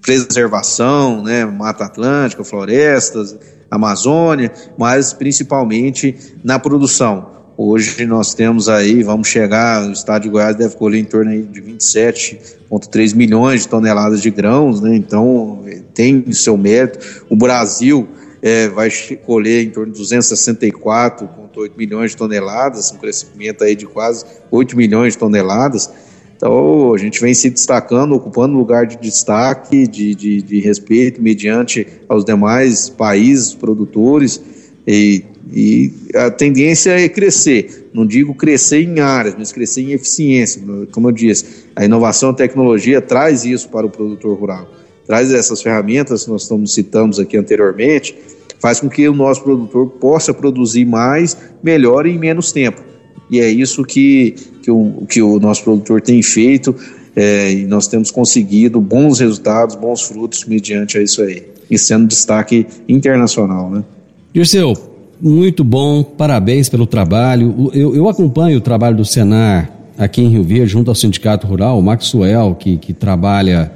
preservação, 0.00 1.22
né, 1.22 1.44
Mata 1.44 1.84
Atlântica, 1.84 2.44
florestas, 2.44 3.36
Amazônia, 3.70 4.50
mas 4.78 5.12
principalmente 5.12 6.16
na 6.42 6.58
produção. 6.58 7.37
Hoje 7.60 8.06
nós 8.06 8.34
temos 8.34 8.68
aí, 8.68 9.02
vamos 9.02 9.26
chegar, 9.26 9.84
o 9.88 9.90
estado 9.90 10.22
de 10.22 10.28
Goiás 10.28 10.54
deve 10.54 10.76
colher 10.76 11.00
em 11.00 11.04
torno 11.04 11.42
de 11.42 11.60
27,3 11.60 13.16
milhões 13.16 13.62
de 13.62 13.68
toneladas 13.68 14.22
de 14.22 14.30
grãos, 14.30 14.80
né? 14.80 14.94
então 14.94 15.64
tem 15.92 16.30
seu 16.30 16.56
mérito. 16.56 17.24
O 17.28 17.34
Brasil 17.34 18.08
é, 18.40 18.68
vai 18.68 18.88
colher 19.26 19.64
em 19.64 19.70
torno 19.70 19.92
de 19.92 20.00
264,8 20.00 21.72
milhões 21.76 22.12
de 22.12 22.16
toneladas, 22.16 22.92
um 22.92 22.98
crescimento 22.98 23.64
aí 23.64 23.74
de 23.74 23.86
quase 23.86 24.24
8 24.52 24.76
milhões 24.76 25.14
de 25.14 25.18
toneladas. 25.18 25.90
Então, 26.36 26.94
a 26.94 26.96
gente 26.96 27.20
vem 27.20 27.34
se 27.34 27.50
destacando, 27.50 28.14
ocupando 28.14 28.56
lugar 28.56 28.86
de 28.86 28.96
destaque, 28.98 29.88
de, 29.88 30.14
de, 30.14 30.42
de 30.42 30.60
respeito 30.60 31.20
mediante 31.20 31.88
aos 32.08 32.24
demais 32.24 32.88
países 32.88 33.52
produtores, 33.52 34.40
e, 34.86 35.24
e, 35.52 35.92
a 36.14 36.30
tendência 36.30 36.90
é 36.90 37.08
crescer. 37.08 37.88
Não 37.92 38.06
digo 38.06 38.34
crescer 38.34 38.82
em 38.82 39.00
áreas, 39.00 39.34
mas 39.38 39.52
crescer 39.52 39.82
em 39.82 39.92
eficiência. 39.92 40.62
Como 40.92 41.08
eu 41.08 41.12
disse, 41.12 41.44
a 41.74 41.84
inovação 41.84 42.30
a 42.30 42.34
tecnologia 42.34 43.00
traz 43.00 43.44
isso 43.44 43.68
para 43.68 43.86
o 43.86 43.90
produtor 43.90 44.38
rural. 44.38 44.70
Traz 45.06 45.32
essas 45.32 45.62
ferramentas 45.62 46.24
que 46.24 46.30
nós 46.30 46.42
estamos 46.42 46.74
citamos 46.74 47.18
aqui 47.18 47.36
anteriormente, 47.36 48.14
faz 48.58 48.80
com 48.80 48.88
que 48.88 49.08
o 49.08 49.14
nosso 49.14 49.42
produtor 49.42 49.88
possa 49.92 50.34
produzir 50.34 50.84
mais, 50.84 51.36
melhor 51.62 52.06
e 52.06 52.10
em 52.10 52.18
menos 52.18 52.52
tempo. 52.52 52.82
E 53.30 53.40
é 53.40 53.48
isso 53.48 53.84
que, 53.84 54.34
que, 54.62 54.70
o, 54.70 55.06
que 55.08 55.22
o 55.22 55.38
nosso 55.38 55.64
produtor 55.64 56.00
tem 56.00 56.22
feito 56.22 56.74
é, 57.14 57.52
e 57.52 57.66
nós 57.66 57.88
temos 57.88 58.10
conseguido 58.10 58.80
bons 58.80 59.20
resultados, 59.20 59.74
bons 59.74 60.02
frutos 60.02 60.44
mediante 60.44 60.98
a 60.98 61.02
isso 61.02 61.22
aí. 61.22 61.46
E 61.70 61.78
sendo 61.78 62.06
destaque 62.06 62.66
internacional, 62.88 63.70
né? 63.70 63.84
Dirceu, 64.32 64.74
muito 65.20 65.64
bom, 65.64 66.02
parabéns 66.02 66.68
pelo 66.68 66.86
trabalho. 66.86 67.70
Eu, 67.72 67.94
eu 67.94 68.08
acompanho 68.08 68.58
o 68.58 68.60
trabalho 68.60 68.96
do 68.96 69.04
Senar 69.04 69.70
aqui 69.96 70.22
em 70.22 70.28
Rio 70.28 70.44
Verde, 70.44 70.72
junto 70.72 70.90
ao 70.90 70.94
Sindicato 70.94 71.46
Rural, 71.46 71.78
o 71.78 71.82
Maxwell, 71.82 72.54
que, 72.54 72.76
que 72.76 72.92
trabalha 72.92 73.72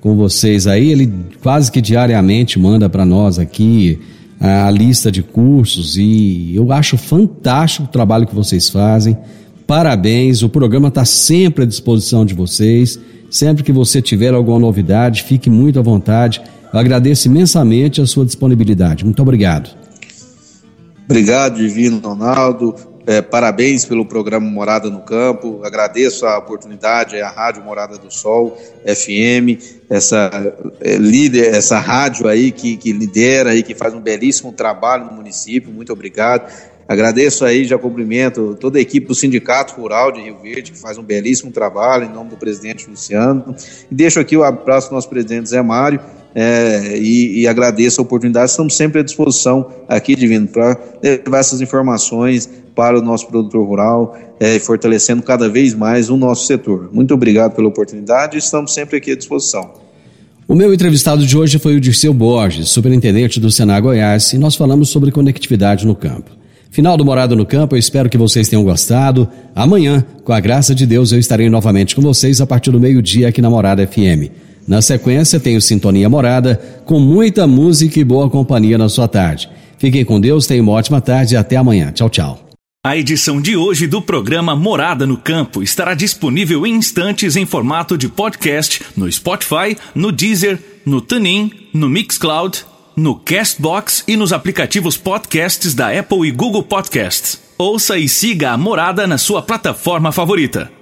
com 0.00 0.16
vocês 0.16 0.66
aí, 0.66 0.90
ele 0.90 1.10
quase 1.42 1.70
que 1.70 1.80
diariamente 1.80 2.58
manda 2.58 2.88
para 2.88 3.06
nós 3.06 3.38
aqui 3.38 4.00
a 4.40 4.68
lista 4.68 5.12
de 5.12 5.22
cursos 5.22 5.96
e 5.96 6.52
eu 6.56 6.72
acho 6.72 6.98
fantástico 6.98 7.84
o 7.84 7.90
trabalho 7.90 8.26
que 8.26 8.34
vocês 8.34 8.68
fazem. 8.68 9.16
Parabéns, 9.64 10.42
o 10.42 10.48
programa 10.48 10.88
está 10.88 11.04
sempre 11.04 11.62
à 11.62 11.66
disposição 11.66 12.26
de 12.26 12.34
vocês. 12.34 12.98
Sempre 13.30 13.62
que 13.62 13.72
você 13.72 14.02
tiver 14.02 14.34
alguma 14.34 14.58
novidade, 14.58 15.22
fique 15.22 15.48
muito 15.48 15.78
à 15.78 15.82
vontade. 15.82 16.42
Eu 16.72 16.78
agradeço 16.78 17.28
imensamente 17.28 18.00
a 18.00 18.06
sua 18.06 18.26
disponibilidade. 18.26 19.04
Muito 19.04 19.22
obrigado. 19.22 19.81
Obrigado, 21.04 21.56
Divino 21.56 21.98
Ronaldo. 21.98 22.74
É, 23.04 23.20
parabéns 23.20 23.84
pelo 23.84 24.06
programa 24.06 24.48
Morada 24.48 24.88
no 24.88 25.00
Campo. 25.00 25.60
Agradeço 25.64 26.24
a 26.24 26.38
oportunidade, 26.38 27.20
a 27.20 27.28
Rádio 27.28 27.64
Morada 27.64 27.98
do 27.98 28.12
Sol, 28.12 28.56
FM, 28.86 29.60
essa 29.90 30.30
é, 30.80 30.96
líder, 30.96 31.52
essa 31.52 31.80
rádio 31.80 32.28
aí 32.28 32.52
que, 32.52 32.76
que 32.76 32.92
lidera 32.92 33.50
aí, 33.50 33.64
que 33.64 33.74
faz 33.74 33.92
um 33.92 34.00
belíssimo 34.00 34.52
trabalho 34.52 35.06
no 35.06 35.12
município. 35.12 35.72
Muito 35.72 35.92
obrigado. 35.92 36.48
Agradeço 36.86 37.44
aí, 37.44 37.64
já 37.64 37.76
cumprimento 37.76 38.56
toda 38.60 38.78
a 38.78 38.80
equipe 38.80 39.06
do 39.06 39.14
Sindicato 39.14 39.74
Rural 39.74 40.12
de 40.12 40.20
Rio 40.20 40.38
Verde, 40.38 40.70
que 40.70 40.78
faz 40.78 40.96
um 40.96 41.02
belíssimo 41.02 41.50
trabalho, 41.50 42.04
em 42.04 42.12
nome 42.12 42.30
do 42.30 42.36
presidente 42.36 42.88
Luciano. 42.88 43.56
E 43.90 43.94
deixo 43.94 44.20
aqui 44.20 44.36
o 44.36 44.44
abraço 44.44 44.90
do 44.90 44.94
nosso 44.94 45.08
presidente 45.08 45.48
Zé 45.48 45.62
Mário 45.62 46.00
é, 46.34 46.98
e, 46.98 47.40
e, 47.40 47.48
agradeço 47.48 48.00
a 48.00 48.04
oportunidade. 48.04 48.50
Estamos 48.50 48.76
sempre 48.76 49.00
à 49.00 49.02
disposição 49.02 49.66
aqui, 49.88 50.14
Divino, 50.14 50.48
para 50.48 50.78
levar 51.02 51.38
essas 51.38 51.60
informações 51.60 52.48
para 52.74 52.98
o 52.98 53.02
nosso 53.02 53.26
produtor 53.28 53.66
rural, 53.66 54.16
é, 54.40 54.58
fortalecendo 54.58 55.22
cada 55.22 55.48
vez 55.48 55.74
mais 55.74 56.08
o 56.08 56.16
nosso 56.16 56.46
setor. 56.46 56.88
Muito 56.92 57.12
obrigado 57.12 57.54
pela 57.54 57.68
oportunidade 57.68 58.38
estamos 58.38 58.72
sempre 58.72 58.96
aqui 58.96 59.12
à 59.12 59.16
disposição. 59.16 59.70
O 60.48 60.54
meu 60.54 60.74
entrevistado 60.74 61.24
de 61.24 61.36
hoje 61.36 61.58
foi 61.58 61.76
o 61.76 61.80
Dirceu 61.80 62.12
Borges, 62.12 62.68
superintendente 62.68 63.38
do 63.38 63.50
Senar 63.50 63.80
Goiás, 63.80 64.32
e 64.32 64.38
nós 64.38 64.54
falamos 64.54 64.88
sobre 64.88 65.10
conectividade 65.10 65.86
no 65.86 65.94
campo. 65.94 66.30
Final 66.70 66.96
do 66.96 67.04
Morada 67.04 67.36
no 67.36 67.44
Campo, 67.44 67.74
eu 67.74 67.78
espero 67.78 68.08
que 68.08 68.16
vocês 68.18 68.48
tenham 68.48 68.64
gostado. 68.64 69.28
Amanhã, 69.54 70.04
com 70.24 70.32
a 70.32 70.40
graça 70.40 70.74
de 70.74 70.86
Deus, 70.86 71.12
eu 71.12 71.18
estarei 71.18 71.48
novamente 71.50 71.94
com 71.94 72.00
vocês 72.00 72.40
a 72.40 72.46
partir 72.46 72.70
do 72.70 72.80
meio-dia 72.80 73.28
aqui 73.28 73.42
na 73.42 73.50
Morada 73.50 73.86
FM. 73.86 74.32
Na 74.66 74.80
sequência, 74.80 75.40
tenho 75.40 75.60
Sintonia 75.60 76.08
Morada, 76.08 76.60
com 76.84 77.00
muita 77.00 77.46
música 77.46 77.98
e 77.98 78.04
boa 78.04 78.30
companhia 78.30 78.78
na 78.78 78.88
sua 78.88 79.08
tarde. 79.08 79.48
Fiquem 79.78 80.04
com 80.04 80.20
Deus, 80.20 80.46
tenham 80.46 80.62
uma 80.62 80.72
ótima 80.72 81.00
tarde 81.00 81.34
e 81.34 81.36
até 81.36 81.56
amanhã. 81.56 81.90
Tchau, 81.90 82.08
tchau. 82.08 82.48
A 82.84 82.96
edição 82.96 83.40
de 83.40 83.56
hoje 83.56 83.86
do 83.86 84.02
programa 84.02 84.56
Morada 84.56 85.06
no 85.06 85.16
Campo 85.16 85.62
estará 85.62 85.94
disponível 85.94 86.66
em 86.66 86.74
instantes 86.74 87.36
em 87.36 87.46
formato 87.46 87.96
de 87.96 88.08
podcast 88.08 88.82
no 88.96 89.10
Spotify, 89.10 89.76
no 89.94 90.10
Deezer, 90.10 90.58
no 90.84 91.00
TuneIn, 91.00 91.52
no 91.72 91.88
Mixcloud, 91.88 92.64
no 92.96 93.14
Castbox 93.14 94.02
e 94.08 94.16
nos 94.16 94.32
aplicativos 94.32 94.96
podcasts 94.96 95.74
da 95.74 95.96
Apple 95.96 96.26
e 96.26 96.32
Google 96.32 96.64
Podcasts. 96.64 97.40
Ouça 97.56 97.96
e 97.98 98.08
siga 98.08 98.50
a 98.50 98.58
Morada 98.58 99.06
na 99.06 99.16
sua 99.16 99.42
plataforma 99.42 100.10
favorita. 100.10 100.81